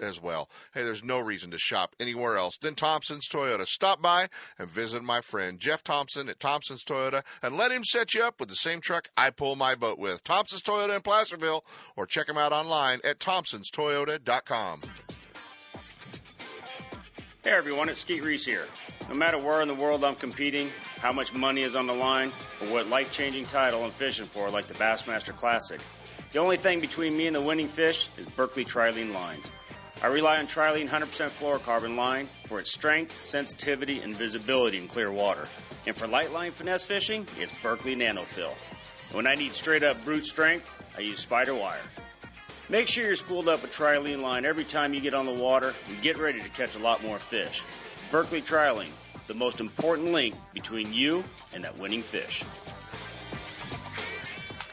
as 0.00 0.20
well. 0.20 0.48
Hey, 0.74 0.82
there's 0.82 1.04
no 1.04 1.18
reason 1.18 1.50
to 1.50 1.58
shop 1.58 1.94
anywhere 2.00 2.36
else 2.36 2.58
than 2.58 2.74
Thompson's 2.74 3.28
Toyota. 3.28 3.66
Stop 3.66 4.02
by 4.02 4.28
and 4.58 4.68
visit 4.68 5.02
my 5.02 5.20
friend 5.20 5.58
Jeff 5.58 5.82
Thompson 5.82 6.28
at 6.28 6.40
Thompson's 6.40 6.84
Toyota 6.84 7.22
and 7.42 7.56
let 7.56 7.72
him 7.72 7.84
set 7.84 8.14
you 8.14 8.22
up 8.22 8.40
with 8.40 8.48
the 8.48 8.54
same 8.54 8.80
truck 8.80 9.08
I 9.16 9.30
pull 9.30 9.56
my 9.56 9.74
boat 9.74 9.98
with. 9.98 10.22
Thompson's 10.24 10.62
Toyota 10.62 10.96
in 10.96 11.02
Placerville 11.02 11.64
or 11.96 12.06
check 12.06 12.28
him 12.28 12.38
out 12.38 12.52
online 12.52 13.00
at 13.04 13.18
thompsonstoyota.com. 13.18 14.82
Hey 17.42 17.52
everyone, 17.52 17.88
it's 17.88 18.02
Skeet 18.02 18.22
Reese 18.22 18.44
here. 18.44 18.66
No 19.08 19.14
matter 19.14 19.38
where 19.38 19.62
in 19.62 19.68
the 19.68 19.74
world 19.74 20.04
I'm 20.04 20.14
competing, 20.14 20.70
how 20.98 21.12
much 21.14 21.32
money 21.32 21.62
is 21.62 21.74
on 21.74 21.86
the 21.86 21.94
line, 21.94 22.32
or 22.60 22.66
what 22.66 22.88
life 22.88 23.12
changing 23.12 23.46
title 23.46 23.82
I'm 23.82 23.92
fishing 23.92 24.26
for, 24.26 24.50
like 24.50 24.66
the 24.66 24.74
Bassmaster 24.74 25.34
Classic, 25.34 25.80
the 26.32 26.38
only 26.38 26.58
thing 26.58 26.80
between 26.80 27.16
me 27.16 27.26
and 27.26 27.34
the 27.34 27.40
winning 27.40 27.66
fish 27.66 28.10
is 28.18 28.26
Berkley 28.26 28.66
Trilene 28.66 29.14
lines. 29.14 29.50
I 30.02 30.06
rely 30.06 30.38
on 30.38 30.46
Trilene 30.46 30.88
100% 30.88 31.28
fluorocarbon 31.28 31.94
line 31.94 32.28
for 32.46 32.58
its 32.58 32.72
strength, 32.72 33.20
sensitivity, 33.20 34.00
and 34.00 34.16
visibility 34.16 34.78
in 34.78 34.88
clear 34.88 35.12
water. 35.12 35.46
And 35.86 35.94
for 35.94 36.06
light 36.06 36.32
line 36.32 36.52
finesse 36.52 36.86
fishing, 36.86 37.26
it's 37.38 37.52
Berkley 37.62 37.96
NanoFil. 37.96 38.50
When 39.12 39.26
I 39.26 39.34
need 39.34 39.52
straight 39.52 39.82
up 39.82 40.02
brute 40.04 40.24
strength, 40.24 40.82
I 40.96 41.00
use 41.00 41.20
Spider 41.20 41.54
Wire. 41.54 41.82
Make 42.70 42.88
sure 42.88 43.04
you're 43.04 43.14
spooled 43.14 43.48
up 43.48 43.60
with 43.60 43.72
Trilene 43.72 44.22
line 44.22 44.46
every 44.46 44.64
time 44.64 44.94
you 44.94 45.00
get 45.00 45.12
on 45.12 45.26
the 45.26 45.32
water 45.32 45.74
and 45.88 46.00
get 46.00 46.16
ready 46.16 46.40
to 46.40 46.48
catch 46.48 46.76
a 46.76 46.78
lot 46.78 47.02
more 47.02 47.18
fish. 47.18 47.62
Berkley 48.10 48.40
Trilene, 48.40 48.92
the 49.26 49.34
most 49.34 49.60
important 49.60 50.12
link 50.12 50.34
between 50.54 50.94
you 50.94 51.24
and 51.52 51.64
that 51.64 51.76
winning 51.76 52.02
fish. 52.02 52.42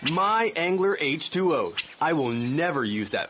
My 0.03 0.53
Angler 0.55 0.95
H2O. 0.95 1.83
I 1.99 2.13
will 2.13 2.29
never 2.29 2.85
use 2.85 3.09
that 3.09 3.29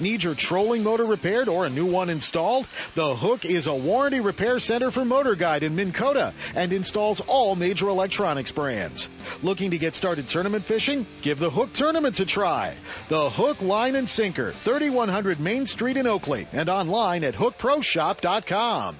Need 0.00 0.24
your 0.24 0.34
trolling 0.34 0.82
motor 0.82 1.04
repaired 1.04 1.48
or 1.48 1.66
a 1.66 1.70
new 1.70 1.86
one 1.86 2.10
installed? 2.10 2.68
The 2.94 3.14
Hook 3.14 3.44
is 3.44 3.66
a 3.66 3.74
warranty 3.74 4.20
repair 4.20 4.58
center 4.58 4.90
for 4.90 5.04
Motor 5.04 5.34
Guide 5.34 5.62
in 5.62 5.76
Minn 5.76 5.92
Kota 5.92 6.34
and 6.54 6.72
installs 6.72 7.20
all 7.20 7.54
major 7.54 7.88
electronics 7.88 8.52
brands. 8.52 9.08
Looking 9.42 9.72
to 9.72 9.78
get 9.78 9.94
started 9.94 10.28
tournament 10.28 10.64
fishing? 10.64 11.06
Give 11.22 11.38
the 11.38 11.50
Hook 11.50 11.72
tournaments 11.72 12.20
a 12.20 12.26
try. 12.26 12.74
The 13.08 13.30
Hook 13.30 13.62
Line 13.62 13.96
and 13.96 14.08
Sinker, 14.08 14.52
3100 14.52 15.40
Main 15.40 15.66
Street 15.66 15.96
in 15.96 16.06
Oakley 16.06 16.46
and 16.52 16.68
online 16.68 17.24
at 17.24 17.34
hookproshop.com. 17.34 18.96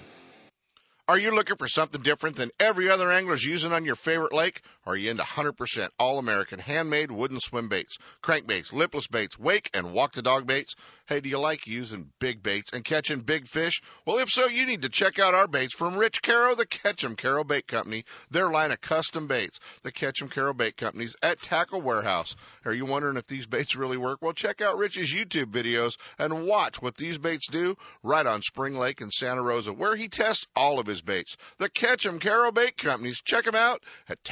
Are 1.08 1.18
you 1.18 1.34
looking 1.34 1.56
for 1.56 1.66
something 1.66 2.00
different 2.00 2.36
than 2.36 2.50
every 2.60 2.88
other 2.88 3.10
angler's 3.10 3.44
using 3.44 3.72
on 3.72 3.84
your 3.84 3.96
favorite 3.96 4.32
lake? 4.32 4.62
Are 4.84 4.96
you 4.96 5.10
into 5.10 5.22
100% 5.22 5.88
all-American 5.98 6.58
handmade 6.58 7.10
wooden 7.10 7.38
swim 7.38 7.68
baits, 7.68 7.98
crankbaits, 8.22 8.72
lipless 8.72 9.06
baits, 9.06 9.38
wake 9.38 9.70
and 9.74 9.92
walk 9.92 10.12
the 10.12 10.22
dog 10.22 10.46
baits? 10.46 10.74
Hey, 11.06 11.20
do 11.20 11.28
you 11.28 11.38
like 11.38 11.66
using 11.66 12.10
big 12.18 12.42
baits 12.42 12.72
and 12.72 12.84
catching 12.84 13.20
big 13.20 13.46
fish? 13.46 13.80
Well, 14.06 14.18
if 14.18 14.28
so, 14.28 14.46
you 14.46 14.66
need 14.66 14.82
to 14.82 14.88
check 14.88 15.18
out 15.18 15.34
our 15.34 15.46
baits 15.46 15.74
from 15.74 15.96
Rich 15.96 16.22
Caro, 16.22 16.54
the 16.54 16.66
Ketchum 16.66 17.16
Caro 17.16 17.44
Bait 17.44 17.66
Company, 17.66 18.04
their 18.30 18.50
line 18.50 18.72
of 18.72 18.80
custom 18.80 19.28
baits, 19.28 19.60
the 19.82 19.92
Ketchum 19.92 20.28
Caro 20.28 20.52
Bait 20.52 20.76
Companies 20.76 21.14
at 21.22 21.40
Tackle 21.40 21.82
Warehouse. 21.82 22.34
Are 22.64 22.74
you 22.74 22.84
wondering 22.84 23.16
if 23.16 23.26
these 23.26 23.46
baits 23.46 23.76
really 23.76 23.96
work? 23.96 24.20
Well, 24.20 24.32
check 24.32 24.60
out 24.60 24.78
Rich's 24.78 25.12
YouTube 25.12 25.52
videos 25.52 25.96
and 26.18 26.46
watch 26.46 26.82
what 26.82 26.96
these 26.96 27.18
baits 27.18 27.48
do 27.48 27.76
right 28.02 28.26
on 28.26 28.42
Spring 28.42 28.74
Lake 28.74 29.00
in 29.00 29.10
Santa 29.10 29.42
Rosa, 29.42 29.72
where 29.72 29.94
he 29.94 30.08
tests 30.08 30.46
all 30.56 30.80
of 30.80 30.86
his 30.86 31.02
baits. 31.02 31.36
The 31.58 31.70
Ketchum 31.70 32.18
Caro 32.18 32.50
Bait 32.50 32.76
Companies. 32.76 33.20
Check 33.22 33.44
them 33.44 33.54
out 33.54 33.82
at 34.08 34.22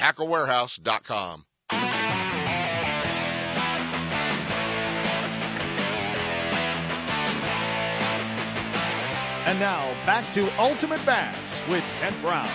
And 9.46 9.58
now 9.58 9.92
back 10.06 10.30
to 10.32 10.48
Ultimate 10.60 11.04
Bass 11.04 11.62
with 11.68 11.82
Kent 12.00 12.20
Brown. 12.22 12.46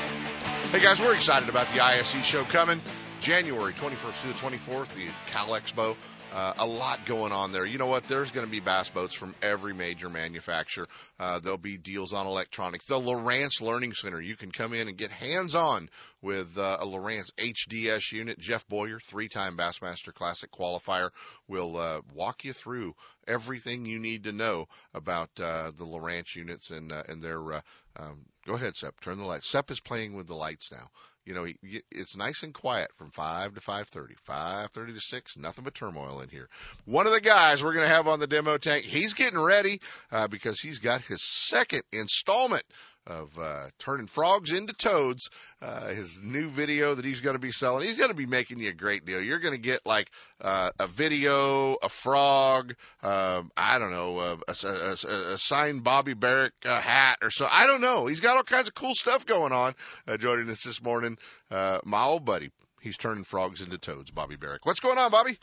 Hey 0.72 0.80
guys, 0.80 1.02
we're 1.02 1.14
excited 1.14 1.50
about 1.50 1.68
the 1.70 1.82
ISE 1.82 2.26
show 2.26 2.44
coming 2.46 2.80
January 3.20 3.74
21st 3.74 4.14
through 4.14 4.34
the 4.34 4.40
24th, 4.40 4.94
the 4.94 5.08
Cal 5.32 5.50
Expo. 5.50 5.96
Uh, 6.36 6.54
a 6.58 6.66
lot 6.66 7.06
going 7.06 7.32
on 7.32 7.54
there. 7.54 7.66
You 7.66 7.78
know 7.78 7.86
what? 7.86 8.04
There's 8.10 8.32
going 8.32 8.46
to 8.46 8.52
be 8.52 8.60
bass 8.60 8.90
boats 8.90 9.16
from 9.16 9.34
every 9.42 9.74
major 9.74 10.10
manufacturer. 10.10 10.86
Uh, 11.18 11.40
there'll 11.40 11.58
be 11.58 11.78
deals 11.78 12.12
on 12.12 12.28
electronics. 12.28 12.88
The 12.88 13.00
Lowrance 13.00 13.62
Learning 13.62 13.94
Center. 13.94 14.20
You 14.20 14.36
can 14.36 14.52
come 14.52 14.74
in 14.74 14.90
and 14.90 14.98
get 14.98 15.12
hands-on 15.12 15.90
with 16.22 16.58
uh, 16.58 16.80
a 16.82 16.86
Lowrance 16.86 17.32
HDS 17.38 18.12
unit. 18.12 18.38
Jeff 18.38 18.68
Boyer, 18.68 19.00
three-time 19.00 19.56
Bassmaster 19.56 20.14
Classic 20.14 20.52
qualifier, 20.52 21.10
will 21.48 21.78
uh, 21.78 22.02
walk 22.14 22.44
you 22.44 22.52
through 22.52 22.96
everything 23.26 23.86
you 23.86 24.00
need 24.00 24.26
to 24.26 24.34
know 24.34 24.68
about 24.94 25.30
uh, 25.40 25.72
the 25.72 25.86
Lowrance 25.86 26.36
units 26.36 26.70
and 26.70 26.92
uh, 26.92 27.04
and 27.08 27.22
their. 27.22 27.54
Uh, 27.54 27.62
um, 27.98 28.26
go 28.46 28.56
ahead, 28.56 28.76
Sep. 28.76 29.00
Turn 29.00 29.20
the 29.20 29.24
lights. 29.24 29.48
Sep 29.48 29.72
is 29.72 29.80
playing 29.80 30.18
with 30.18 30.28
the 30.28 30.36
lights 30.36 30.70
now 30.70 30.90
you 31.26 31.34
know, 31.34 31.48
it's 31.92 32.16
nice 32.16 32.44
and 32.44 32.54
quiet 32.54 32.90
from 32.98 33.10
5 33.10 33.56
to 33.56 33.62
5.30, 33.62 34.16
5.30 34.30 34.94
to 34.94 35.00
6, 35.00 35.38
nothing 35.38 35.64
but 35.64 35.74
turmoil 35.74 36.22
in 36.22 36.30
here. 36.30 36.48
One 36.86 37.08
of 37.08 37.14
the 37.14 37.22
guys 37.22 37.64
we're 37.64 37.74
going 37.74 37.88
to 37.88 37.94
have 37.94 38.08
on 38.08 38.20
the 38.20 38.28
demo 38.28 38.58
tank, 38.58 38.86
he's 38.86 39.16
getting 39.16 39.40
ready 39.40 39.82
uh, 40.12 40.28
because 40.28 40.60
he's 40.60 40.80
got 40.80 41.02
his 41.02 41.24
second 41.24 41.82
installment 41.92 42.64
of 43.08 43.38
uh, 43.40 43.66
turning 43.80 44.08
frogs 44.08 44.52
into 44.52 44.74
toads. 44.74 45.30
Uh, 45.62 45.90
his 45.90 46.22
new 46.24 46.48
video 46.48 46.96
that 46.96 47.06
he's 47.06 47.20
going 47.20 47.36
to 47.36 47.40
be 47.40 47.52
selling. 47.52 47.88
He's 47.88 47.98
going 47.98 48.10
to 48.10 48.16
be 48.16 48.26
making 48.26 48.60
you 48.60 48.70
a 48.70 48.74
great 48.74 49.06
deal. 49.06 49.22
You're 49.22 49.40
going 49.40 49.54
to 49.54 49.62
get 49.62 49.86
like 49.86 50.12
uh, 50.42 50.72
a 50.80 50.88
video, 50.88 51.78
a 51.82 51.90
frog, 51.90 52.76
um, 53.04 53.52
I 53.56 53.80
don't 53.80 53.92
know, 53.92 54.18
uh, 54.18 54.38
a, 54.48 54.68
a, 54.68 54.70
a, 54.70 55.34
a 55.34 55.38
signed 55.38 55.84
Bobby 55.84 56.14
Barrack 56.14 56.54
uh, 56.66 56.80
hat 56.80 57.20
or 57.22 57.30
so. 57.30 57.48
I 57.50 57.68
don't 57.68 57.82
know. 57.82 58.08
He's 58.08 58.20
got 58.20 58.38
all 58.38 58.44
kinds 58.44 58.68
of 58.68 58.74
cool 58.74 58.94
stuff 58.94 59.26
going 59.26 59.52
on. 59.52 59.76
Uh, 60.08 60.18
joining 60.18 60.50
us 60.50 60.64
this 60.64 60.82
morning, 60.84 61.18
uh, 61.52 61.80
my 61.84 62.06
old 62.06 62.26
buddy. 62.26 62.52
He's 62.82 62.98
turning 62.98 63.24
frogs 63.24 63.62
into 63.62 63.80
toads, 63.80 64.12
Bobby 64.12 64.36
Barrack. 64.36 64.66
What's 64.66 64.80
going 64.80 65.00
on, 65.00 65.10
Bobby? 65.10 65.40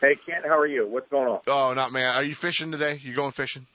Hey, 0.00 0.16
Kent, 0.16 0.46
how 0.46 0.58
are 0.58 0.66
you? 0.66 0.86
What's 0.86 1.10
going 1.10 1.28
on? 1.28 1.40
Oh, 1.46 1.74
not 1.74 1.92
man. 1.92 2.16
Are 2.16 2.22
you 2.22 2.34
fishing 2.34 2.72
today? 2.72 2.98
You 3.02 3.12
going 3.12 3.32
fishing? 3.32 3.66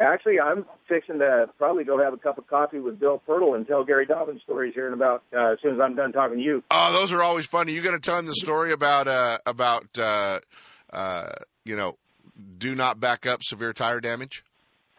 Actually, 0.00 0.40
I'm 0.40 0.64
fixing 0.88 1.18
to 1.18 1.50
probably 1.58 1.84
go 1.84 2.02
have 2.02 2.14
a 2.14 2.16
cup 2.16 2.38
of 2.38 2.46
coffee 2.46 2.80
with 2.80 2.98
Bill 2.98 3.20
Pirtle 3.28 3.54
and 3.54 3.66
tell 3.66 3.84
Gary 3.84 4.06
Dobbins 4.06 4.40
stories 4.42 4.72
here 4.74 4.86
in 4.86 4.94
about 4.94 5.22
uh, 5.36 5.52
as 5.52 5.58
soon 5.62 5.74
as 5.74 5.80
I'm 5.80 5.94
done 5.94 6.12
talking 6.12 6.38
to 6.38 6.42
you. 6.42 6.62
Oh, 6.70 6.92
those 6.92 7.12
are 7.12 7.22
always 7.22 7.44
funny. 7.44 7.72
You 7.72 7.82
going 7.82 7.94
to 7.94 8.00
tell 8.00 8.18
him 8.18 8.24
the 8.26 8.34
story 8.34 8.72
about 8.72 9.08
uh 9.08 9.38
about 9.44 9.86
uh 9.98 10.40
uh 10.90 11.28
you 11.66 11.76
know, 11.76 11.98
do 12.56 12.74
not 12.74 12.98
back 12.98 13.26
up 13.26 13.42
severe 13.42 13.74
tire 13.74 14.00
damage? 14.00 14.42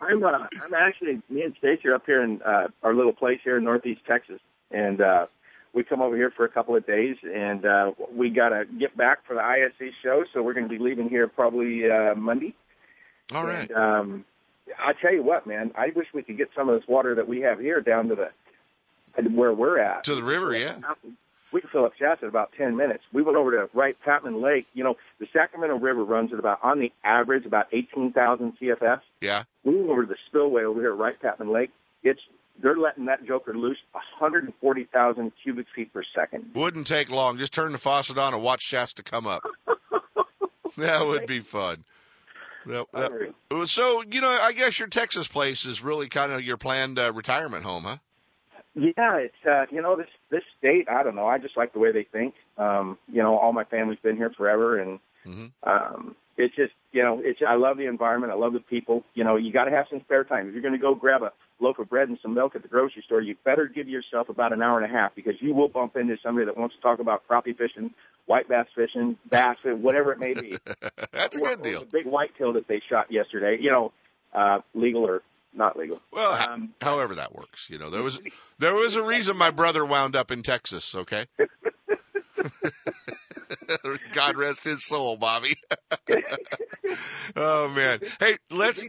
I'm 0.00 0.24
uh, 0.24 0.46
I'm 0.62 0.74
actually 0.74 1.20
me 1.28 1.42
and 1.42 1.54
Stacy 1.58 1.88
are 1.88 1.94
up 1.94 2.06
here 2.06 2.22
in 2.22 2.40
uh, 2.42 2.68
our 2.82 2.94
little 2.94 3.12
place 3.12 3.40
here 3.44 3.58
in 3.58 3.64
Northeast 3.64 4.00
Texas, 4.06 4.40
and 4.70 5.00
uh, 5.00 5.26
we 5.72 5.84
come 5.84 6.00
over 6.00 6.16
here 6.16 6.30
for 6.30 6.44
a 6.44 6.48
couple 6.48 6.74
of 6.76 6.86
days, 6.86 7.16
and 7.22 7.64
uh, 7.64 7.92
we 8.12 8.30
got 8.30 8.50
to 8.50 8.64
get 8.78 8.96
back 8.96 9.26
for 9.26 9.34
the 9.34 9.42
ISE 9.42 9.92
show, 10.02 10.24
so 10.32 10.42
we're 10.42 10.54
going 10.54 10.68
to 10.68 10.72
be 10.72 10.82
leaving 10.82 11.08
here 11.08 11.28
probably 11.28 11.90
uh, 11.90 12.14
Monday. 12.14 12.54
All 13.34 13.44
right. 13.44 13.68
And, 13.68 13.76
um, 13.78 14.24
I 14.78 14.92
tell 15.00 15.12
you 15.12 15.22
what, 15.22 15.46
man, 15.46 15.72
I 15.76 15.88
wish 15.94 16.06
we 16.12 16.22
could 16.22 16.36
get 16.36 16.48
some 16.56 16.68
of 16.68 16.80
this 16.80 16.88
water 16.88 17.14
that 17.16 17.28
we 17.28 17.40
have 17.42 17.60
here 17.60 17.80
down 17.80 18.08
to 18.08 18.14
the 18.14 18.30
where 19.30 19.52
we're 19.52 19.78
at 19.78 20.04
to 20.04 20.14
the 20.14 20.22
river. 20.22 20.54
Yeah, 20.54 20.76
we 21.52 21.60
can 21.60 21.70
fill 21.70 21.84
up 21.84 21.92
Shasta 21.98 22.26
in 22.26 22.28
about 22.28 22.52
ten 22.58 22.76
minutes. 22.76 23.02
We 23.12 23.22
went 23.22 23.36
over 23.38 23.52
to 23.52 23.70
Wright 23.72 23.96
Patman 24.04 24.42
Lake. 24.42 24.66
You 24.74 24.84
know, 24.84 24.96
the 25.18 25.26
Sacramento 25.32 25.78
River 25.78 26.04
runs 26.04 26.32
at 26.32 26.38
about 26.38 26.62
on 26.62 26.80
the 26.80 26.92
average 27.04 27.46
about 27.46 27.66
eighteen 27.72 28.12
thousand 28.12 28.54
CFS. 28.60 29.00
Yeah. 29.20 29.44
We 29.64 29.74
went 29.76 29.88
over 29.88 30.02
to 30.02 30.08
the 30.08 30.18
spillway 30.26 30.64
over 30.64 30.80
here 30.80 30.92
at 30.92 30.98
Wright 30.98 31.20
Patman 31.20 31.50
Lake. 31.50 31.70
It's 32.02 32.20
they're 32.62 32.76
letting 32.76 33.06
that 33.06 33.26
joker 33.26 33.54
loose 33.54 33.78
140,000 33.92 35.32
cubic 35.42 35.66
feet 35.74 35.92
per 35.92 36.02
second. 36.14 36.50
Wouldn't 36.54 36.86
take 36.86 37.10
long. 37.10 37.38
Just 37.38 37.52
turn 37.52 37.72
the 37.72 37.78
faucet 37.78 38.18
on 38.18 38.34
and 38.34 38.42
watch 38.42 38.62
Shasta 38.62 39.02
come 39.02 39.26
up. 39.26 39.42
that 40.76 41.06
would 41.06 41.26
be 41.26 41.40
fun. 41.40 41.84
That, 42.66 42.86
that, 42.92 43.68
so, 43.68 44.02
you 44.02 44.20
know, 44.20 44.28
I 44.28 44.52
guess 44.52 44.78
your 44.78 44.88
Texas 44.88 45.28
place 45.28 45.66
is 45.66 45.82
really 45.82 46.08
kind 46.08 46.32
of 46.32 46.42
your 46.42 46.56
planned 46.56 46.98
uh, 46.98 47.12
retirement 47.12 47.64
home, 47.64 47.84
huh? 47.84 47.96
Yeah, 48.74 49.16
it's 49.16 49.46
uh, 49.48 49.64
you 49.70 49.80
know 49.80 49.96
this 49.96 50.08
this 50.28 50.42
state. 50.58 50.86
I 50.90 51.02
don't 51.02 51.16
know. 51.16 51.26
I 51.26 51.38
just 51.38 51.56
like 51.56 51.72
the 51.72 51.78
way 51.78 51.92
they 51.92 52.02
think. 52.02 52.34
Um, 52.58 52.98
you 53.10 53.22
know, 53.22 53.38
all 53.38 53.54
my 53.54 53.64
family's 53.64 53.98
been 54.00 54.18
here 54.18 54.30
forever, 54.36 54.78
and 54.78 54.98
mm-hmm. 55.24 55.46
um, 55.62 56.14
it's 56.36 56.54
just 56.54 56.72
you 56.92 57.02
know, 57.02 57.20
it's 57.22 57.40
I 57.46 57.56
love 57.56 57.76
the 57.76 57.86
environment. 57.86 58.32
I 58.32 58.36
love 58.36 58.52
the 58.52 58.60
people. 58.60 59.04
You 59.14 59.24
know, 59.24 59.36
you 59.36 59.52
got 59.52 59.64
to 59.64 59.70
have 59.70 59.86
some 59.90 60.00
spare 60.00 60.24
time. 60.24 60.48
If 60.48 60.54
you're 60.54 60.62
going 60.62 60.74
to 60.74 60.80
go 60.80 60.94
grab 60.94 61.22
a 61.22 61.32
loaf 61.60 61.78
of 61.78 61.88
bread 61.88 62.08
and 62.08 62.18
some 62.22 62.34
milk 62.34 62.54
at 62.56 62.62
the 62.62 62.68
grocery 62.68 63.02
store, 63.04 63.20
you 63.20 63.36
better 63.44 63.66
give 63.66 63.88
yourself 63.88 64.28
about 64.28 64.52
an 64.52 64.62
hour 64.62 64.80
and 64.80 64.90
a 64.90 64.94
half 64.94 65.14
because 65.14 65.34
you 65.40 65.54
will 65.54 65.68
bump 65.68 65.96
into 65.96 66.16
somebody 66.22 66.46
that 66.46 66.56
wants 66.56 66.74
to 66.74 66.80
talk 66.80 66.98
about 66.98 67.22
crappie 67.28 67.56
fishing, 67.56 67.92
white 68.26 68.48
bass 68.48 68.66
fishing, 68.74 69.16
bass, 69.30 69.58
whatever 69.64 70.12
it 70.12 70.18
may 70.18 70.34
be. 70.34 70.58
That's 71.12 71.36
a 71.36 71.40
good 71.40 71.62
deal. 71.62 71.80
The 71.80 71.86
big 71.86 72.06
whitetail 72.06 72.54
that 72.54 72.68
they 72.68 72.80
shot 72.88 73.10
yesterday. 73.10 73.58
You 73.60 73.70
know, 73.70 73.92
uh, 74.34 74.60
legal 74.74 75.06
or 75.06 75.22
not 75.54 75.78
legal. 75.78 76.00
Well, 76.12 76.32
um, 76.32 76.74
however 76.80 77.16
that 77.16 77.34
works, 77.34 77.68
you 77.70 77.78
know, 77.78 77.90
there 77.90 78.02
was 78.02 78.20
there 78.58 78.74
was 78.74 78.96
a 78.96 79.02
reason 79.02 79.36
my 79.36 79.50
brother 79.50 79.84
wound 79.84 80.16
up 80.16 80.30
in 80.30 80.42
Texas. 80.42 80.94
Okay. 80.94 81.26
God 84.12 84.36
rest 84.36 84.64
his 84.64 84.84
soul, 84.84 85.16
Bobby. 85.16 85.56
oh 87.36 87.68
man. 87.68 88.00
Hey, 88.20 88.36
let's 88.50 88.86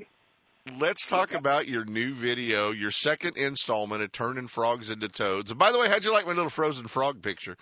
let's 0.80 1.08
talk 1.08 1.34
about 1.34 1.68
your 1.68 1.86
new 1.86 2.14
video, 2.14 2.72
your 2.72 2.92
second 2.92 3.38
installment 3.38 4.04
of 4.04 4.12
turning 4.12 4.48
frogs 4.48 4.90
into 4.90 5.08
toads. 5.08 5.52
And 5.52 5.60
by 5.60 5.72
the 5.72 5.80
way, 5.80 5.90
how'd 5.90 6.04
you 6.04 6.12
like 6.12 6.26
my 6.26 6.34
little 6.34 6.50
frozen 6.50 6.88
frog 6.88 7.22
picture? 7.22 7.56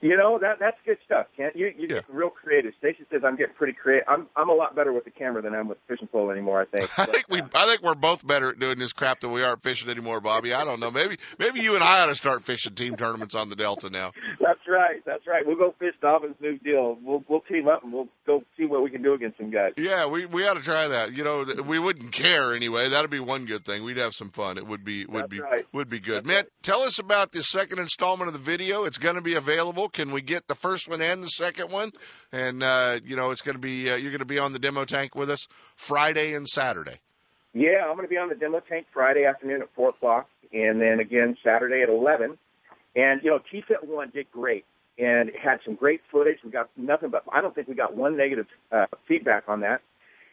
You 0.00 0.16
know 0.16 0.38
that 0.38 0.60
that's 0.60 0.76
good 0.86 0.98
stuff, 1.04 1.26
Kent. 1.36 1.56
You 1.56 1.66
you 1.76 1.88
yeah. 1.88 1.96
get 1.96 2.04
real 2.08 2.30
creative. 2.30 2.72
Stacy 2.78 3.04
says 3.10 3.22
I'm 3.24 3.36
getting 3.36 3.54
pretty 3.54 3.72
creative. 3.72 4.06
I'm 4.06 4.28
I'm 4.36 4.48
a 4.48 4.54
lot 4.54 4.76
better 4.76 4.92
with 4.92 5.04
the 5.04 5.10
camera 5.10 5.42
than 5.42 5.54
I 5.54 5.58
am 5.58 5.66
with 5.66 5.78
fishing 5.88 6.06
pole 6.06 6.30
anymore. 6.30 6.60
I 6.60 6.66
think. 6.66 6.90
I 6.98 7.06
think 7.06 7.24
we 7.28 7.42
I 7.52 7.66
think 7.66 7.82
we're 7.82 7.96
both 7.96 8.24
better 8.24 8.50
at 8.50 8.60
doing 8.60 8.78
this 8.78 8.92
crap 8.92 9.20
than 9.20 9.32
we 9.32 9.42
are 9.42 9.54
at 9.54 9.62
fishing 9.62 9.90
anymore, 9.90 10.20
Bobby. 10.20 10.52
I 10.52 10.64
don't 10.64 10.78
know. 10.78 10.92
Maybe 10.92 11.18
maybe 11.40 11.60
you 11.60 11.74
and 11.74 11.82
I 11.82 12.02
ought 12.02 12.06
to 12.06 12.14
start 12.14 12.42
fishing 12.42 12.74
team 12.74 12.96
tournaments 12.96 13.34
on 13.34 13.48
the 13.48 13.56
Delta 13.56 13.90
now. 13.90 14.12
That's 14.40 14.60
right. 14.68 15.02
That's 15.04 15.26
right. 15.26 15.44
We'll 15.44 15.56
go 15.56 15.74
fish 15.80 15.94
Dobbins' 16.00 16.36
new 16.40 16.58
deal. 16.58 16.96
We'll 17.02 17.24
we'll 17.28 17.40
team 17.40 17.66
up 17.66 17.82
and 17.82 17.92
we'll 17.92 18.08
go 18.24 18.44
see 18.56 18.66
what 18.66 18.84
we 18.84 18.90
can 18.90 19.02
do 19.02 19.14
against 19.14 19.38
some 19.38 19.50
guys. 19.50 19.72
Yeah, 19.76 20.06
we 20.06 20.26
we 20.26 20.46
ought 20.46 20.54
to 20.54 20.62
try 20.62 20.86
that. 20.88 21.12
You 21.12 21.24
know, 21.24 21.44
we 21.66 21.80
wouldn't 21.80 22.12
care 22.12 22.54
anyway. 22.54 22.90
That'd 22.90 23.10
be 23.10 23.18
one 23.18 23.46
good 23.46 23.64
thing. 23.64 23.82
We'd 23.82 23.96
have 23.96 24.14
some 24.14 24.30
fun. 24.30 24.58
It 24.58 24.66
would 24.66 24.84
be 24.84 25.06
would 25.06 25.22
That's 25.24 25.30
be 25.30 25.40
right. 25.40 25.66
would 25.72 25.88
be 25.88 25.98
good. 25.98 26.18
That's 26.18 26.26
Man, 26.26 26.36
right. 26.36 26.46
tell 26.62 26.82
us 26.82 27.00
about 27.00 27.32
the 27.32 27.42
second 27.42 27.80
installment 27.80 28.28
of 28.28 28.34
the 28.34 28.38
video. 28.38 28.84
It's 28.84 28.98
going 28.98 29.16
to 29.16 29.22
be 29.22 29.34
available. 29.34 29.87
Can 29.88 30.12
we 30.12 30.22
get 30.22 30.46
the 30.46 30.54
first 30.54 30.88
one 30.88 31.00
and 31.00 31.22
the 31.22 31.28
second 31.28 31.70
one? 31.70 31.92
And 32.32 32.62
uh, 32.62 33.00
you 33.04 33.16
know, 33.16 33.30
it's 33.30 33.42
going 33.42 33.56
to 33.56 33.60
be 33.60 33.90
uh, 33.90 33.96
you're 33.96 34.10
going 34.10 34.20
to 34.20 34.24
be 34.24 34.38
on 34.38 34.52
the 34.52 34.58
demo 34.58 34.84
tank 34.84 35.14
with 35.14 35.30
us 35.30 35.48
Friday 35.76 36.34
and 36.34 36.46
Saturday. 36.46 36.96
Yeah, 37.54 37.86
I'm 37.86 37.96
going 37.96 38.06
to 38.06 38.10
be 38.10 38.18
on 38.18 38.28
the 38.28 38.34
demo 38.34 38.60
tank 38.60 38.86
Friday 38.92 39.24
afternoon 39.24 39.62
at 39.62 39.68
four 39.74 39.90
o'clock, 39.90 40.28
and 40.52 40.80
then 40.80 41.00
again 41.00 41.36
Saturday 41.42 41.82
at 41.82 41.88
eleven. 41.88 42.38
And 42.94 43.22
you 43.22 43.30
know, 43.30 43.40
T-Fit 43.50 43.86
one 43.86 44.10
did 44.10 44.30
great, 44.30 44.64
and 44.98 45.30
had 45.40 45.60
some 45.64 45.74
great 45.74 46.00
footage. 46.10 46.38
We 46.44 46.50
got 46.50 46.68
nothing 46.76 47.10
but 47.10 47.24
I 47.32 47.40
don't 47.40 47.54
think 47.54 47.68
we 47.68 47.74
got 47.74 47.96
one 47.96 48.16
negative 48.16 48.46
uh, 48.72 48.86
feedback 49.06 49.44
on 49.48 49.60
that. 49.60 49.80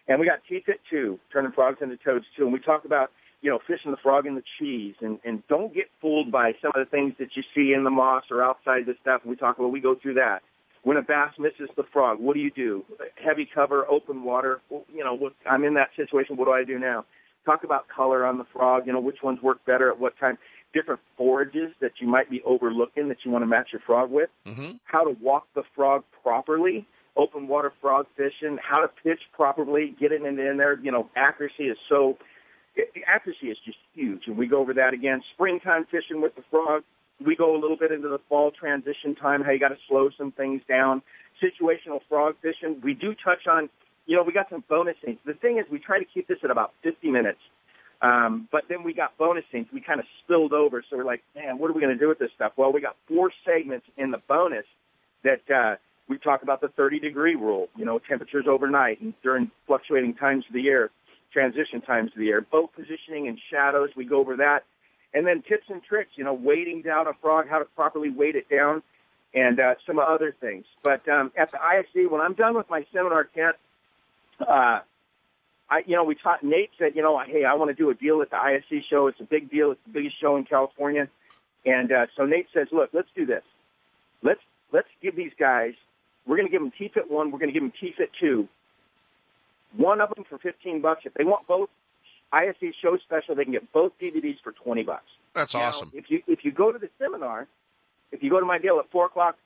And 0.07 0.19
we 0.19 0.27
got 0.27 0.39
T-Fit 0.47 0.81
two, 0.89 1.19
turning 1.33 1.51
frogs 1.51 1.79
into 1.81 1.97
toads 1.97 2.25
too. 2.37 2.43
And 2.43 2.53
we 2.53 2.59
talked 2.59 2.85
about 2.85 3.11
you 3.45 3.51
know 3.51 3.59
fishing 3.67 3.91
the 3.91 3.97
frog 3.97 4.25
in 4.25 4.33
the 4.33 4.43
cheese, 4.57 4.95
and 5.01 5.19
and 5.23 5.47
don't 5.47 5.71
get 5.71 5.85
fooled 6.01 6.31
by 6.31 6.53
some 6.63 6.71
of 6.73 6.83
the 6.83 6.89
things 6.89 7.13
that 7.19 7.29
you 7.35 7.43
see 7.53 7.73
in 7.73 7.83
the 7.83 7.91
moss 7.91 8.23
or 8.31 8.43
outside 8.43 8.87
the 8.87 8.95
stuff. 8.99 9.21
We 9.23 9.35
talk 9.35 9.59
about 9.59 9.67
we 9.67 9.79
go 9.79 9.93
through 9.93 10.15
that. 10.15 10.39
When 10.81 10.97
a 10.97 11.03
bass 11.03 11.33
misses 11.37 11.69
the 11.77 11.83
frog, 11.93 12.19
what 12.19 12.33
do 12.33 12.39
you 12.39 12.49
do? 12.49 12.83
Heavy 13.23 13.47
cover, 13.53 13.87
open 13.87 14.23
water. 14.23 14.61
Well, 14.69 14.83
you 14.93 15.03
know, 15.03 15.13
what, 15.13 15.33
I'm 15.49 15.63
in 15.63 15.75
that 15.75 15.89
situation. 15.95 16.37
What 16.37 16.45
do 16.45 16.51
I 16.51 16.63
do 16.63 16.79
now? 16.79 17.05
Talk 17.45 17.63
about 17.63 17.87
color 17.87 18.25
on 18.25 18.39
the 18.39 18.45
frog. 18.51 18.87
You 18.87 18.93
know, 18.93 18.99
which 18.99 19.21
ones 19.23 19.39
work 19.43 19.63
better 19.65 19.91
at 19.91 19.99
what 19.99 20.17
time. 20.19 20.39
Different 20.73 21.01
forages 21.15 21.71
that 21.81 21.91
you 21.99 22.07
might 22.07 22.29
be 22.31 22.41
overlooking 22.45 23.09
that 23.09 23.17
you 23.23 23.29
want 23.29 23.43
to 23.43 23.47
match 23.47 23.69
your 23.73 23.81
frog 23.85 24.09
with. 24.09 24.29
Mm-hmm. 24.47 24.71
How 24.85 25.03
to 25.03 25.15
walk 25.21 25.47
the 25.53 25.63
frog 25.75 26.03
properly. 26.23 26.87
Open 27.15 27.47
water 27.47 27.71
frog 27.79 28.07
fishing. 28.17 28.57
How 28.57 28.81
to 28.81 28.87
pitch 29.03 29.21
properly. 29.33 29.95
Get 29.99 30.11
it 30.11 30.23
in 30.23 30.35
there. 30.35 30.79
You 30.79 30.91
know, 30.91 31.09
accuracy 31.15 31.65
is 31.65 31.77
so. 31.87 32.17
The 32.75 33.01
accuracy 33.07 33.47
is 33.47 33.57
just 33.65 33.77
huge, 33.93 34.23
and 34.27 34.37
we 34.37 34.47
go 34.47 34.59
over 34.59 34.73
that 34.73 34.93
again. 34.93 35.21
Springtime 35.33 35.85
fishing 35.89 36.21
with 36.21 36.35
the 36.35 36.43
frog 36.51 36.83
we 37.23 37.35
go 37.35 37.55
a 37.55 37.59
little 37.59 37.77
bit 37.77 37.91
into 37.91 38.09
the 38.09 38.19
fall 38.27 38.51
transition 38.51 39.15
time, 39.15 39.41
how 39.41 39.51
you 39.51 39.59
got 39.59 39.69
to 39.69 39.77
slow 39.87 40.09
some 40.17 40.31
things 40.31 40.61
down. 40.67 41.01
Situational 41.41 41.99
frog 42.09 42.35
fishing, 42.41 42.81
we 42.83 42.93
do 42.93 43.13
touch 43.23 43.47
on, 43.49 43.69
you 44.05 44.15
know, 44.15 44.23
we 44.23 44.33
got 44.33 44.49
some 44.49 44.63
bonus 44.69 44.95
things. 45.03 45.17
The 45.25 45.33
thing 45.33 45.57
is, 45.57 45.65
we 45.71 45.79
try 45.79 45.99
to 45.99 46.05
keep 46.05 46.27
this 46.27 46.39
at 46.43 46.51
about 46.51 46.73
50 46.83 47.09
minutes. 47.11 47.39
Um, 48.01 48.49
but 48.51 48.63
then 48.67 48.83
we 48.83 48.93
got 48.93 49.17
bonus 49.17 49.45
things. 49.51 49.67
We 49.73 49.81
kind 49.81 49.99
of 49.99 50.05
spilled 50.23 50.51
over. 50.51 50.83
So 50.89 50.97
we're 50.97 51.05
like, 51.05 51.23
man, 51.35 51.57
what 51.57 51.69
are 51.69 51.73
we 51.73 51.81
going 51.81 51.93
to 51.93 51.99
do 51.99 52.09
with 52.09 52.19
this 52.19 52.31
stuff? 52.35 52.51
Well, 52.57 52.73
we 52.73 52.81
got 52.81 52.97
four 53.07 53.31
segments 53.45 53.85
in 53.97 54.11
the 54.11 54.19
bonus 54.27 54.65
that, 55.23 55.41
uh, 55.49 55.75
we 56.07 56.19
talk 56.19 56.43
about 56.43 56.61
the 56.61 56.67
30 56.67 56.99
degree 56.99 57.33
rule, 57.33 57.67
you 57.75 57.83
know, 57.83 57.97
temperatures 57.97 58.45
overnight 58.47 59.01
and 59.01 59.15
during 59.23 59.49
fluctuating 59.65 60.13
times 60.13 60.45
of 60.47 60.53
the 60.53 60.61
year, 60.61 60.91
transition 61.35 61.81
times 61.81 62.11
of 62.13 62.17
the 62.17 62.25
year, 62.25 62.39
boat 62.39 62.71
positioning 62.73 63.27
and 63.27 63.37
shadows. 63.51 63.89
We 63.95 64.05
go 64.05 64.19
over 64.19 64.37
that 64.37 64.63
and 65.13 65.27
then 65.27 65.41
tips 65.41 65.65
and 65.69 65.83
tricks, 65.83 66.11
you 66.15 66.23
know, 66.23 66.33
weighting 66.33 66.81
down 66.81 67.07
a 67.07 67.13
frog, 67.21 67.47
how 67.49 67.59
to 67.59 67.65
properly 67.65 68.09
weight 68.09 68.35
it 68.35 68.49
down, 68.49 68.81
and 69.33 69.59
uh, 69.59 69.75
some 69.85 69.99
other 69.99 70.33
things. 70.39 70.65
But 70.81 71.07
um, 71.09 71.31
at 71.37 71.51
the 71.51 71.61
ISE, 71.61 72.09
when 72.09 72.21
I'm 72.21 72.33
done 72.33 72.55
with 72.55 72.69
my 72.69 72.85
seminar, 72.93 73.25
Kent, 73.25 73.55
uh, 74.39 74.79
I, 75.69 75.83
you 75.85 75.95
know, 75.95 76.03
we 76.03 76.15
taught. 76.15 76.43
Nate 76.43 76.69
said, 76.77 76.95
you 76.95 77.01
know, 77.01 77.19
hey, 77.25 77.43
I 77.43 77.55
want 77.55 77.69
to 77.69 77.75
do 77.75 77.89
a 77.89 77.93
deal 77.93 78.21
at 78.21 78.29
the 78.29 78.37
ISE 78.37 78.83
show. 78.89 79.07
It's 79.07 79.19
a 79.19 79.25
big 79.25 79.49
deal. 79.49 79.71
It's 79.71 79.81
the 79.85 79.93
biggest 79.93 80.19
show 80.21 80.35
in 80.37 80.45
California, 80.45 81.07
and 81.65 81.91
uh, 81.91 82.05
so 82.15 82.25
Nate 82.25 82.47
says, 82.53 82.67
look, 82.71 82.91
let's 82.93 83.09
do 83.15 83.25
this. 83.25 83.43
Let's 84.21 84.41
let's 84.71 84.89
give 85.01 85.15
these 85.15 85.33
guys. 85.39 85.73
We're 86.27 86.37
going 86.37 86.47
to 86.47 86.51
give 86.51 86.61
them 86.61 86.71
T-Fit 86.77 87.09
one. 87.09 87.31
We're 87.31 87.39
going 87.39 87.49
to 87.49 87.53
give 87.53 87.61
them 87.61 87.73
T-Fit 87.79 88.09
two. 88.19 88.47
One 89.77 90.01
of 90.01 90.09
them 90.15 90.25
for 90.29 90.37
15 90.37 90.81
bucks. 90.81 91.01
If 91.05 91.13
they 91.13 91.23
want 91.23 91.47
both, 91.47 91.69
ISE 92.31 92.73
show 92.81 92.97
special. 92.97 93.35
They 93.35 93.43
can 93.43 93.53
get 93.53 93.71
both 93.71 93.93
DVDs 94.01 94.37
for 94.43 94.51
twenty 94.51 94.83
bucks. 94.83 95.05
That's 95.33 95.53
Now, 95.53 95.61
awesome. 95.61 95.91
If 95.93 96.09
you 96.09 96.21
if 96.27 96.43
you 96.43 96.51
go 96.51 96.71
to 96.71 96.79
the 96.79 96.89
seminar, 96.99 97.47
if 98.11 98.23
you 98.23 98.29
go 98.29 98.39
to 98.39 98.45
my 98.45 98.57
deal 98.57 98.79
at 98.79 98.89
four 98.91 99.05
o'clock 99.05 99.37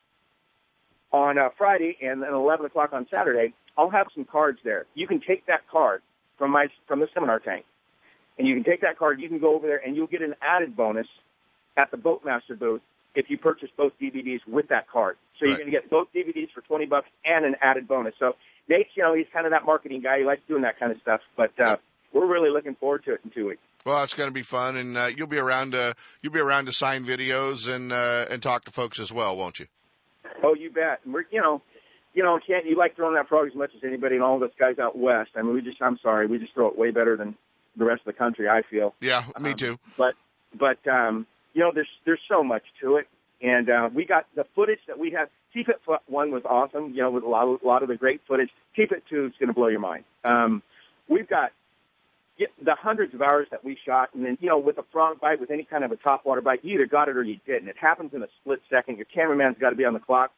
on 1.11 1.37
uh, 1.37 1.49
Friday 1.57 1.97
and 2.01 2.21
then 2.21 2.33
eleven 2.33 2.65
o'clock 2.65 2.93
on 2.93 3.07
Saturday, 3.11 3.53
I'll 3.77 3.89
have 3.89 4.07
some 4.15 4.25
cards 4.25 4.59
there. 4.63 4.85
You 4.95 5.07
can 5.07 5.21
take 5.21 5.45
that 5.47 5.67
card 5.71 6.01
from 6.37 6.51
my 6.51 6.67
from 6.87 6.99
the 6.99 7.07
seminar 7.13 7.39
tank, 7.39 7.65
and 8.37 8.47
you 8.47 8.55
can 8.55 8.63
take 8.63 8.81
that 8.81 8.97
card. 8.97 9.19
You 9.21 9.29
can 9.29 9.39
go 9.39 9.55
over 9.55 9.67
there, 9.67 9.81
and 9.85 9.95
you'll 9.95 10.07
get 10.07 10.21
an 10.21 10.35
added 10.41 10.75
bonus 10.75 11.07
at 11.77 11.91
the 11.91 11.97
Boatmaster 11.97 12.57
booth 12.57 12.81
if 13.15 13.29
you 13.29 13.37
purchase 13.37 13.69
both 13.75 13.93
DVDs 14.01 14.39
with 14.47 14.69
that 14.69 14.89
card. 14.89 15.17
So 15.39 15.45
you're 15.45 15.55
going 15.55 15.67
to 15.67 15.71
get 15.71 15.89
both 15.89 16.07
DVDs 16.15 16.51
for 16.53 16.61
twenty 16.61 16.85
bucks 16.85 17.07
and 17.25 17.45
an 17.45 17.55
added 17.61 17.87
bonus. 17.87 18.13
So 18.19 18.35
Nate, 18.69 18.87
you 18.95 19.03
know, 19.03 19.13
he's 19.15 19.25
kind 19.33 19.45
of 19.45 19.51
that 19.51 19.65
marketing 19.65 20.01
guy. 20.01 20.19
He 20.19 20.23
likes 20.25 20.41
doing 20.47 20.61
that 20.61 20.79
kind 20.79 20.91
of 20.91 21.01
stuff. 21.01 21.21
But 21.35 21.59
uh, 21.59 21.77
we're 22.13 22.27
really 22.27 22.49
looking 22.51 22.75
forward 22.75 23.03
to 23.05 23.13
it 23.13 23.21
in 23.23 23.31
two 23.31 23.47
weeks. 23.47 23.61
Well, 23.85 24.03
it's 24.03 24.13
going 24.13 24.29
to 24.29 24.33
be 24.33 24.43
fun, 24.43 24.75
and 24.75 24.97
uh, 24.97 25.09
you'll 25.15 25.27
be 25.27 25.37
around 25.39 25.71
to 25.71 25.95
you'll 26.21 26.33
be 26.33 26.39
around 26.39 26.65
to 26.65 26.71
sign 26.71 27.05
videos 27.05 27.67
and 27.73 27.91
uh, 27.91 28.25
and 28.29 28.41
talk 28.43 28.65
to 28.65 28.71
folks 28.71 28.99
as 28.99 29.11
well, 29.11 29.35
won't 29.37 29.59
you? 29.59 29.65
Oh, 30.43 30.53
you 30.53 30.69
bet. 30.69 30.99
And 31.05 31.13
we're, 31.13 31.23
you 31.31 31.41
know, 31.41 31.61
you 32.13 32.23
know, 32.23 32.39
Kent, 32.45 32.65
you 32.65 32.77
like 32.77 32.95
throwing 32.95 33.15
that 33.15 33.27
frog 33.29 33.47
as 33.47 33.55
much 33.55 33.71
as 33.75 33.83
anybody, 33.83 34.15
and 34.15 34.23
all 34.23 34.35
of 34.35 34.43
us 34.43 34.51
guys 34.59 34.79
out 34.79 34.97
west. 34.97 35.31
I 35.35 35.41
mean, 35.41 35.53
we 35.53 35.61
just, 35.61 35.81
I'm 35.81 35.97
sorry, 36.03 36.27
we 36.27 36.37
just 36.39 36.53
throw 36.53 36.67
it 36.67 36.77
way 36.77 36.91
better 36.91 37.15
than 37.17 37.35
the 37.77 37.85
rest 37.85 38.01
of 38.01 38.05
the 38.13 38.13
country. 38.13 38.47
I 38.49 38.61
feel. 38.69 38.93
Yeah, 39.01 39.23
me 39.39 39.51
Um, 39.51 39.55
too. 39.57 39.79
But, 39.97 40.15
but, 40.53 40.85
um, 40.87 41.25
you 41.53 41.61
know, 41.61 41.71
there's 41.73 41.89
there's 42.05 42.21
so 42.29 42.43
much 42.43 42.63
to 42.81 42.97
it, 42.97 43.07
and 43.41 43.69
uh, 43.69 43.89
we 43.93 44.05
got 44.05 44.25
the 44.35 44.45
footage 44.55 44.79
that 44.87 44.99
we 44.99 45.11
have. 45.11 45.29
TFIT 45.55 45.99
one 46.07 46.31
was 46.31 46.43
awesome. 46.45 46.93
You 46.93 47.03
know, 47.03 47.11
with 47.11 47.23
a 47.23 47.27
lot 47.27 47.47
of, 47.47 47.61
a 47.63 47.67
lot 47.67 47.81
of 47.81 47.89
the 47.89 47.95
great 47.95 48.21
footage. 48.27 48.49
TFIT 48.77 49.01
two 49.09 49.25
is 49.25 49.33
going 49.39 49.47
to 49.47 49.53
blow 49.53 49.67
your 49.67 49.79
mind. 49.79 50.03
Um, 50.23 50.61
we've 51.07 51.27
got 51.27 51.51
the 52.63 52.75
hundreds 52.75 53.13
of 53.13 53.21
hours 53.21 53.47
that 53.51 53.65
we 53.65 53.77
shot, 53.85 54.09
and 54.13 54.25
then 54.25 54.37
you 54.41 54.49
know, 54.49 54.59
with 54.59 54.77
a 54.77 54.83
frog 54.91 55.19
bite, 55.19 55.39
with 55.39 55.51
any 55.51 55.63
kind 55.63 55.83
of 55.83 55.91
a 55.91 55.95
topwater 55.95 56.43
bite, 56.43 56.63
you 56.63 56.75
either 56.75 56.85
got 56.85 57.09
it 57.09 57.17
or 57.17 57.23
you 57.23 57.39
didn't. 57.45 57.67
It 57.67 57.77
happens 57.77 58.13
in 58.13 58.23
a 58.23 58.27
split 58.41 58.61
second. 58.69 58.97
Your 58.97 59.05
cameraman's 59.05 59.57
got 59.59 59.71
to 59.71 59.75
be 59.75 59.85
on 59.85 59.93
the 59.93 59.99
clock, 59.99 60.31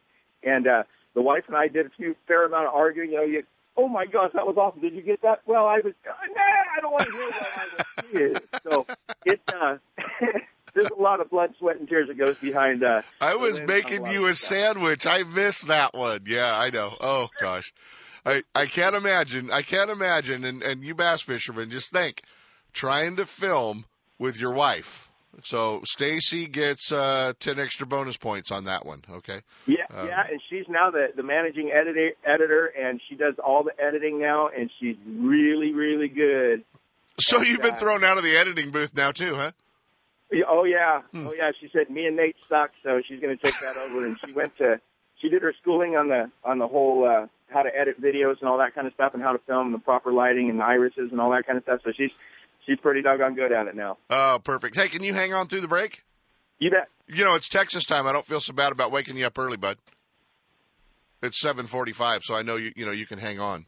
and 0.44 0.68
uh, 0.68 0.84
the 1.14 1.22
wife 1.22 1.44
and 1.48 1.56
I 1.56 1.68
did 1.68 1.86
a 1.86 1.90
few 1.90 2.16
fair 2.28 2.46
amount 2.46 2.68
of 2.68 2.74
arguing. 2.74 3.12
You 3.12 3.18
know, 3.18 3.24
you. 3.24 3.44
Oh 3.78 3.88
my 3.88 4.06
gosh, 4.06 4.32
that 4.34 4.46
was 4.46 4.58
awesome! 4.58 4.82
Did 4.82 4.94
you 4.94 5.02
get 5.02 5.22
that? 5.22 5.42
Well, 5.46 5.66
I 5.66 5.80
was. 5.84 5.94
Nah, 6.06 6.42
I 6.78 6.82
don't 6.82 6.92
want 6.92 7.04
to 7.04 7.12
hear 7.12 7.26
what 7.26 7.48
I 7.58 7.68
was 7.78 8.12
here. 8.12 8.42
So 8.64 8.86
it's 9.26 9.44
uh, 9.54 9.78
there's 10.74 10.90
a 10.98 11.02
lot 11.02 11.20
of 11.20 11.30
blood, 11.30 11.54
sweat, 11.60 11.78
and 11.78 11.88
tears 11.88 12.08
that 12.08 12.18
goes 12.18 12.38
behind. 12.38 12.84
Uh, 12.84 13.02
I 13.20 13.36
was 13.36 13.62
making 13.62 14.06
you 14.06 14.28
a 14.28 14.34
sandwich. 14.34 15.06
I 15.06 15.24
missed 15.24 15.68
that 15.68 15.94
one. 15.94 16.22
Yeah, 16.26 16.52
I 16.54 16.70
know. 16.70 16.96
Oh 17.00 17.30
gosh. 17.40 17.74
I 18.26 18.44
I 18.54 18.66
can't 18.68 18.96
imagine. 18.96 19.50
I 19.52 19.62
can't 19.62 19.90
imagine 19.90 20.44
and 20.46 20.62
and 20.64 20.84
you 20.84 20.96
bass 20.96 21.22
fishermen 21.22 21.72
just 21.72 21.92
think 21.92 22.22
trying 22.74 23.18
to 23.18 23.26
film 23.26 23.86
with 24.20 24.40
your 24.40 24.54
wife. 24.54 25.10
So 25.44 25.82
Stacy 25.86 26.48
gets 26.48 26.92
uh 26.92 27.34
10 27.40 27.60
extra 27.60 27.88
bonus 27.88 28.18
points 28.18 28.52
on 28.52 28.66
that 28.66 28.86
one, 28.86 29.02
okay? 29.10 29.42
Yeah, 29.66 29.86
Um, 29.90 30.08
yeah, 30.08 30.24
and 30.30 30.42
she's 30.50 30.66
now 30.68 30.92
the 30.92 31.08
the 31.16 31.24
managing 31.24 31.72
editor, 31.72 32.12
editor, 32.26 32.66
and 32.66 33.02
she 33.10 33.16
does 33.16 33.36
all 33.44 33.64
the 33.64 33.74
editing 33.82 34.20
now, 34.20 34.50
and 34.50 34.70
she's 34.80 34.98
really, 35.08 35.74
really 35.74 36.10
good. 36.10 36.64
So 37.20 37.40
And, 37.40 37.48
you've 37.48 37.62
been 37.62 37.74
uh, 37.74 37.78
thrown 37.78 38.04
out 38.04 38.18
of 38.18 38.24
the 38.24 38.36
editing 38.36 38.72
booth 38.72 38.96
now 38.96 39.12
too, 39.12 39.36
huh? 39.36 39.52
Oh 40.48 40.64
yeah, 40.64 41.02
Hmm. 41.12 41.28
oh 41.28 41.34
yeah. 41.34 41.52
She 41.60 41.70
said 41.74 41.90
me 41.90 42.06
and 42.06 42.16
Nate 42.16 42.36
suck, 42.48 42.72
so 42.84 43.02
she's 43.08 43.20
going 43.20 43.38
to 43.38 43.42
take 43.44 43.60
that 43.60 43.76
over. 43.78 44.06
And 44.06 44.18
she 44.26 44.32
went 44.32 44.56
to, 44.58 44.80
she 45.22 45.30
did 45.30 45.42
her 45.42 45.54
schooling 45.62 45.96
on 45.96 46.08
the 46.10 46.32
on 46.44 46.58
the 46.60 46.68
whole 46.68 47.06
uh, 47.08 47.28
how 47.54 47.64
to 47.64 47.70
edit 47.76 48.02
videos 48.02 48.40
and 48.40 48.48
all 48.50 48.58
that 48.60 48.74
kind 48.74 48.88
of 48.88 48.94
stuff, 48.94 49.14
and 49.14 49.22
how 49.22 49.34
to 49.34 49.40
film 49.40 49.72
the 49.74 49.80
proper 49.80 50.12
lighting 50.14 50.50
and 50.50 50.62
irises 50.62 51.10
and 51.12 51.20
all 51.20 51.32
that 51.32 51.46
kind 51.46 51.58
of 51.58 51.64
stuff. 51.64 51.82
So 51.84 51.92
she's 51.96 52.12
she's 52.66 52.80
pretty 52.80 53.02
doggone 53.02 53.36
good 53.36 53.52
at 53.52 53.68
it 53.68 53.76
now. 53.76 53.98
Oh, 54.10 54.40
perfect. 54.44 54.76
Hey, 54.78 54.88
can 54.88 55.04
you 55.04 55.14
hang 55.14 55.34
on 55.34 55.48
through 55.48 55.62
the 55.62 55.68
break? 55.68 56.04
You 56.60 56.70
bet. 56.72 56.88
You 57.08 57.26
know, 57.26 57.36
it's 57.36 57.50
Texas 57.50 57.86
time. 57.86 58.08
I 58.08 58.14
don't 58.14 58.26
feel 58.26 58.40
so 58.40 58.54
bad 58.54 58.72
about 58.72 58.92
waking 58.92 59.18
you 59.18 59.26
up 59.26 59.38
early, 59.38 59.58
bud. 59.58 59.78
It's 61.22 61.44
7:45, 61.46 62.20
so 62.24 62.36
I 62.36 62.42
know 62.42 62.56
you 62.56 62.72
you 62.76 62.86
know 62.86 62.92
you 62.92 63.06
can 63.06 63.20
hang 63.20 63.40
on. 63.40 63.66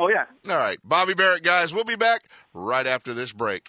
Oh 0.00 0.08
yeah. 0.08 0.24
All 0.52 0.58
right, 0.58 0.78
Bobby 0.82 1.14
Barrack 1.14 1.42
guys, 1.42 1.72
we'll 1.74 1.84
be 1.84 1.96
back 1.96 2.24
right 2.52 2.86
after 2.86 3.12
this 3.14 3.32
break. 3.32 3.68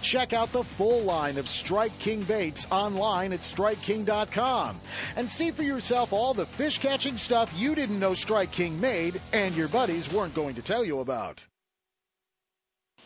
Check 0.00 0.32
out 0.32 0.52
the 0.52 0.62
full 0.62 1.02
line 1.02 1.38
of 1.38 1.48
Strike 1.48 1.98
King 1.98 2.22
baits 2.22 2.66
online 2.70 3.32
at 3.32 3.40
StrikeKing.com 3.40 4.80
and 5.16 5.30
see 5.30 5.50
for 5.50 5.62
yourself 5.62 6.12
all 6.12 6.34
the 6.34 6.46
fish 6.46 6.78
catching 6.78 7.16
stuff 7.16 7.52
you 7.56 7.74
didn't 7.74 8.00
know 8.00 8.14
Strike 8.14 8.52
King 8.52 8.80
made 8.80 9.20
and 9.32 9.54
your 9.54 9.68
buddies 9.68 10.12
weren't 10.12 10.34
going 10.34 10.54
to 10.56 10.62
tell 10.62 10.84
you 10.84 11.00
about. 11.00 11.46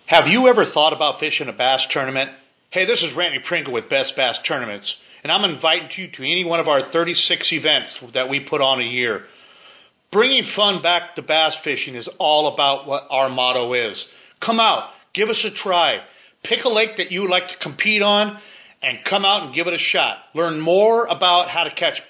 Have 0.06 0.28
you 0.28 0.46
ever 0.46 0.64
thought 0.64 0.92
about 0.92 1.18
fishing 1.18 1.48
a 1.48 1.52
bass 1.52 1.86
tournament? 1.86 2.30
Hey, 2.70 2.84
this 2.84 3.02
is 3.02 3.12
Randy 3.14 3.40
Pringle 3.40 3.72
with 3.72 3.88
Best 3.88 4.14
Bass 4.14 4.40
Tournaments, 4.42 5.00
and 5.22 5.32
I'm 5.32 5.50
inviting 5.50 5.88
you 5.96 6.08
to 6.12 6.22
any 6.22 6.44
one 6.44 6.60
of 6.60 6.68
our 6.68 6.82
36 6.82 7.52
events 7.52 7.98
that 8.12 8.28
we 8.28 8.38
put 8.38 8.60
on 8.60 8.80
a 8.80 8.84
year. 8.84 9.24
Bringing 10.10 10.44
fun 10.44 10.82
back 10.82 11.16
to 11.16 11.22
bass 11.22 11.56
fishing 11.56 11.94
is 11.94 12.08
all 12.18 12.52
about 12.54 12.86
what 12.86 13.06
our 13.10 13.28
motto 13.28 13.72
is. 13.72 14.08
Come 14.40 14.60
out, 14.60 14.90
give 15.12 15.30
us 15.30 15.44
a 15.44 15.50
try, 15.50 16.02
pick 16.46 16.64
a 16.64 16.68
lake 16.68 16.96
that 16.98 17.12
you 17.12 17.28
like 17.28 17.48
to 17.48 17.56
compete 17.56 18.02
on, 18.02 18.40
and 18.82 19.04
come 19.04 19.24
out 19.24 19.46
and 19.46 19.54
give 19.54 19.66
it 19.66 19.74
a 19.74 19.78
shot. 19.78 20.18
Learn 20.34 20.60
more 20.60 21.06
about 21.06 21.48
how 21.48 21.64
to 21.64 21.70
catch 21.70 22.02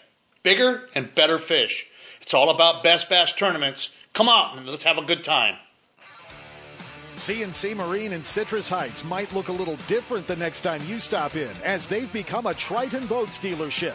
bigger 0.43 0.89
and 0.95 1.15
better 1.15 1.39
fish. 1.39 1.87
It's 2.21 2.35
all 2.35 2.51
about 2.51 2.83
Best 2.83 3.09
Bass 3.09 3.33
Tournaments. 3.33 3.95
Come 4.13 4.29
out 4.29 4.57
and 4.57 4.67
let's 4.67 4.83
have 4.83 4.99
a 4.99 5.03
good 5.03 5.25
time. 5.25 5.57
CNC 7.17 7.75
Marine 7.77 8.13
in 8.13 8.25
Citrus 8.25 8.69
Heights 8.69 9.03
might 9.03 9.33
look 9.33 9.49
a 9.49 9.53
little 9.53 9.77
different 9.89 10.27
the 10.27 10.37
next 10.37 10.61
time 10.61 10.83
you 10.87 11.01
stop 11.01 11.35
in, 11.35 11.51
as 11.65 11.87
they've 11.87 12.13
become 12.13 12.47
a 12.47 12.55
Triton 12.55 13.07
Boats 13.07 13.39
dealership. 13.39 13.95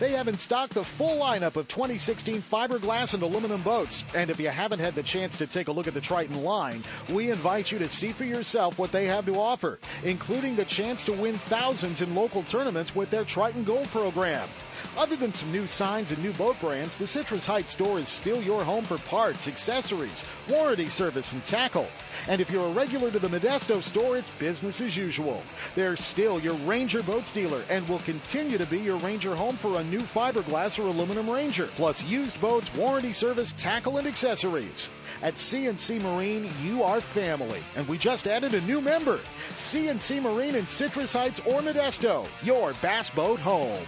They 0.00 0.12
have 0.12 0.26
in 0.26 0.38
stock 0.38 0.70
the 0.70 0.82
full 0.82 1.18
lineup 1.18 1.56
of 1.56 1.68
2016 1.68 2.40
fiberglass 2.40 3.12
and 3.14 3.22
aluminum 3.22 3.62
boats. 3.62 4.04
And 4.14 4.30
if 4.30 4.40
you 4.40 4.48
haven't 4.48 4.78
had 4.78 4.94
the 4.94 5.02
chance 5.02 5.38
to 5.38 5.46
take 5.46 5.68
a 5.68 5.72
look 5.72 5.86
at 5.86 5.94
the 5.94 6.00
Triton 6.00 6.42
line, 6.42 6.82
we 7.10 7.30
invite 7.30 7.70
you 7.70 7.78
to 7.80 7.88
see 7.88 8.12
for 8.12 8.24
yourself 8.24 8.78
what 8.78 8.90
they 8.90 9.06
have 9.06 9.26
to 9.26 9.34
offer, 9.36 9.78
including 10.02 10.56
the 10.56 10.64
chance 10.64 11.04
to 11.04 11.12
win 11.12 11.36
thousands 11.36 12.00
in 12.00 12.14
local 12.14 12.42
tournaments 12.42 12.96
with 12.96 13.10
their 13.10 13.24
Triton 13.24 13.64
Gold 13.64 13.88
program. 13.88 14.48
Other 14.96 15.16
than 15.16 15.32
some 15.32 15.50
new 15.52 15.66
signs 15.66 16.12
and 16.12 16.22
new 16.22 16.32
boat 16.32 16.60
brands, 16.60 16.96
the 16.96 17.06
Citrus 17.06 17.46
Heights 17.46 17.72
store 17.72 17.98
is 17.98 18.08
still 18.08 18.42
your 18.42 18.62
home 18.62 18.84
for 18.84 18.98
parts, 18.98 19.48
accessories, 19.48 20.24
warranty 20.48 20.88
service, 20.88 21.32
and 21.32 21.44
tackle. 21.44 21.86
And 22.28 22.40
if 22.40 22.50
you're 22.50 22.66
a 22.66 22.72
regular 22.72 23.10
to 23.10 23.18
the 23.18 23.28
Modesto 23.28 23.82
store, 23.82 24.16
it's 24.16 24.30
business 24.32 24.80
as 24.80 24.96
usual. 24.96 25.42
They're 25.74 25.96
still 25.96 26.40
your 26.40 26.54
Ranger 26.54 27.02
Boats 27.02 27.32
dealer 27.32 27.62
and 27.70 27.88
will 27.88 28.00
continue 28.00 28.58
to 28.58 28.66
be 28.66 28.78
your 28.78 28.98
Ranger 28.98 29.34
home 29.34 29.56
for 29.56 29.80
a 29.80 29.84
new 29.84 30.00
fiberglass 30.00 30.78
or 30.78 30.88
aluminum 30.88 31.28
Ranger, 31.28 31.66
plus 31.76 32.04
used 32.04 32.40
boats, 32.40 32.74
warranty 32.74 33.12
service, 33.12 33.52
tackle, 33.56 33.98
and 33.98 34.06
accessories. 34.06 34.90
At 35.22 35.34
CNC 35.34 36.02
Marine, 36.02 36.50
you 36.62 36.82
are 36.82 37.00
family, 37.00 37.60
and 37.76 37.88
we 37.88 37.98
just 37.98 38.26
added 38.26 38.54
a 38.54 38.60
new 38.62 38.80
member. 38.80 39.18
CNC 39.56 40.22
Marine 40.22 40.54
in 40.54 40.66
Citrus 40.66 41.12
Heights 41.12 41.40
or 41.40 41.60
Modesto, 41.60 42.26
your 42.44 42.72
bass 42.82 43.10
boat 43.10 43.40
home. 43.40 43.84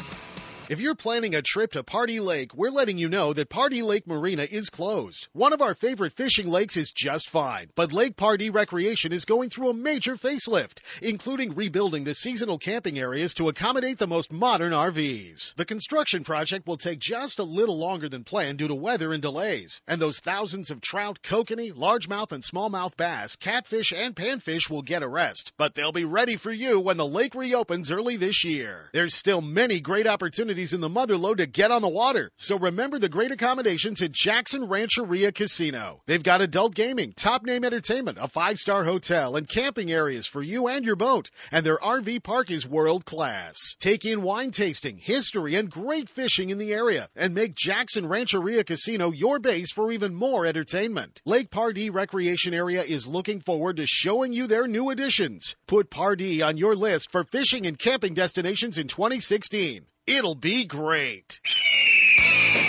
If 0.67 0.81
you're 0.81 0.95
planning 0.95 1.35
a 1.35 1.43
trip 1.43 1.73
to 1.73 1.83
Pardee 1.83 2.21
Lake, 2.21 2.55
we're 2.55 2.71
letting 2.71 2.97
you 2.97 3.11
know 3.11 3.35
that 3.35 3.51
Pardee 3.51 3.83
Lake 3.83 4.07
Marina 4.07 4.45
is 4.45 4.71
closed. 4.71 5.29
One 5.35 5.53
of 5.53 5.61
our 5.61 5.75
favorite 5.75 6.15
fishing 6.15 6.49
lakes 6.49 6.79
is 6.79 6.91
just 6.91 7.29
fine, 7.29 7.69
but 7.75 7.93
Lake 7.93 8.17
Pardee 8.17 8.49
Recreation 8.49 9.13
is 9.13 9.27
going 9.27 9.51
through 9.51 9.69
a 9.69 9.75
major 9.75 10.17
facelift, 10.17 10.79
including 11.03 11.55
rebuilding 11.55 12.05
the 12.05 12.15
seasonal 12.15 12.57
camping 12.57 12.99
areas 12.99 13.35
to 13.35 13.51
accommodate 13.51 13.99
the 13.99 14.07
most 14.07 14.33
modern 14.33 14.73
RVs. 14.73 15.55
The 15.57 15.67
construction 15.67 16.25
project 16.25 16.67
will 16.67 16.79
take 16.79 16.99
just 16.99 17.41
a 17.41 17.45
little 17.45 17.79
longer 17.79 18.09
than 18.09 18.25
planned 18.25 18.57
due 18.57 18.69
to 18.69 18.75
weather 18.75 19.13
and 19.13 19.21
delays, 19.21 19.83
and 19.87 20.01
those 20.01 20.19
thousands 20.19 20.71
of 20.71 20.81
trout, 20.81 21.19
kokanee, 21.23 21.75
largemouth 21.75 22.33
and 22.33 22.43
smallmouth 22.43 22.97
bass, 22.97 23.37
catfish 23.37 23.93
and 23.93 24.17
panfish 24.17 24.71
will 24.71 24.83
get 24.83 25.03
a 25.03 25.09
rest, 25.09 25.53
but 25.59 25.75
they'll 25.75 25.93
be 25.93 26.07
ready 26.07 26.37
for 26.37 26.51
you 26.51 26.81
when 26.81 26.97
the 26.97 27.07
lake 27.07 27.35
reopens 27.35 27.91
early 27.91 28.17
this 28.17 28.45
year. 28.45 28.89
There's 28.95 29.15
still 29.15 29.43
many 29.43 29.81
great 29.81 30.07
opportunities 30.07 30.54
opportunities 30.55 30.73
in 30.73 30.81
the 30.81 30.89
motherlode 30.89 31.39
to 31.39 31.47
get 31.47 31.73
on 31.73 31.83
the 31.83 31.89
water. 31.89 32.31
So 32.37 32.57
remember 32.57 33.01
the 33.01 33.09
great 33.09 33.33
accommodations 33.33 34.01
at 34.03 34.13
Jackson 34.13 34.69
Rancheria 34.69 35.33
Casino. 35.33 36.01
They've 36.07 36.23
got 36.23 36.43
adult 36.43 36.77
gaming, 36.77 37.13
top 37.13 37.45
name 37.45 37.65
entertainment, 37.65 38.19
a 38.21 38.29
five 38.29 38.59
star 38.59 38.85
hotel, 38.85 39.35
and 39.35 39.49
camping 39.49 39.91
areas 39.91 40.29
for 40.29 40.41
you 40.41 40.69
and 40.69 40.85
your 40.85 40.95
boat. 40.95 41.31
And 41.51 41.67
their 41.67 41.79
RV 41.79 42.23
park 42.23 42.53
is 42.53 42.69
world 42.69 43.05
class. 43.05 43.75
Take 43.81 44.05
in 44.05 44.23
wine 44.23 44.53
tasting, 44.53 44.97
history, 44.97 45.57
and 45.57 45.69
great 45.69 46.09
fishing 46.09 46.51
in 46.51 46.59
the 46.59 46.73
area 46.73 47.09
and 47.17 47.35
make 47.35 47.57
Jackson 47.57 48.07
Rancheria 48.07 48.63
Casino 48.63 49.11
your 49.11 49.41
base 49.41 49.73
for 49.73 49.91
even 49.91 50.15
more 50.15 50.47
entertainment. 50.47 51.21
Lake 51.25 51.51
Pardee 51.51 51.91
Recreation 51.91 52.55
Area 52.55 52.83
is 52.83 53.09
looking 53.09 53.41
forward 53.41 53.79
to 53.79 53.87
showing 53.87 54.33
you 54.33 54.47
their 54.47 54.69
new 54.69 54.91
additions. 54.91 55.57
Put 55.67 55.91
Pardee 55.91 56.43
on 56.43 56.59
your 56.59 56.77
list 56.77 57.11
for 57.11 57.25
fishing 57.25 57.67
and 57.67 57.77
camping 57.77 58.15
destinations 58.15 58.79
in 58.79 58.87
2016. 58.87 59.87
It'll 60.07 60.35
be 60.35 60.67
great. 60.67 61.41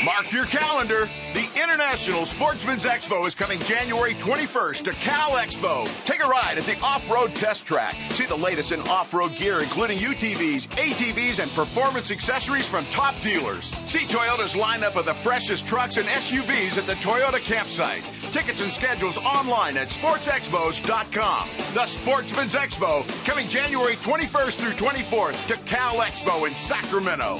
Mark 0.06 0.32
your 0.32 0.46
calendar. 0.46 1.10
The 1.34 1.50
International 1.64 2.28
Sportsman's 2.28 2.86
Expo 2.86 3.26
is 3.26 3.34
coming 3.34 3.58
January 3.62 4.14
21st 4.14 4.84
to 4.84 4.92
Cal 4.92 5.32
Expo. 5.32 5.90
Take 6.06 6.24
a 6.24 6.28
ride 6.28 6.60
at 6.60 6.66
the 6.66 6.80
off-road 6.82 7.34
test 7.34 7.66
track. 7.66 7.96
See 8.12 8.28
the 8.28 8.38
latest 8.38 8.72
in 8.72 8.82
off-road 8.82 9.36
gear, 9.36 9.60
including 9.60 9.98
UTVs, 9.98 10.68
ATVs, 10.68 11.42
and 11.42 11.50
performance 11.50 12.12
accessories 12.12 12.70
from 12.70 12.86
top 12.86 13.20
dealers. 13.22 13.66
See 13.66 14.06
Toyota's 14.06 14.54
lineup 14.54 14.96
of 14.96 15.06
the 15.06 15.16
freshest 15.16 15.66
trucks 15.66 15.98
and 15.98 16.06
SUVs 16.06 16.78
at 16.78 16.86
the 16.86 16.94
Toyota 16.94 17.40
campsite. 17.40 18.04
Tickets 18.32 18.62
and 18.62 18.70
schedules 18.70 19.18
online 19.18 19.76
at 19.76 19.88
sportsexpos.com. 19.88 21.50
The 21.74 21.86
Sportsman's 21.88 22.54
Expo 22.54 23.26
coming 23.26 23.48
January 23.48 23.96
21st 23.96 24.58
through 24.58 24.74
24th 24.74 25.48
to 25.48 25.58
Cal 25.66 25.96
Expo 25.96 26.48
in 26.48 26.54
Sacramento. 26.54 27.40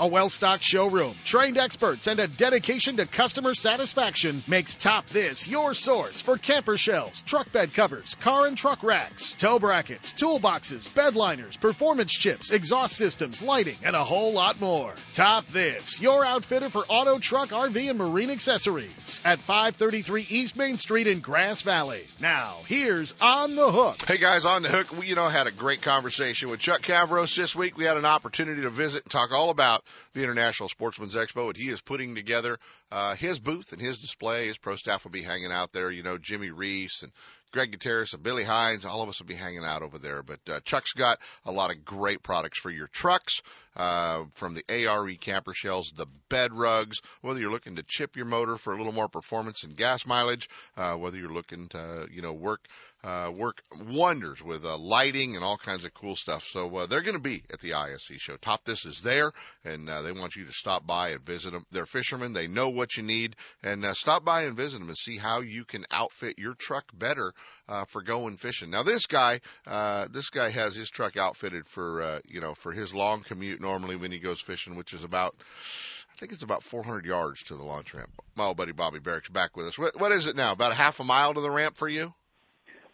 A 0.00 0.08
well-stocked 0.08 0.64
showroom, 0.64 1.14
trained 1.24 1.56
experts, 1.56 2.08
and 2.08 2.18
a 2.18 2.26
dedication 2.26 2.96
to 2.96 3.06
customer 3.06 3.54
satisfaction 3.54 4.42
makes 4.48 4.74
Top 4.74 5.06
This 5.10 5.46
your 5.46 5.72
source 5.72 6.20
for 6.20 6.36
camper 6.36 6.76
shells, 6.76 7.22
truck 7.22 7.52
bed 7.52 7.72
covers, 7.72 8.16
car 8.16 8.48
and 8.48 8.56
truck 8.56 8.82
racks, 8.82 9.30
tow 9.38 9.60
brackets, 9.60 10.12
toolboxes, 10.12 10.92
bed 10.92 11.14
liners, 11.14 11.56
performance 11.56 12.12
chips, 12.12 12.50
exhaust 12.50 12.96
systems, 12.96 13.40
lighting, 13.40 13.76
and 13.84 13.94
a 13.94 14.02
whole 14.02 14.32
lot 14.32 14.60
more. 14.60 14.92
Top 15.12 15.46
This, 15.46 16.00
your 16.00 16.24
outfitter 16.24 16.70
for 16.70 16.84
auto, 16.88 17.20
truck, 17.20 17.50
RV, 17.50 17.88
and 17.88 17.98
marine 17.98 18.30
accessories 18.30 19.22
at 19.24 19.38
533 19.38 20.26
East 20.28 20.56
Main 20.56 20.76
Street 20.76 21.06
in 21.06 21.20
Grass 21.20 21.62
Valley. 21.62 22.02
Now, 22.18 22.56
here's 22.66 23.14
On 23.20 23.54
the 23.54 23.70
Hook. 23.70 23.98
Hey 24.08 24.18
guys, 24.18 24.44
On 24.44 24.62
the 24.62 24.70
Hook, 24.70 24.98
we, 24.98 25.06
you 25.06 25.14
know, 25.14 25.28
had 25.28 25.46
a 25.46 25.52
great 25.52 25.82
conversation 25.82 26.50
with 26.50 26.58
Chuck 26.58 26.82
Cavros 26.82 27.36
this 27.36 27.54
week. 27.54 27.78
We 27.78 27.84
had 27.84 27.96
an 27.96 28.04
opportunity 28.04 28.62
to 28.62 28.70
visit 28.70 29.04
and 29.04 29.10
talk 29.10 29.30
all 29.32 29.50
about 29.50 29.83
the 30.12 30.22
International 30.22 30.68
Sportsman's 30.68 31.16
Expo, 31.16 31.48
and 31.48 31.56
he 31.56 31.68
is 31.68 31.80
putting 31.80 32.14
together 32.14 32.58
uh, 32.90 33.14
his 33.14 33.40
booth 33.40 33.72
and 33.72 33.80
his 33.80 33.98
display. 33.98 34.46
His 34.46 34.58
pro 34.58 34.76
staff 34.76 35.04
will 35.04 35.10
be 35.10 35.22
hanging 35.22 35.52
out 35.52 35.72
there. 35.72 35.90
You 35.90 36.02
know, 36.02 36.18
Jimmy 36.18 36.50
Reese 36.50 37.02
and 37.02 37.12
Greg 37.54 37.70
Gutierrez 37.70 38.14
and 38.14 38.22
Billy 38.22 38.42
Hines, 38.42 38.84
all 38.84 39.02
of 39.02 39.08
us 39.08 39.20
will 39.20 39.28
be 39.28 39.36
hanging 39.36 39.64
out 39.64 39.82
over 39.82 39.96
there. 39.96 40.24
But 40.24 40.40
uh, 40.48 40.58
Chuck's 40.64 40.92
got 40.92 41.20
a 41.44 41.52
lot 41.52 41.70
of 41.70 41.84
great 41.84 42.20
products 42.20 42.58
for 42.58 42.68
your 42.68 42.88
trucks, 42.88 43.42
uh, 43.76 44.24
from 44.34 44.54
the 44.54 44.64
ARE 44.68 45.14
camper 45.20 45.52
shells, 45.52 45.92
the 45.94 46.06
bed 46.28 46.52
rugs, 46.52 46.98
whether 47.20 47.38
you're 47.38 47.52
looking 47.52 47.76
to 47.76 47.84
chip 47.86 48.16
your 48.16 48.26
motor 48.26 48.56
for 48.56 48.72
a 48.72 48.76
little 48.76 48.92
more 48.92 49.08
performance 49.08 49.62
and 49.62 49.76
gas 49.76 50.04
mileage, 50.04 50.48
uh, 50.76 50.96
whether 50.96 51.16
you're 51.16 51.32
looking 51.32 51.68
to, 51.68 52.08
you 52.10 52.22
know, 52.22 52.32
work 52.32 52.66
uh, 53.04 53.30
work 53.30 53.62
wonders 53.90 54.42
with 54.42 54.64
uh, 54.64 54.78
lighting 54.78 55.36
and 55.36 55.44
all 55.44 55.58
kinds 55.58 55.84
of 55.84 55.92
cool 55.92 56.14
stuff. 56.14 56.42
So 56.42 56.74
uh, 56.74 56.86
they're 56.86 57.02
going 57.02 57.16
to 57.16 57.22
be 57.22 57.42
at 57.52 57.60
the 57.60 57.74
ISE 57.74 58.10
show. 58.16 58.36
Top 58.36 58.64
This 58.64 58.86
is 58.86 59.02
there, 59.02 59.30
and 59.64 59.88
uh, 59.90 60.00
they 60.00 60.12
want 60.12 60.36
you 60.36 60.46
to 60.46 60.52
stop 60.52 60.86
by 60.86 61.10
and 61.10 61.20
visit 61.20 61.52
them. 61.52 61.66
They're 61.70 61.84
fishermen; 61.84 62.32
they 62.32 62.46
know 62.46 62.70
what 62.70 62.96
you 62.96 63.02
need, 63.02 63.36
and 63.62 63.84
uh, 63.84 63.92
stop 63.92 64.24
by 64.24 64.44
and 64.44 64.56
visit 64.56 64.78
them 64.78 64.88
and 64.88 64.96
see 64.96 65.18
how 65.18 65.42
you 65.42 65.64
can 65.64 65.84
outfit 65.90 66.38
your 66.38 66.54
truck 66.54 66.84
better 66.94 67.32
uh, 67.68 67.84
for 67.84 68.00
going 68.00 68.38
fishing. 68.38 68.70
Now, 68.70 68.82
this 68.82 69.04
guy, 69.04 69.40
uh, 69.66 70.08
this 70.10 70.30
guy 70.30 70.48
has 70.48 70.74
his 70.74 70.88
truck 70.88 71.18
outfitted 71.18 71.66
for 71.66 72.02
uh, 72.02 72.20
you 72.26 72.40
know 72.40 72.54
for 72.54 72.72
his 72.72 72.94
long 72.94 73.20
commute 73.20 73.60
normally 73.60 73.96
when 73.96 74.12
he 74.12 74.18
goes 74.18 74.40
fishing, 74.40 74.76
which 74.76 74.94
is 74.94 75.04
about. 75.04 75.36
I 76.10 76.16
think 76.16 76.30
it's 76.30 76.44
about 76.44 76.62
400 76.62 77.04
yards 77.06 77.42
to 77.44 77.56
the 77.56 77.64
launch 77.64 77.92
ramp. 77.92 78.08
My 78.36 78.44
old 78.44 78.56
buddy 78.56 78.70
Bobby 78.70 79.00
Barrack's 79.00 79.28
back 79.28 79.56
with 79.56 79.66
us. 79.66 79.76
What, 79.76 79.98
what 79.98 80.12
is 80.12 80.28
it 80.28 80.36
now? 80.36 80.52
About 80.52 80.70
a 80.70 80.76
half 80.76 81.00
a 81.00 81.04
mile 81.04 81.34
to 81.34 81.40
the 81.40 81.50
ramp 81.50 81.76
for 81.76 81.88
you? 81.88 82.14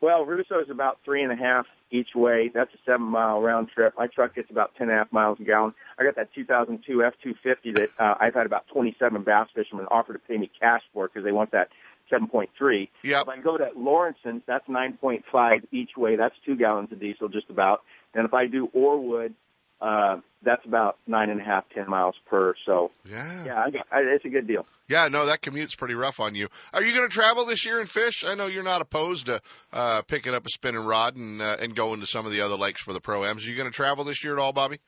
Well, 0.01 0.25
Russo 0.25 0.61
is 0.61 0.71
about 0.71 0.99
three 1.05 1.23
and 1.23 1.31
a 1.31 1.37
half 1.37 1.67
each 1.91 2.15
way. 2.15 2.51
That's 2.53 2.73
a 2.73 2.79
seven 2.87 3.07
mile 3.07 3.41
round 3.41 3.69
trip. 3.69 3.95
My 3.99 4.07
truck 4.07 4.35
gets 4.35 4.51
about 4.51 4.75
ten 4.77 4.89
and 4.89 4.97
a 4.97 4.99
half 4.99 5.13
miles 5.13 5.39
a 5.41 5.45
gallon. 5.45 5.75
I 5.99 6.05
got 6.05 6.17
that 6.17 6.33
2002 6.35 6.99
F250 6.99 7.77
that 7.77 7.91
uh, 7.99 8.15
I've 8.19 8.35
had 8.35 8.47
about 8.47 8.67
27 8.69 9.23
bass 9.23 9.49
fishermen 9.55 9.87
offer 9.91 10.15
to 10.15 10.19
pay 10.19 10.39
me 10.39 10.51
cash 10.59 10.83
for 10.95 11.09
because 11.09 11.25
they 11.25 11.33
want 11.33 11.51
that 11.51 11.69
7.3. 12.11 12.89
Yep. 13.05 13.23
If 13.23 13.29
I 13.29 13.39
go 13.39 13.57
to 13.57 13.71
Lauritzen's, 13.77 14.43
that's 14.47 14.67
9.5 14.69 15.67
each 15.71 15.91
way. 15.97 16.17
That's 16.17 16.35
two 16.45 16.57
gallons 16.57 16.91
of 16.93 17.01
diesel 17.01 17.29
just 17.29 17.51
about. 17.51 17.83
And 18.15 18.25
if 18.25 18.35
I 18.35 18.47
do 18.47 18.69
Orwood, 18.75 19.35
uh, 19.81 20.21
that's 20.43 20.65
about 20.65 20.99
nine 21.07 21.31
and 21.31 21.41
a 21.41 21.45
half, 21.45 21.65
ten 21.75 21.89
miles 21.89 22.15
per. 22.27 22.55
So 22.67 22.91
yeah, 23.05 23.45
yeah, 23.45 23.63
I 23.63 23.71
got, 23.71 23.87
I, 23.91 24.01
it's 24.01 24.25
a 24.25 24.29
good 24.29 24.47
deal. 24.47 24.67
Yeah, 24.89 25.09
no, 25.09 25.27
that 25.27 25.41
commute's 25.43 25.75
pretty 25.75 25.95
rough 25.95 26.21
on 26.21 26.35
you. 26.35 26.49
Are 26.73 26.83
you 26.83 26.95
going 26.95 27.09
to 27.09 27.13
travel 27.13 27.45
this 27.45 27.65
year 27.65 27.81
and 27.81 27.89
fish? 27.89 28.25
I 28.27 28.35
know 28.35 28.47
you're 28.47 28.63
not 28.63 28.81
opposed 28.81 29.27
to 29.27 29.41
uh, 29.73 30.03
picking 30.03 30.35
up 30.35 30.45
a 30.47 30.49
spinning 30.49 30.85
rod 30.85 31.17
and 31.17 31.41
uh, 31.41 31.57
and 31.61 31.75
going 31.75 32.01
to 32.01 32.07
some 32.07 32.27
of 32.27 32.33
the 32.33 32.41
other 32.43 32.57
lakes 32.57 32.83
for 32.83 32.93
the 32.93 33.01
pro 33.01 33.25
ams. 33.25 33.47
Are 33.47 33.51
you 33.51 33.57
going 33.57 33.71
to 33.71 33.75
travel 33.75 34.05
this 34.05 34.23
year 34.25 34.35
at 34.35 34.39
all, 34.39 34.53
Bobby? 34.53 34.79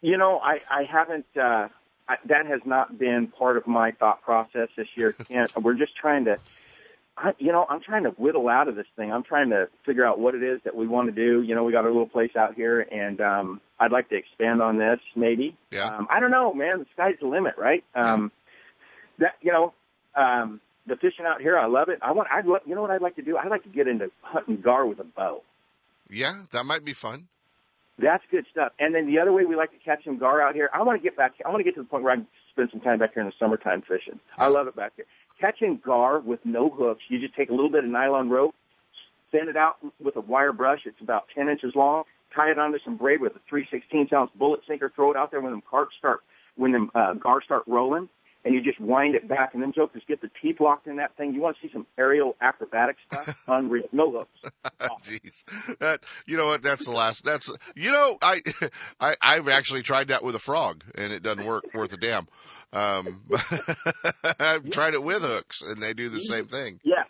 You 0.00 0.18
know, 0.18 0.38
I 0.38 0.58
I 0.70 0.84
haven't. 0.90 1.26
Uh, 1.36 1.68
I, 2.08 2.16
that 2.26 2.46
has 2.46 2.60
not 2.64 2.98
been 2.98 3.28
part 3.28 3.56
of 3.56 3.66
my 3.66 3.92
thought 3.92 4.22
process 4.22 4.68
this 4.76 4.88
year. 4.96 5.12
Kent. 5.12 5.52
We're 5.62 5.74
just 5.74 5.96
trying 5.96 6.24
to 6.24 6.38
I, 7.16 7.32
you 7.38 7.52
know, 7.52 7.66
I'm 7.68 7.80
trying 7.80 8.04
to 8.04 8.10
whittle 8.10 8.48
out 8.48 8.68
of 8.68 8.76
this 8.76 8.86
thing. 8.96 9.12
I'm 9.12 9.22
trying 9.22 9.50
to 9.50 9.68
figure 9.84 10.04
out 10.04 10.18
what 10.18 10.34
it 10.34 10.42
is 10.42 10.60
that 10.64 10.74
we 10.74 10.86
want 10.86 11.08
to 11.08 11.12
do. 11.12 11.42
You 11.42 11.54
know, 11.54 11.62
we 11.62 11.72
got 11.72 11.84
a 11.84 11.88
little 11.88 12.08
place 12.08 12.34
out 12.36 12.54
here, 12.54 12.80
and 12.80 13.20
um, 13.20 13.60
I'd 13.78 13.92
like 13.92 14.08
to 14.10 14.16
expand 14.16 14.62
on 14.62 14.78
this, 14.78 14.98
maybe. 15.14 15.56
Yeah. 15.70 15.86
Um, 15.86 16.06
I 16.10 16.20
don't 16.20 16.30
know, 16.30 16.54
man. 16.54 16.78
The 16.78 16.86
sky's 16.94 17.16
the 17.20 17.28
limit, 17.28 17.54
right? 17.58 17.84
Um, 17.94 18.32
that 19.18 19.34
you 19.42 19.52
know, 19.52 19.74
um, 20.16 20.60
the 20.86 20.96
fishing 20.96 21.26
out 21.26 21.42
here, 21.42 21.58
I 21.58 21.66
love 21.66 21.90
it. 21.90 21.98
I 22.00 22.12
want. 22.12 22.28
I 22.32 22.40
would 22.40 22.62
you 22.66 22.74
know 22.74 22.82
what 22.82 22.90
I'd 22.90 23.02
like 23.02 23.16
to 23.16 23.22
do? 23.22 23.36
I'd 23.36 23.50
like 23.50 23.64
to 23.64 23.68
get 23.68 23.88
into 23.88 24.10
hunting 24.22 24.62
gar 24.62 24.86
with 24.86 24.98
a 24.98 25.04
bow. 25.04 25.42
Yeah, 26.08 26.32
that 26.52 26.64
might 26.64 26.84
be 26.84 26.94
fun. 26.94 27.28
That's 27.98 28.24
good 28.30 28.46
stuff. 28.50 28.72
And 28.78 28.94
then 28.94 29.06
the 29.06 29.18
other 29.20 29.32
way 29.32 29.44
we 29.44 29.54
like 29.54 29.70
to 29.72 29.78
catch 29.84 30.04
some 30.04 30.18
gar 30.18 30.40
out 30.40 30.54
here, 30.54 30.70
I 30.72 30.82
want 30.82 31.00
to 31.00 31.02
get 31.02 31.16
back. 31.16 31.34
I 31.44 31.50
want 31.50 31.60
to 31.60 31.64
get 31.64 31.74
to 31.74 31.82
the 31.82 31.88
point 31.88 32.04
where 32.04 32.12
I 32.14 32.16
can 32.16 32.26
spend 32.50 32.70
some 32.72 32.80
time 32.80 32.98
back 32.98 33.12
here 33.12 33.22
in 33.22 33.28
the 33.28 33.34
summertime 33.38 33.82
fishing. 33.82 34.18
I 34.38 34.48
love 34.48 34.66
it 34.66 34.74
back 34.74 34.92
here 34.96 35.04
catching 35.42 35.80
gar 35.84 36.20
with 36.20 36.40
no 36.44 36.70
hooks, 36.70 37.02
you 37.08 37.20
just 37.20 37.34
take 37.34 37.50
a 37.50 37.52
little 37.52 37.70
bit 37.70 37.84
of 37.84 37.90
nylon 37.90 38.30
rope, 38.30 38.54
thin 39.32 39.48
it 39.48 39.56
out 39.56 39.76
with 40.00 40.14
a 40.16 40.20
wire 40.20 40.52
brush. 40.52 40.80
It's 40.86 41.00
about 41.00 41.24
10 41.34 41.48
inches 41.48 41.72
long. 41.74 42.04
Tie 42.34 42.52
it 42.52 42.58
onto 42.58 42.78
some 42.84 42.96
braid 42.96 43.20
with 43.20 43.32
a 43.32 43.40
3 43.48 43.66
16 43.70 44.08
ounce 44.14 44.30
bullet 44.38 44.60
sinker. 44.66 44.90
Throw 44.94 45.10
it 45.10 45.16
out 45.16 45.30
there 45.30 45.40
when 45.40 45.52
them 45.52 45.62
carps 45.68 45.94
start, 45.98 46.20
when 46.56 46.72
them 46.72 46.90
uh, 46.94 47.14
gar 47.14 47.42
start 47.42 47.64
rolling, 47.66 48.08
and 48.44 48.54
you 48.54 48.62
just 48.62 48.80
wind 48.80 49.14
it 49.14 49.28
back. 49.28 49.54
And 49.54 49.62
then 49.62 49.72
jokers 49.72 50.02
get 50.06 50.20
the 50.20 50.30
teeth 50.40 50.60
locked 50.60 50.86
in 50.86 50.96
that 50.96 51.16
thing. 51.16 51.34
You 51.34 51.40
want 51.40 51.56
to 51.60 51.66
see 51.66 51.72
some 51.72 51.86
aerial 51.96 52.36
acrobatic 52.40 52.96
stuff? 53.10 53.42
Unreal. 53.48 53.88
No 53.92 54.10
hooks. 54.10 54.54
Jeez, 55.04 55.78
that 55.78 56.02
you 56.26 56.36
know 56.36 56.46
what? 56.46 56.62
That's 56.62 56.84
the 56.84 56.92
last. 56.92 57.24
That's 57.24 57.52
you 57.74 57.92
know 57.92 58.18
I, 58.20 58.42
I 59.00 59.16
I've 59.20 59.48
actually 59.48 59.82
tried 59.82 60.08
that 60.08 60.22
with 60.22 60.34
a 60.34 60.40
frog 60.40 60.84
and 60.94 61.12
it 61.12 61.22
doesn't 61.22 61.44
work 61.44 61.64
worth 61.74 61.92
a 61.92 61.96
damn. 61.96 62.26
Um, 62.72 63.22
I've 64.38 64.70
tried 64.70 64.94
it 64.94 65.02
with 65.02 65.22
hooks 65.22 65.62
and 65.62 65.82
they 65.82 65.94
do 65.94 66.08
the 66.08 66.20
same 66.20 66.46
thing. 66.46 66.80
Yeah. 66.82 67.04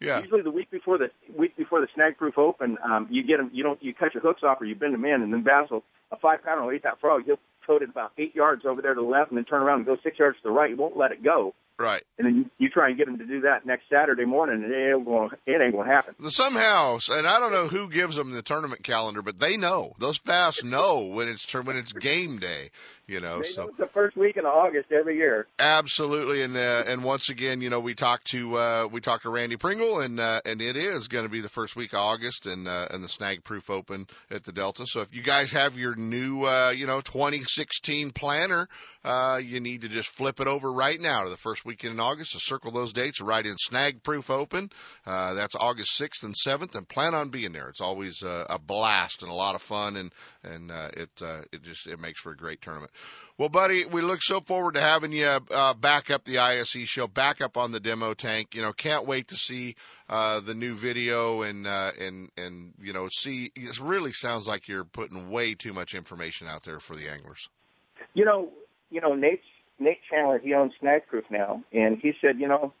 Yeah. 0.00 0.20
Usually 0.20 0.42
the 0.42 0.50
week 0.50 0.70
before 0.70 0.98
the 0.98 1.10
week 1.34 1.56
before 1.56 1.80
the 1.80 1.88
snag 1.94 2.18
proof 2.18 2.36
open, 2.36 2.76
um, 2.84 3.06
you 3.10 3.22
get 3.22 3.38
them. 3.38 3.50
You 3.54 3.62
don't. 3.62 3.82
You 3.82 3.94
cut 3.94 4.12
your 4.12 4.22
hooks 4.22 4.42
off 4.42 4.60
or 4.60 4.66
you 4.66 4.74
bend 4.74 4.92
them 4.92 5.04
in, 5.06 5.22
and 5.22 5.32
then 5.32 5.42
Basil, 5.42 5.84
a 6.12 6.16
five 6.18 6.44
pounder 6.44 6.64
will 6.64 6.72
eat 6.74 6.82
that 6.82 7.00
frog. 7.00 7.22
He'll 7.24 7.38
tote 7.66 7.82
it 7.82 7.90
about 7.90 8.12
eight 8.18 8.34
yards 8.34 8.64
over 8.64 8.80
there 8.82 8.94
to 8.94 9.00
the 9.00 9.06
left, 9.06 9.30
and 9.30 9.38
then 9.38 9.44
turn 9.44 9.62
around 9.62 9.78
and 9.78 9.86
go 9.86 9.96
six 10.02 10.18
yards 10.18 10.36
to 10.38 10.42
the 10.44 10.50
right. 10.50 10.70
He 10.70 10.74
won't 10.74 10.96
let 10.96 11.12
it 11.12 11.22
go 11.22 11.54
Right. 11.78 12.02
And 12.18 12.26
then 12.26 12.36
you, 12.36 12.50
you 12.58 12.70
try 12.70 12.88
and 12.88 12.96
get 12.96 13.06
them 13.06 13.18
to 13.18 13.26
do 13.26 13.42
that 13.42 13.66
next 13.66 13.90
Saturday 13.90 14.24
morning, 14.24 14.64
and 14.64 14.72
it 14.72 14.94
ain't 14.94 15.04
going 15.04 15.30
it 15.44 15.60
ain't 15.60 15.72
going 15.72 15.86
to 15.86 15.94
happen. 15.94 16.14
Somehow, 16.30 16.98
and 17.10 17.26
I 17.26 17.38
don't 17.38 17.52
know 17.52 17.68
who 17.68 17.90
gives 17.90 18.16
them 18.16 18.32
the 18.32 18.40
tournament 18.40 18.82
calendar, 18.82 19.20
but 19.20 19.38
they 19.38 19.58
know. 19.58 19.94
Those 19.98 20.18
bass 20.18 20.64
know 20.64 21.02
when 21.02 21.28
it's 21.28 21.52
when 21.52 21.76
it's 21.76 21.92
game 21.92 22.38
day. 22.38 22.70
You 23.06 23.20
know, 23.20 23.40
They 23.40 23.48
so 23.48 23.62
know 23.62 23.68
it's 23.68 23.78
the 23.78 23.86
first 23.86 24.16
week 24.16 24.36
in 24.36 24.46
August 24.46 24.90
every 24.90 25.16
year. 25.16 25.46
Absolutely, 25.58 26.42
and 26.42 26.56
uh, 26.56 26.84
and 26.86 27.04
once 27.04 27.28
again, 27.28 27.60
you 27.60 27.70
know, 27.70 27.78
we 27.78 27.94
talked 27.94 28.28
to 28.28 28.56
uh, 28.56 28.88
we 28.90 29.00
talked 29.00 29.24
to 29.24 29.30
Randy 29.30 29.56
Pringle, 29.56 30.00
and 30.00 30.18
uh, 30.18 30.40
and 30.44 30.62
it 30.62 30.76
is 30.76 31.08
going 31.08 31.24
to 31.24 31.30
be 31.30 31.40
the 31.40 31.48
first 31.48 31.76
week 31.76 31.92
of 31.92 32.00
August, 32.00 32.46
and 32.46 32.66
uh, 32.66 32.88
and 32.90 33.04
the 33.04 33.08
Snag 33.08 33.44
Proof 33.44 33.68
Open 33.68 34.06
at 34.30 34.44
the 34.44 34.52
Delta. 34.52 34.86
So 34.86 35.02
if 35.02 35.14
you 35.14 35.22
guys 35.22 35.52
have 35.52 35.76
your 35.76 35.94
new, 35.94 36.42
uh, 36.44 36.72
you 36.74 36.86
know, 36.86 37.00
2016 37.00 38.12
planner, 38.12 38.66
uh, 39.04 39.40
you 39.44 39.60
need 39.60 39.82
to 39.82 39.88
just 39.88 40.08
flip 40.08 40.40
it 40.40 40.48
over 40.48 40.72
right 40.72 41.00
now 41.00 41.24
to 41.24 41.30
the 41.30 41.36
first 41.36 41.65
weekend 41.66 41.94
in 41.94 42.00
August. 42.00 42.32
To 42.32 42.40
circle 42.40 42.70
those 42.70 42.92
dates, 42.92 43.20
write 43.20 43.46
in 43.46 43.56
Snag 43.58 44.02
Proof 44.02 44.30
Open. 44.30 44.70
Uh, 45.04 45.34
that's 45.34 45.54
August 45.54 46.00
6th 46.00 46.22
and 46.22 46.34
7th, 46.34 46.74
and 46.74 46.88
plan 46.88 47.14
on 47.14 47.28
being 47.28 47.52
there. 47.52 47.68
It's 47.68 47.80
always 47.80 48.22
uh, 48.22 48.46
a 48.48 48.58
blast 48.58 49.22
and 49.22 49.30
a 49.30 49.34
lot 49.34 49.54
of 49.54 49.62
fun, 49.62 49.96
and 49.96 50.12
and 50.42 50.70
uh, 50.70 50.88
it 50.96 51.10
uh, 51.20 51.42
it 51.52 51.62
just 51.62 51.86
it 51.86 52.00
makes 52.00 52.20
for 52.20 52.32
a 52.32 52.36
great 52.36 52.62
tournament. 52.62 52.92
Well, 53.38 53.50
buddy, 53.50 53.84
we 53.84 54.00
look 54.00 54.22
so 54.22 54.40
forward 54.40 54.74
to 54.74 54.80
having 54.80 55.12
you 55.12 55.26
uh, 55.26 55.74
back 55.74 56.10
up 56.10 56.24
the 56.24 56.38
ISE 56.38 56.68
show, 56.68 57.06
back 57.06 57.42
up 57.42 57.58
on 57.58 57.70
the 57.70 57.80
demo 57.80 58.14
tank. 58.14 58.54
You 58.54 58.62
know, 58.62 58.72
can't 58.72 59.06
wait 59.06 59.28
to 59.28 59.36
see 59.36 59.76
uh, 60.08 60.40
the 60.40 60.54
new 60.54 60.72
video 60.72 61.42
and 61.42 61.66
uh, 61.66 61.90
and 62.00 62.30
and 62.38 62.72
you 62.80 62.94
know 62.94 63.08
see. 63.12 63.50
It 63.54 63.78
really 63.78 64.12
sounds 64.12 64.48
like 64.48 64.68
you're 64.68 64.84
putting 64.84 65.28
way 65.28 65.54
too 65.54 65.74
much 65.74 65.94
information 65.94 66.46
out 66.46 66.62
there 66.62 66.80
for 66.80 66.96
the 66.96 67.10
anglers. 67.10 67.50
You 68.14 68.24
know, 68.24 68.48
you 68.90 69.02
know, 69.02 69.14
Nate 69.14 69.42
Nate 69.78 69.98
Chandler, 70.10 70.38
he 70.38 70.54
owns 70.54 70.72
Snag 70.80 71.06
Proof 71.06 71.24
now, 71.30 71.62
and 71.72 71.98
he 72.00 72.12
said, 72.20 72.38
you 72.38 72.48
know, 72.48 72.72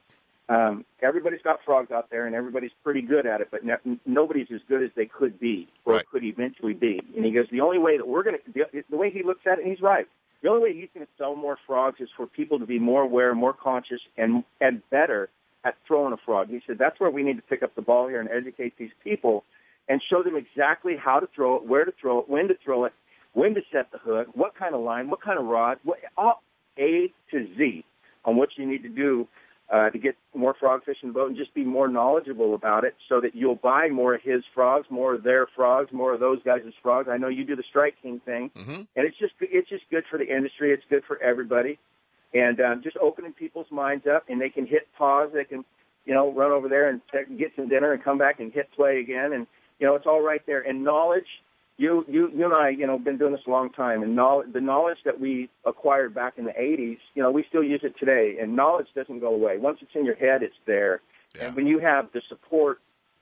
um, 0.48 0.84
everybody's 1.02 1.42
got 1.42 1.58
frogs 1.64 1.90
out 1.90 2.08
there, 2.10 2.26
and 2.26 2.34
everybody's 2.34 2.70
pretty 2.84 3.02
good 3.02 3.26
at 3.26 3.40
it, 3.40 3.48
but 3.50 3.64
no, 3.64 3.76
nobody's 4.06 4.46
as 4.54 4.60
good 4.68 4.82
as 4.82 4.90
they 4.96 5.06
could 5.06 5.40
be 5.40 5.68
or 5.84 5.94
Right. 5.94 6.06
could 6.10 6.24
eventually 6.24 6.74
be. 6.74 7.02
And 7.16 7.24
he 7.24 7.32
goes, 7.32 7.46
the 7.50 7.60
only 7.60 7.78
way 7.78 7.96
that 7.96 8.06
we're 8.06 8.22
going 8.22 8.36
to, 8.36 8.52
the, 8.52 8.84
the 8.88 8.96
way 8.96 9.10
he 9.10 9.22
looks 9.22 9.40
at 9.46 9.58
it, 9.58 9.64
and 9.64 9.70
he's 9.70 9.82
right. 9.82 10.06
The 10.42 10.48
only 10.48 10.62
way 10.62 10.74
he's 10.74 10.88
going 10.94 11.04
to 11.04 11.12
sell 11.18 11.34
more 11.34 11.58
frogs 11.66 12.00
is 12.00 12.08
for 12.16 12.26
people 12.26 12.58
to 12.60 12.66
be 12.66 12.78
more 12.78 13.02
aware, 13.02 13.34
more 13.34 13.54
conscious, 13.54 14.00
and 14.16 14.44
and 14.60 14.82
better 14.90 15.28
at 15.64 15.74
throwing 15.88 16.12
a 16.12 16.16
frog. 16.18 16.48
He 16.48 16.60
said 16.66 16.76
that's 16.78 17.00
where 17.00 17.10
we 17.10 17.22
need 17.22 17.36
to 17.36 17.42
pick 17.42 17.62
up 17.62 17.74
the 17.74 17.82
ball 17.82 18.06
here 18.06 18.20
and 18.20 18.28
educate 18.30 18.74
these 18.78 18.92
people 19.02 19.44
and 19.88 20.00
show 20.08 20.22
them 20.22 20.36
exactly 20.36 20.94
how 20.96 21.20
to 21.20 21.28
throw 21.34 21.56
it, 21.56 21.66
where 21.66 21.84
to 21.84 21.92
throw 22.00 22.20
it, 22.20 22.28
when 22.28 22.48
to 22.48 22.54
throw 22.62 22.84
it, 22.84 22.92
when 23.32 23.54
to 23.54 23.62
set 23.72 23.90
the 23.92 23.98
hook, 23.98 24.28
what 24.34 24.54
kind 24.54 24.74
of 24.74 24.82
line, 24.82 25.08
what 25.10 25.20
kind 25.20 25.38
of 25.38 25.46
rod, 25.46 25.78
what, 25.84 25.98
all 26.16 26.42
A 26.78 27.12
to 27.30 27.46
Z 27.56 27.84
on 28.24 28.36
what 28.36 28.50
you 28.56 28.66
need 28.66 28.82
to 28.82 28.88
do 28.88 29.28
uh, 29.72 29.90
to 29.90 29.98
get 29.98 30.16
more 30.34 30.54
frog 30.54 30.84
fish 30.84 30.98
in 31.02 31.08
the 31.08 31.12
boat 31.12 31.28
and 31.28 31.36
just 31.36 31.52
be 31.54 31.64
more 31.64 31.88
knowledgeable 31.88 32.54
about 32.54 32.84
it 32.84 32.94
so 33.08 33.20
that 33.20 33.34
you'll 33.34 33.56
buy 33.56 33.88
more 33.88 34.14
of 34.14 34.22
his 34.22 34.42
frogs, 34.54 34.86
more 34.90 35.14
of 35.14 35.22
their 35.24 35.46
frogs, 35.56 35.92
more 35.92 36.14
of 36.14 36.20
those 36.20 36.38
guys' 36.44 36.62
frogs. 36.82 37.08
I 37.10 37.16
know 37.16 37.28
you 37.28 37.44
do 37.44 37.56
the 37.56 37.64
Strike 37.68 37.94
King 38.00 38.20
thing, 38.24 38.50
mm-hmm. 38.54 38.70
and 38.70 38.88
it's 38.94 39.18
just 39.18 39.34
it's 39.40 39.68
just 39.68 39.84
good 39.90 40.04
for 40.08 40.18
the 40.18 40.26
industry. 40.26 40.72
It's 40.72 40.84
good 40.88 41.02
for 41.06 41.20
everybody, 41.20 41.78
and 42.32 42.60
um, 42.60 42.82
just 42.82 42.96
opening 42.98 43.32
people's 43.32 43.70
minds 43.70 44.06
up, 44.06 44.24
and 44.28 44.40
they 44.40 44.50
can 44.50 44.66
hit 44.66 44.86
pause. 44.96 45.30
They 45.34 45.44
can, 45.44 45.64
you 46.04 46.14
know, 46.14 46.32
run 46.32 46.52
over 46.52 46.68
there 46.68 46.88
and 46.88 47.00
check, 47.10 47.26
get 47.36 47.52
some 47.56 47.68
dinner 47.68 47.92
and 47.92 48.02
come 48.02 48.18
back 48.18 48.38
and 48.38 48.52
hit 48.52 48.70
play 48.76 49.00
again, 49.00 49.32
and 49.32 49.48
you 49.80 49.86
know 49.86 49.96
it's 49.96 50.06
all 50.06 50.22
right 50.22 50.42
there. 50.46 50.60
And 50.60 50.84
knowledge, 50.84 51.26
you 51.78 52.04
you 52.08 52.30
you 52.34 52.44
and 52.44 52.54
I, 52.54 52.70
you 52.70 52.86
know, 52.86 52.98
been 52.98 53.18
doing 53.18 53.32
this 53.32 53.42
a 53.46 53.50
long 53.50 53.70
time, 53.70 54.02
and 54.02 54.16
knowledge, 54.16 54.52
the 54.52 54.60
knowledge 54.60 54.98
that 55.04 55.20
we 55.20 55.50
acquired 55.64 56.14
back 56.14 56.34
in 56.38 56.44
the 56.44 56.52
'80s, 56.52 56.98
you 57.14 57.22
know, 57.22 57.30
we 57.30 57.44
still 57.48 57.62
use 57.62 57.80
it 57.82 57.94
today. 57.98 58.36
And 58.40 58.56
knowledge 58.56 58.86
doesn't 58.94 59.20
go 59.20 59.34
away. 59.34 59.58
Once 59.58 59.78
it's 59.82 59.90
in 59.94 60.04
your 60.04 60.14
head, 60.14 60.42
it's 60.42 60.56
there. 60.66 61.00
And 61.40 61.54
when 61.54 61.66
you 61.66 61.78
have 61.80 62.08
the 62.14 62.22
support 62.28 62.78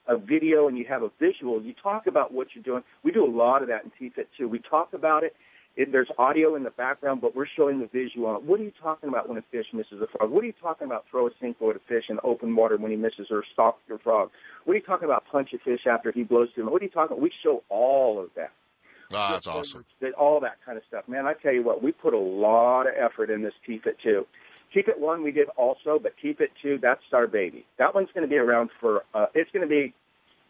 of 0.07 0.23
video 0.23 0.69
and 0.69 0.79
you 0.79 0.85
have 0.89 1.03
a 1.03 1.11
visual, 1.19 1.61
you 1.63 1.75
talk 1.83 2.07
about 2.07 2.33
what 2.33 2.49
you're 2.55 2.63
doing. 2.63 2.85
We 3.03 3.11
do 3.11 3.25
a 3.25 3.31
lot 3.31 3.63
of 3.63 3.69
that 3.69 3.83
in 3.85 3.91
TFIT 3.91 4.27
too. 4.37 4.49
We 4.49 4.61
talk 4.61 4.93
about 4.93 5.25
it. 5.25 5.35
It. 5.77 5.93
There's 5.93 6.09
audio 6.19 6.55
in 6.55 6.63
the 6.63 6.71
background, 6.71 7.21
but 7.21 7.35
we're 7.35 7.47
showing 7.57 7.81
the 7.81 7.87
visual 7.87 8.27
on 8.27 8.37
it. 8.37 8.43
What 8.43 8.61
are 8.61 8.63
you 8.63 8.73
talking 8.83 9.09
about 9.09 9.29
when 9.29 9.39
a 9.39 9.45
fish 9.51 9.67
misses 9.73 10.01
a 10.01 10.07
frog? 10.07 10.31
What 10.31 10.45
are 10.45 10.47
you 10.47 10.55
talking 10.61 10.87
about 10.87 11.05
throw 11.11 11.27
a 11.27 11.31
Senko 11.43 11.71
at 11.71 11.77
a 11.77 11.81
fish 11.89 12.05
in 12.09 12.19
open 12.23 12.55
water 12.55 12.77
when 12.77 12.91
he 12.91 12.97
misses 12.97 13.29
or 13.31 13.45
stalk 13.53 13.79
your 13.89 13.99
frog? 13.99 14.31
What 14.65 14.75
are 14.75 14.77
you 14.77 14.83
talking 14.83 15.07
about 15.07 15.25
punch 15.31 15.51
a 15.53 15.59
fish 15.59 15.87
after 15.87 16.13
he 16.13 16.23
blows 16.23 16.49
to 16.55 16.61
him? 16.61 16.71
What 16.71 16.81
are 16.83 16.85
you 16.85 16.91
talking 16.91 17.17
about? 17.17 17.23
We 17.23 17.33
show 17.43 17.63
all 17.69 18.21
of 18.23 18.31
that. 18.37 18.53
Ah, 19.13 19.33
that's 19.33 19.47
awesome. 19.47 19.85
All 20.19 20.41
that 20.41 20.57
kind 20.65 20.79
of 20.79 20.85
stuff. 20.89 21.09
Man, 21.09 21.27
I 21.27 21.35
tell 21.35 21.53
you 21.53 21.63
what, 21.63 21.83
we 21.83 21.93
put 21.93 22.15
a 22.15 22.19
lot 22.19 22.87
of 22.87 22.95
effort 22.99 23.31
in 23.31 23.43
this 23.43 23.55
TFIT 23.69 23.99
too. 24.03 24.27
It 24.77 24.99
1 24.99 25.23
we 25.23 25.31
did 25.31 25.49
also, 25.57 26.01
but 26.03 26.15
TFIT 26.23 26.49
2, 26.61 26.79
that's 26.83 27.03
our 27.13 27.29
baby. 27.29 27.65
That 27.79 27.95
one's 27.95 28.09
going 28.13 28.27
to 28.27 28.29
be 28.29 28.39
around 28.39 28.71
for, 28.81 29.05
uh, 29.15 29.27
it's 29.33 29.51
going 29.53 29.63
to 29.63 29.69
be, 29.69 29.95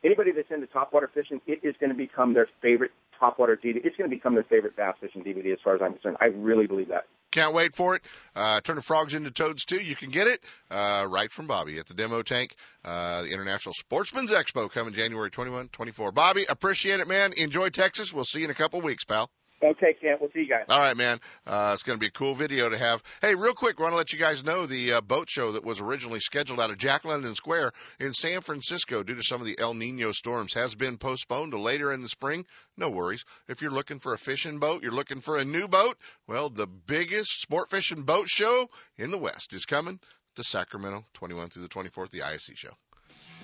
anybody 0.05 0.33
that's 0.33 0.51
into 0.51 0.67
topwater 0.67 1.09
fishing, 1.13 1.41
it 1.47 1.61
is 1.63 1.75
going 1.81 1.91
to 1.91 1.97
become 1.97 2.35
their 2.35 2.49
favorite 2.61 2.93
topwater 3.21 3.57
DVD. 3.57 3.77
It's 3.85 3.97
going 3.97 4.11
to 4.11 4.15
become 4.15 4.35
their 4.35 4.45
favorite 4.45 4.77
bass 4.77 4.97
fishing 5.01 5.23
DVD 5.23 5.53
as 5.53 5.59
far 5.63 5.75
as 5.75 5.83
I'm 5.83 5.93
concerned. 5.93 6.17
I 6.21 6.27
really 6.27 6.67
believe 6.67 6.89
that. 6.89 7.05
Can't 7.31 7.53
wait 7.53 7.75
for 7.75 7.97
it. 7.97 8.03
Uh, 8.37 8.61
turning 8.61 8.83
frogs 8.83 9.15
into 9.15 9.31
toads 9.33 9.65
too. 9.65 9.83
You 9.83 9.97
can 9.97 10.11
get 10.11 10.29
it 10.29 10.41
uh, 10.71 11.07
right 11.11 11.33
from 11.33 11.49
Bobby 11.49 11.79
at 11.79 11.87
the 11.87 11.95
demo 11.95 12.23
tank. 12.23 12.55
Uh, 12.85 13.23
the 13.23 13.33
International 13.33 13.73
Sportsman's 13.73 14.31
Expo 14.31 14.71
coming 14.71 14.95
January 14.95 15.31
21, 15.31 15.69
24. 15.69 16.13
Bobby, 16.13 16.45
appreciate 16.49 17.01
it, 17.01 17.09
man. 17.09 17.33
Enjoy 17.37 17.71
Texas. 17.71 18.13
We'll 18.13 18.25
see 18.25 18.41
you 18.41 18.45
in 18.45 18.51
a 18.53 18.55
couple 18.55 18.81
weeks, 18.83 19.05
pal. 19.05 19.31
Okay, 19.65 19.95
Kent. 19.99 20.21
We'll 20.21 20.31
see 20.33 20.41
you 20.41 20.49
guys. 20.49 20.67
All 20.69 20.79
right, 20.79 20.97
man. 20.97 21.19
Uh, 21.47 21.71
it's 21.73 21.83
going 21.83 21.97
to 21.97 22.01
be 22.01 22.09
a 22.09 22.11
cool 22.11 22.35
video 22.35 22.69
to 22.69 22.77
have. 22.77 23.03
Hey, 23.23 23.35
real 23.35 23.55
quick, 23.55 23.81
want 23.81 23.93
to 23.93 23.97
let 23.97 24.13
you 24.13 24.19
guys 24.19 24.45
know 24.45 24.67
the 24.67 24.95
uh, 24.95 25.01
boat 25.01 25.31
show 25.31 25.53
that 25.53 25.65
was 25.65 25.81
originally 25.81 26.21
scheduled 26.21 26.61
out 26.61 26.71
of 26.71 26.77
Jack 26.77 27.07
London 27.07 27.35
Square 27.35 27.73
in 27.99 28.13
San 28.13 28.43
Francisco 28.43 29.03
due 29.03 29.15
to 29.15 29.23
some 29.23 29.41
of 29.41 29.47
the 29.47 29.59
El 29.59 29.73
Nino 29.73 30.13
storms 30.13 30.53
has 30.53 30.75
been 30.75 30.99
postponed 30.99 31.53
to 31.53 31.61
later 31.61 31.93
in 31.95 32.03
the 32.03 32.09
spring. 32.11 32.45
No 32.77 32.91
worries. 32.91 33.25
If 33.49 33.63
you're 33.63 33.71
looking 33.71 34.01
for 34.01 34.13
a 34.13 34.19
fishing 34.19 34.59
boat, 34.59 34.83
you're 34.83 34.93
looking 34.93 35.21
for 35.21 35.39
a 35.39 35.45
new 35.45 35.67
boat, 35.67 35.97
well, 36.27 36.51
the 36.51 36.67
biggest 36.67 37.41
sport 37.41 37.71
fishing 37.71 38.03
boat 38.03 38.29
show 38.29 38.69
in 38.99 39.11
the 39.11 39.19
West 39.19 39.55
is 39.55 39.65
coming 39.65 39.99
to 40.37 40.45
Sacramento, 40.45 41.07
21 41.15 41.49
through 41.49 41.63
the 41.63 41.69
24th, 41.69 42.11
the 42.11 42.23
ISE 42.23 42.51
show. 42.55 42.73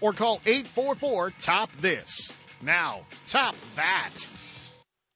or 0.00 0.12
call 0.12 0.40
844 0.46 1.30
Top 1.38 1.70
This. 1.80 2.32
Now, 2.62 3.00
top 3.26 3.56
that. 3.76 4.26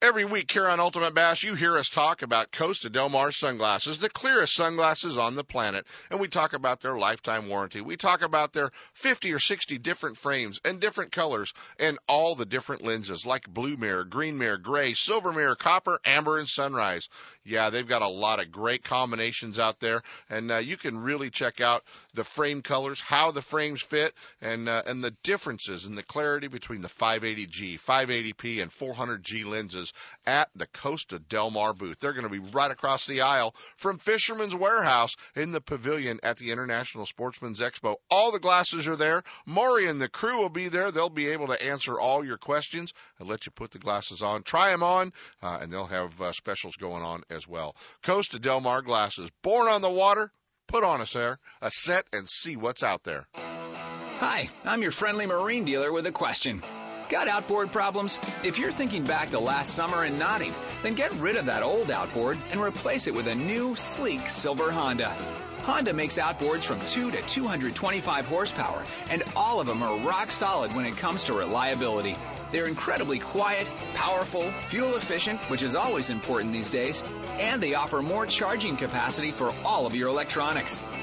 Every 0.00 0.24
week 0.24 0.52
here 0.52 0.68
on 0.68 0.78
Ultimate 0.78 1.12
Bass, 1.12 1.42
you 1.42 1.56
hear 1.56 1.76
us 1.76 1.88
talk 1.88 2.22
about 2.22 2.52
Costa 2.52 2.88
Del 2.88 3.08
Mar 3.08 3.32
sunglasses, 3.32 3.98
the 3.98 4.08
clearest 4.08 4.54
sunglasses 4.54 5.18
on 5.18 5.34
the 5.34 5.42
planet. 5.42 5.88
And 6.08 6.20
we 6.20 6.28
talk 6.28 6.52
about 6.52 6.80
their 6.80 6.96
lifetime 6.96 7.48
warranty. 7.48 7.80
We 7.80 7.96
talk 7.96 8.22
about 8.22 8.52
their 8.52 8.70
50 8.92 9.32
or 9.32 9.40
60 9.40 9.78
different 9.78 10.16
frames 10.16 10.60
and 10.64 10.78
different 10.78 11.10
colors 11.10 11.52
and 11.80 11.98
all 12.08 12.36
the 12.36 12.46
different 12.46 12.84
lenses 12.84 13.26
like 13.26 13.48
blue 13.48 13.76
mirror, 13.76 14.04
green 14.04 14.38
mirror, 14.38 14.56
gray, 14.56 14.92
silver 14.92 15.32
mirror, 15.32 15.56
copper, 15.56 15.98
amber, 16.04 16.38
and 16.38 16.48
sunrise. 16.48 17.08
Yeah, 17.48 17.70
they've 17.70 17.88
got 17.88 18.02
a 18.02 18.08
lot 18.08 18.40
of 18.40 18.52
great 18.52 18.84
combinations 18.84 19.58
out 19.58 19.80
there. 19.80 20.02
And 20.28 20.52
uh, 20.52 20.58
you 20.58 20.76
can 20.76 20.98
really 20.98 21.30
check 21.30 21.62
out 21.62 21.82
the 22.12 22.24
frame 22.24 22.60
colors, 22.60 23.00
how 23.00 23.30
the 23.30 23.40
frames 23.40 23.80
fit, 23.80 24.12
and, 24.42 24.68
uh, 24.68 24.82
and 24.86 25.02
the 25.02 25.12
differences 25.22 25.86
in 25.86 25.94
the 25.94 26.02
clarity 26.02 26.48
between 26.48 26.82
the 26.82 26.88
580G, 26.88 27.80
580P, 27.80 28.60
and 28.60 28.70
400G 28.70 29.46
lenses 29.46 29.94
at 30.26 30.50
the 30.54 30.66
Costa 30.66 31.18
Del 31.18 31.50
Mar 31.50 31.72
booth. 31.72 31.98
They're 31.98 32.12
going 32.12 32.24
to 32.24 32.30
be 32.30 32.50
right 32.52 32.70
across 32.70 33.06
the 33.06 33.22
aisle 33.22 33.54
from 33.76 33.98
Fisherman's 33.98 34.54
Warehouse 34.54 35.16
in 35.34 35.52
the 35.52 35.60
pavilion 35.60 36.20
at 36.22 36.36
the 36.36 36.50
International 36.50 37.06
Sportsman's 37.06 37.60
Expo. 37.60 37.96
All 38.10 38.30
the 38.30 38.40
glasses 38.40 38.86
are 38.86 38.96
there. 38.96 39.22
Maury 39.46 39.86
and 39.86 40.00
the 40.00 40.08
crew 40.08 40.38
will 40.38 40.50
be 40.50 40.68
there. 40.68 40.90
They'll 40.90 41.08
be 41.08 41.28
able 41.28 41.46
to 41.46 41.62
answer 41.62 41.98
all 41.98 42.24
your 42.24 42.36
questions 42.36 42.92
and 43.18 43.28
let 43.28 43.46
you 43.46 43.52
put 43.52 43.70
the 43.70 43.78
glasses 43.78 44.20
on, 44.20 44.42
try 44.42 44.70
them 44.70 44.82
on, 44.82 45.12
uh, 45.42 45.58
and 45.62 45.72
they'll 45.72 45.86
have 45.86 46.20
uh, 46.20 46.32
specials 46.32 46.76
going 46.76 47.02
on 47.02 47.22
well. 47.46 47.76
Costa 48.02 48.38
Del 48.38 48.60
Mar 48.60 48.82
glasses, 48.82 49.30
born 49.42 49.68
on 49.68 49.82
the 49.82 49.90
water. 49.90 50.32
Put 50.66 50.84
on 50.84 51.00
a 51.00 51.06
set, 51.06 51.38
a 51.62 51.70
set, 51.70 52.04
and 52.12 52.28
see 52.28 52.56
what's 52.56 52.82
out 52.82 53.02
there. 53.02 53.26
Hi, 54.18 54.50
I'm 54.64 54.82
your 54.82 54.90
friendly 54.90 55.26
marine 55.26 55.64
dealer 55.64 55.92
with 55.92 56.06
a 56.06 56.12
question. 56.12 56.62
Got 57.08 57.28
outboard 57.28 57.72
problems? 57.72 58.18
If 58.44 58.58
you're 58.58 58.70
thinking 58.70 59.04
back 59.04 59.30
to 59.30 59.38
last 59.38 59.74
summer 59.74 60.04
and 60.04 60.18
nodding, 60.18 60.52
then 60.82 60.94
get 60.94 61.12
rid 61.14 61.36
of 61.36 61.46
that 61.46 61.62
old 61.62 61.90
outboard 61.90 62.36
and 62.50 62.60
replace 62.60 63.06
it 63.06 63.14
with 63.14 63.28
a 63.28 63.34
new, 63.34 63.76
sleek 63.76 64.28
silver 64.28 64.70
Honda. 64.70 65.16
Honda 65.62 65.94
makes 65.94 66.18
outboards 66.18 66.64
from 66.64 66.80
2 66.80 67.12
to 67.12 67.22
225 67.22 68.26
horsepower, 68.26 68.84
and 69.08 69.22
all 69.34 69.60
of 69.60 69.66
them 69.66 69.82
are 69.82 69.98
rock 69.98 70.30
solid 70.30 70.74
when 70.74 70.84
it 70.84 70.96
comes 70.96 71.24
to 71.24 71.32
reliability. 71.32 72.16
They're 72.50 72.66
incredibly 72.66 73.18
quiet, 73.18 73.70
powerful, 73.94 74.50
fuel 74.68 74.96
efficient, 74.96 75.40
which 75.50 75.62
is 75.62 75.76
always 75.76 76.10
important 76.10 76.52
these 76.52 76.70
days, 76.70 77.02
and 77.38 77.62
they 77.62 77.74
offer 77.74 78.00
more 78.00 78.26
charging 78.26 78.76
capacity 78.76 79.30
for 79.30 79.52
all 79.64 79.86
of 79.86 79.94
your 79.94 80.08
electronics. 80.08 80.80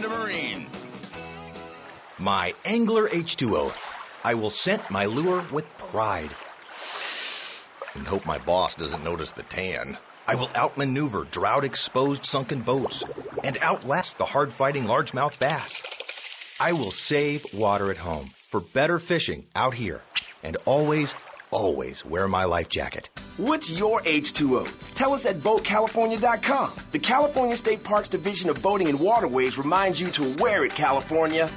Marine. 0.00 0.68
My 2.18 2.54
Angler 2.64 3.08
H2O. 3.08 3.72
I 4.24 4.34
will 4.34 4.50
scent 4.50 4.90
my 4.90 5.06
lure 5.06 5.42
with 5.50 5.76
pride. 5.76 6.34
And 7.94 8.06
hope 8.06 8.24
my 8.24 8.38
boss 8.38 8.74
doesn't 8.74 9.04
notice 9.04 9.32
the 9.32 9.42
tan. 9.42 9.98
I 10.26 10.36
will 10.36 10.50
outmaneuver 10.54 11.24
drought 11.24 11.64
exposed 11.64 12.24
sunken 12.24 12.62
boats 12.62 13.04
and 13.42 13.58
outlast 13.60 14.18
the 14.18 14.24
hard 14.24 14.52
fighting 14.52 14.84
largemouth 14.84 15.38
bass. 15.38 15.82
I 16.58 16.72
will 16.72 16.90
save 16.90 17.52
water 17.54 17.90
at 17.90 17.98
home 17.98 18.30
for 18.48 18.60
better 18.60 18.98
fishing 18.98 19.44
out 19.54 19.74
here 19.74 20.02
and 20.42 20.56
always, 20.66 21.14
always 21.54 22.04
wear 22.04 22.26
my 22.26 22.44
life 22.44 22.68
jacket. 22.68 23.08
What's 23.36 23.70
your 23.70 24.00
H2O? 24.02 24.94
Tell 24.94 25.14
us 25.14 25.24
at 25.24 25.36
BoatCalifornia.com. 25.36 26.72
The 26.90 26.98
California 26.98 27.56
State 27.56 27.84
Parks 27.84 28.08
Division 28.08 28.50
of 28.50 28.60
Boating 28.60 28.88
and 28.88 28.98
Waterways 29.00 29.56
reminds 29.56 30.00
you 30.00 30.08
to 30.08 30.34
wear 30.38 30.64
it, 30.64 30.74
California. 30.74 31.48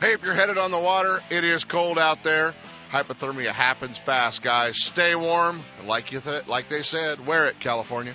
Hey, 0.00 0.12
if 0.12 0.22
you're 0.22 0.34
headed 0.34 0.58
on 0.58 0.70
the 0.70 0.78
water, 0.78 1.18
it 1.30 1.42
is 1.42 1.64
cold 1.64 1.98
out 1.98 2.22
there. 2.22 2.54
Hypothermia 2.92 3.50
happens 3.50 3.98
fast, 3.98 4.42
guys. 4.42 4.80
Stay 4.82 5.14
warm, 5.14 5.60
and 5.78 5.88
like 5.88 6.12
you 6.12 6.20
th- 6.20 6.46
like 6.46 6.68
they 6.68 6.82
said, 6.82 7.26
wear 7.26 7.48
it, 7.48 7.58
California. 7.60 8.14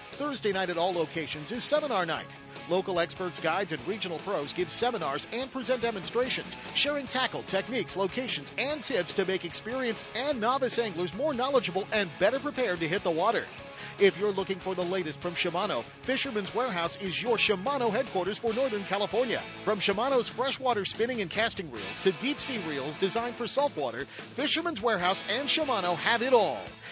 Thursday 0.21 0.51
night 0.51 0.69
at 0.69 0.77
all 0.77 0.93
locations 0.93 1.51
is 1.51 1.63
seminar 1.63 2.05
night. 2.05 2.37
Local 2.69 2.99
experts, 2.99 3.39
guides, 3.39 3.71
and 3.71 3.87
regional 3.87 4.19
pros 4.19 4.53
give 4.53 4.69
seminars 4.69 5.25
and 5.33 5.51
present 5.51 5.81
demonstrations, 5.81 6.55
sharing 6.75 7.07
tackle, 7.07 7.41
techniques, 7.41 7.97
locations, 7.97 8.51
and 8.55 8.83
tips 8.83 9.13
to 9.13 9.25
make 9.25 9.45
experienced 9.45 10.05
and 10.15 10.39
novice 10.39 10.77
anglers 10.77 11.15
more 11.15 11.33
knowledgeable 11.33 11.87
and 11.91 12.07
better 12.19 12.37
prepared 12.37 12.81
to 12.81 12.87
hit 12.87 13.01
the 13.03 13.09
water. 13.09 13.45
If 13.97 14.19
you're 14.19 14.31
looking 14.31 14.59
for 14.59 14.75
the 14.75 14.83
latest 14.83 15.19
from 15.19 15.33
Shimano, 15.33 15.83
Fisherman's 16.03 16.53
Warehouse 16.53 17.01
is 17.01 17.19
your 17.19 17.37
Shimano 17.37 17.91
headquarters 17.91 18.37
for 18.37 18.53
Northern 18.53 18.83
California. 18.83 19.41
From 19.65 19.79
Shimano's 19.79 20.29
freshwater 20.29 20.85
spinning 20.85 21.21
and 21.21 21.31
casting 21.31 21.71
reels 21.71 21.99
to 22.03 22.11
deep 22.13 22.39
sea 22.39 22.59
reels 22.69 22.95
designed 22.97 23.35
for 23.35 23.47
saltwater, 23.47 24.05
Fisherman's 24.05 24.83
Warehouse 24.83 25.23
and 25.31 25.47
Shimano 25.47 25.95
have 25.95 26.21
it 26.21 26.33
all, 26.33 26.61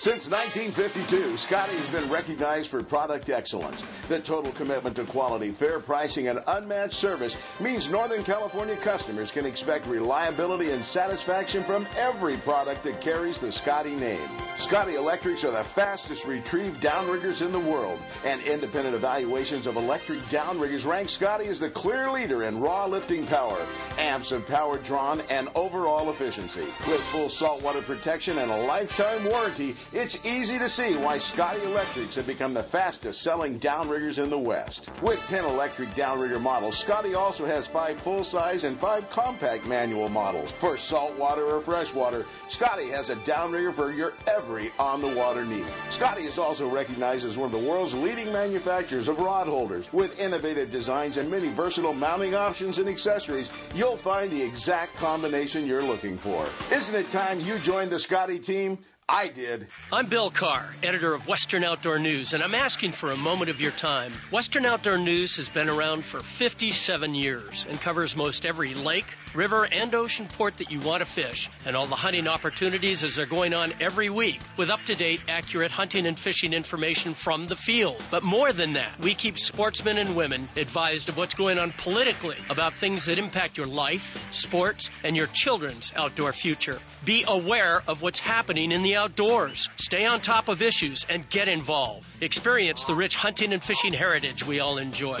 Since 0.00 0.30
1952, 0.30 1.36
Scotty 1.36 1.76
has 1.76 1.88
been 1.88 2.08
recognized 2.08 2.70
for 2.70 2.82
product 2.82 3.28
excellence. 3.28 3.82
The 4.08 4.18
total 4.18 4.50
commitment 4.52 4.96
to 4.96 5.04
quality, 5.04 5.50
fair 5.50 5.78
pricing, 5.78 6.26
and 6.28 6.40
unmatched 6.46 6.94
service 6.94 7.36
means 7.60 7.90
Northern 7.90 8.24
California 8.24 8.76
customers 8.76 9.30
can 9.30 9.44
expect 9.44 9.86
reliability 9.86 10.70
and 10.70 10.82
satisfaction 10.82 11.64
from 11.64 11.86
every 11.98 12.38
product 12.38 12.84
that 12.84 13.02
carries 13.02 13.36
the 13.40 13.52
Scotty 13.52 13.94
name. 13.94 14.26
Scotty 14.56 14.94
Electrics 14.94 15.44
are 15.44 15.50
the 15.50 15.62
fastest 15.62 16.26
retrieved 16.26 16.80
downriggers 16.80 17.44
in 17.44 17.52
the 17.52 17.60
world, 17.60 17.98
and 18.24 18.40
independent 18.44 18.94
evaluations 18.94 19.66
of 19.66 19.76
electric 19.76 20.20
downriggers 20.30 20.86
rank 20.86 21.10
Scotty 21.10 21.44
as 21.44 21.60
the 21.60 21.68
clear 21.68 22.10
leader 22.10 22.44
in 22.44 22.58
raw 22.58 22.86
lifting 22.86 23.26
power, 23.26 23.58
amps 23.98 24.32
of 24.32 24.46
power 24.46 24.78
drawn, 24.78 25.20
and 25.28 25.50
overall 25.54 26.08
efficiency. 26.08 26.64
With 26.88 27.02
full 27.12 27.28
saltwater 27.28 27.82
protection 27.82 28.38
and 28.38 28.50
a 28.50 28.62
lifetime 28.62 29.26
warranty, 29.26 29.76
it's 29.92 30.24
easy 30.24 30.58
to 30.58 30.68
see 30.68 30.94
why 30.94 31.18
Scotty 31.18 31.62
Electrics 31.64 32.14
have 32.14 32.26
become 32.26 32.54
the 32.54 32.62
fastest 32.62 33.22
selling 33.22 33.58
downriggers 33.58 34.22
in 34.22 34.30
the 34.30 34.38
West. 34.38 34.88
With 35.02 35.18
10 35.26 35.44
electric 35.44 35.90
downrigger 35.90 36.40
models, 36.40 36.78
Scotty 36.78 37.14
also 37.14 37.44
has 37.44 37.66
five 37.66 38.00
full 38.00 38.22
size 38.22 38.64
and 38.64 38.78
five 38.78 39.10
compact 39.10 39.66
manual 39.66 40.08
models. 40.08 40.52
For 40.52 40.76
saltwater 40.76 41.44
or 41.44 41.60
freshwater, 41.60 42.24
Scotty 42.46 42.88
has 42.90 43.10
a 43.10 43.16
downrigger 43.16 43.72
for 43.72 43.92
your 43.92 44.12
every 44.28 44.70
on 44.78 45.00
the 45.00 45.08
water 45.08 45.44
need. 45.44 45.66
Scotty 45.90 46.22
is 46.22 46.38
also 46.38 46.68
recognized 46.68 47.26
as 47.26 47.36
one 47.36 47.46
of 47.46 47.52
the 47.52 47.68
world's 47.68 47.94
leading 47.94 48.32
manufacturers 48.32 49.08
of 49.08 49.18
rod 49.18 49.48
holders. 49.48 49.92
With 49.92 50.20
innovative 50.20 50.70
designs 50.70 51.16
and 51.16 51.30
many 51.30 51.48
versatile 51.48 51.94
mounting 51.94 52.34
options 52.34 52.78
and 52.78 52.88
accessories, 52.88 53.50
you'll 53.74 53.96
find 53.96 54.30
the 54.30 54.42
exact 54.42 54.94
combination 54.96 55.66
you're 55.66 55.82
looking 55.82 56.16
for. 56.16 56.46
Isn't 56.72 56.94
it 56.94 57.10
time 57.10 57.40
you 57.40 57.58
joined 57.58 57.90
the 57.90 57.98
Scotty 57.98 58.38
team? 58.38 58.78
I 59.12 59.26
did. 59.26 59.66
I'm 59.92 60.06
Bill 60.06 60.30
Carr, 60.30 60.64
editor 60.84 61.12
of 61.12 61.26
Western 61.26 61.64
Outdoor 61.64 61.98
News, 61.98 62.32
and 62.32 62.44
I'm 62.44 62.54
asking 62.54 62.92
for 62.92 63.10
a 63.10 63.16
moment 63.16 63.50
of 63.50 63.60
your 63.60 63.72
time. 63.72 64.12
Western 64.30 64.64
Outdoor 64.64 64.98
News 64.98 65.34
has 65.34 65.48
been 65.48 65.68
around 65.68 66.04
for 66.04 66.20
57 66.20 67.16
years 67.16 67.66
and 67.68 67.80
covers 67.80 68.16
most 68.16 68.46
every 68.46 68.72
lake, 68.72 69.06
river, 69.34 69.64
and 69.64 69.92
ocean 69.96 70.28
port 70.38 70.58
that 70.58 70.70
you 70.70 70.78
want 70.78 71.00
to 71.00 71.06
fish, 71.06 71.50
and 71.66 71.74
all 71.74 71.86
the 71.86 71.96
hunting 71.96 72.28
opportunities 72.28 73.02
as 73.02 73.16
they're 73.16 73.26
going 73.26 73.52
on 73.52 73.72
every 73.80 74.10
week 74.10 74.38
with 74.56 74.70
up 74.70 74.80
to 74.84 74.94
date, 74.94 75.20
accurate 75.28 75.72
hunting 75.72 76.06
and 76.06 76.16
fishing 76.16 76.52
information 76.52 77.14
from 77.14 77.48
the 77.48 77.56
field. 77.56 78.00
But 78.12 78.22
more 78.22 78.52
than 78.52 78.74
that, 78.74 78.96
we 79.00 79.16
keep 79.16 79.40
sportsmen 79.40 79.98
and 79.98 80.14
women 80.14 80.48
advised 80.54 81.08
of 81.08 81.16
what's 81.16 81.34
going 81.34 81.58
on 81.58 81.72
politically 81.72 82.36
about 82.48 82.74
things 82.74 83.06
that 83.06 83.18
impact 83.18 83.56
your 83.56 83.66
life, 83.66 84.24
sports, 84.32 84.88
and 85.02 85.16
your 85.16 85.26
children's 85.26 85.92
outdoor 85.96 86.32
future. 86.32 86.78
Be 87.04 87.24
aware 87.26 87.82
of 87.88 88.02
what's 88.02 88.20
happening 88.20 88.70
in 88.70 88.82
the 88.82 88.99
outdoors. 89.00 89.70
Stay 89.76 90.04
on 90.04 90.20
top 90.20 90.48
of 90.48 90.60
issues 90.60 91.06
and 91.08 91.28
get 91.30 91.48
involved. 91.48 92.06
Experience 92.20 92.84
the 92.84 92.94
rich 92.94 93.16
hunting 93.16 93.54
and 93.54 93.64
fishing 93.64 93.94
heritage 93.94 94.46
we 94.46 94.60
all 94.60 94.76
enjoy. 94.76 95.20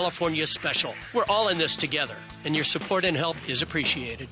California 0.01 0.47
Special. 0.47 0.95
We're 1.13 1.25
all 1.29 1.49
in 1.49 1.59
this 1.59 1.75
together, 1.75 2.15
and 2.43 2.55
your 2.55 2.63
support 2.63 3.05
and 3.05 3.15
help 3.15 3.37
is 3.47 3.61
appreciated. 3.61 4.29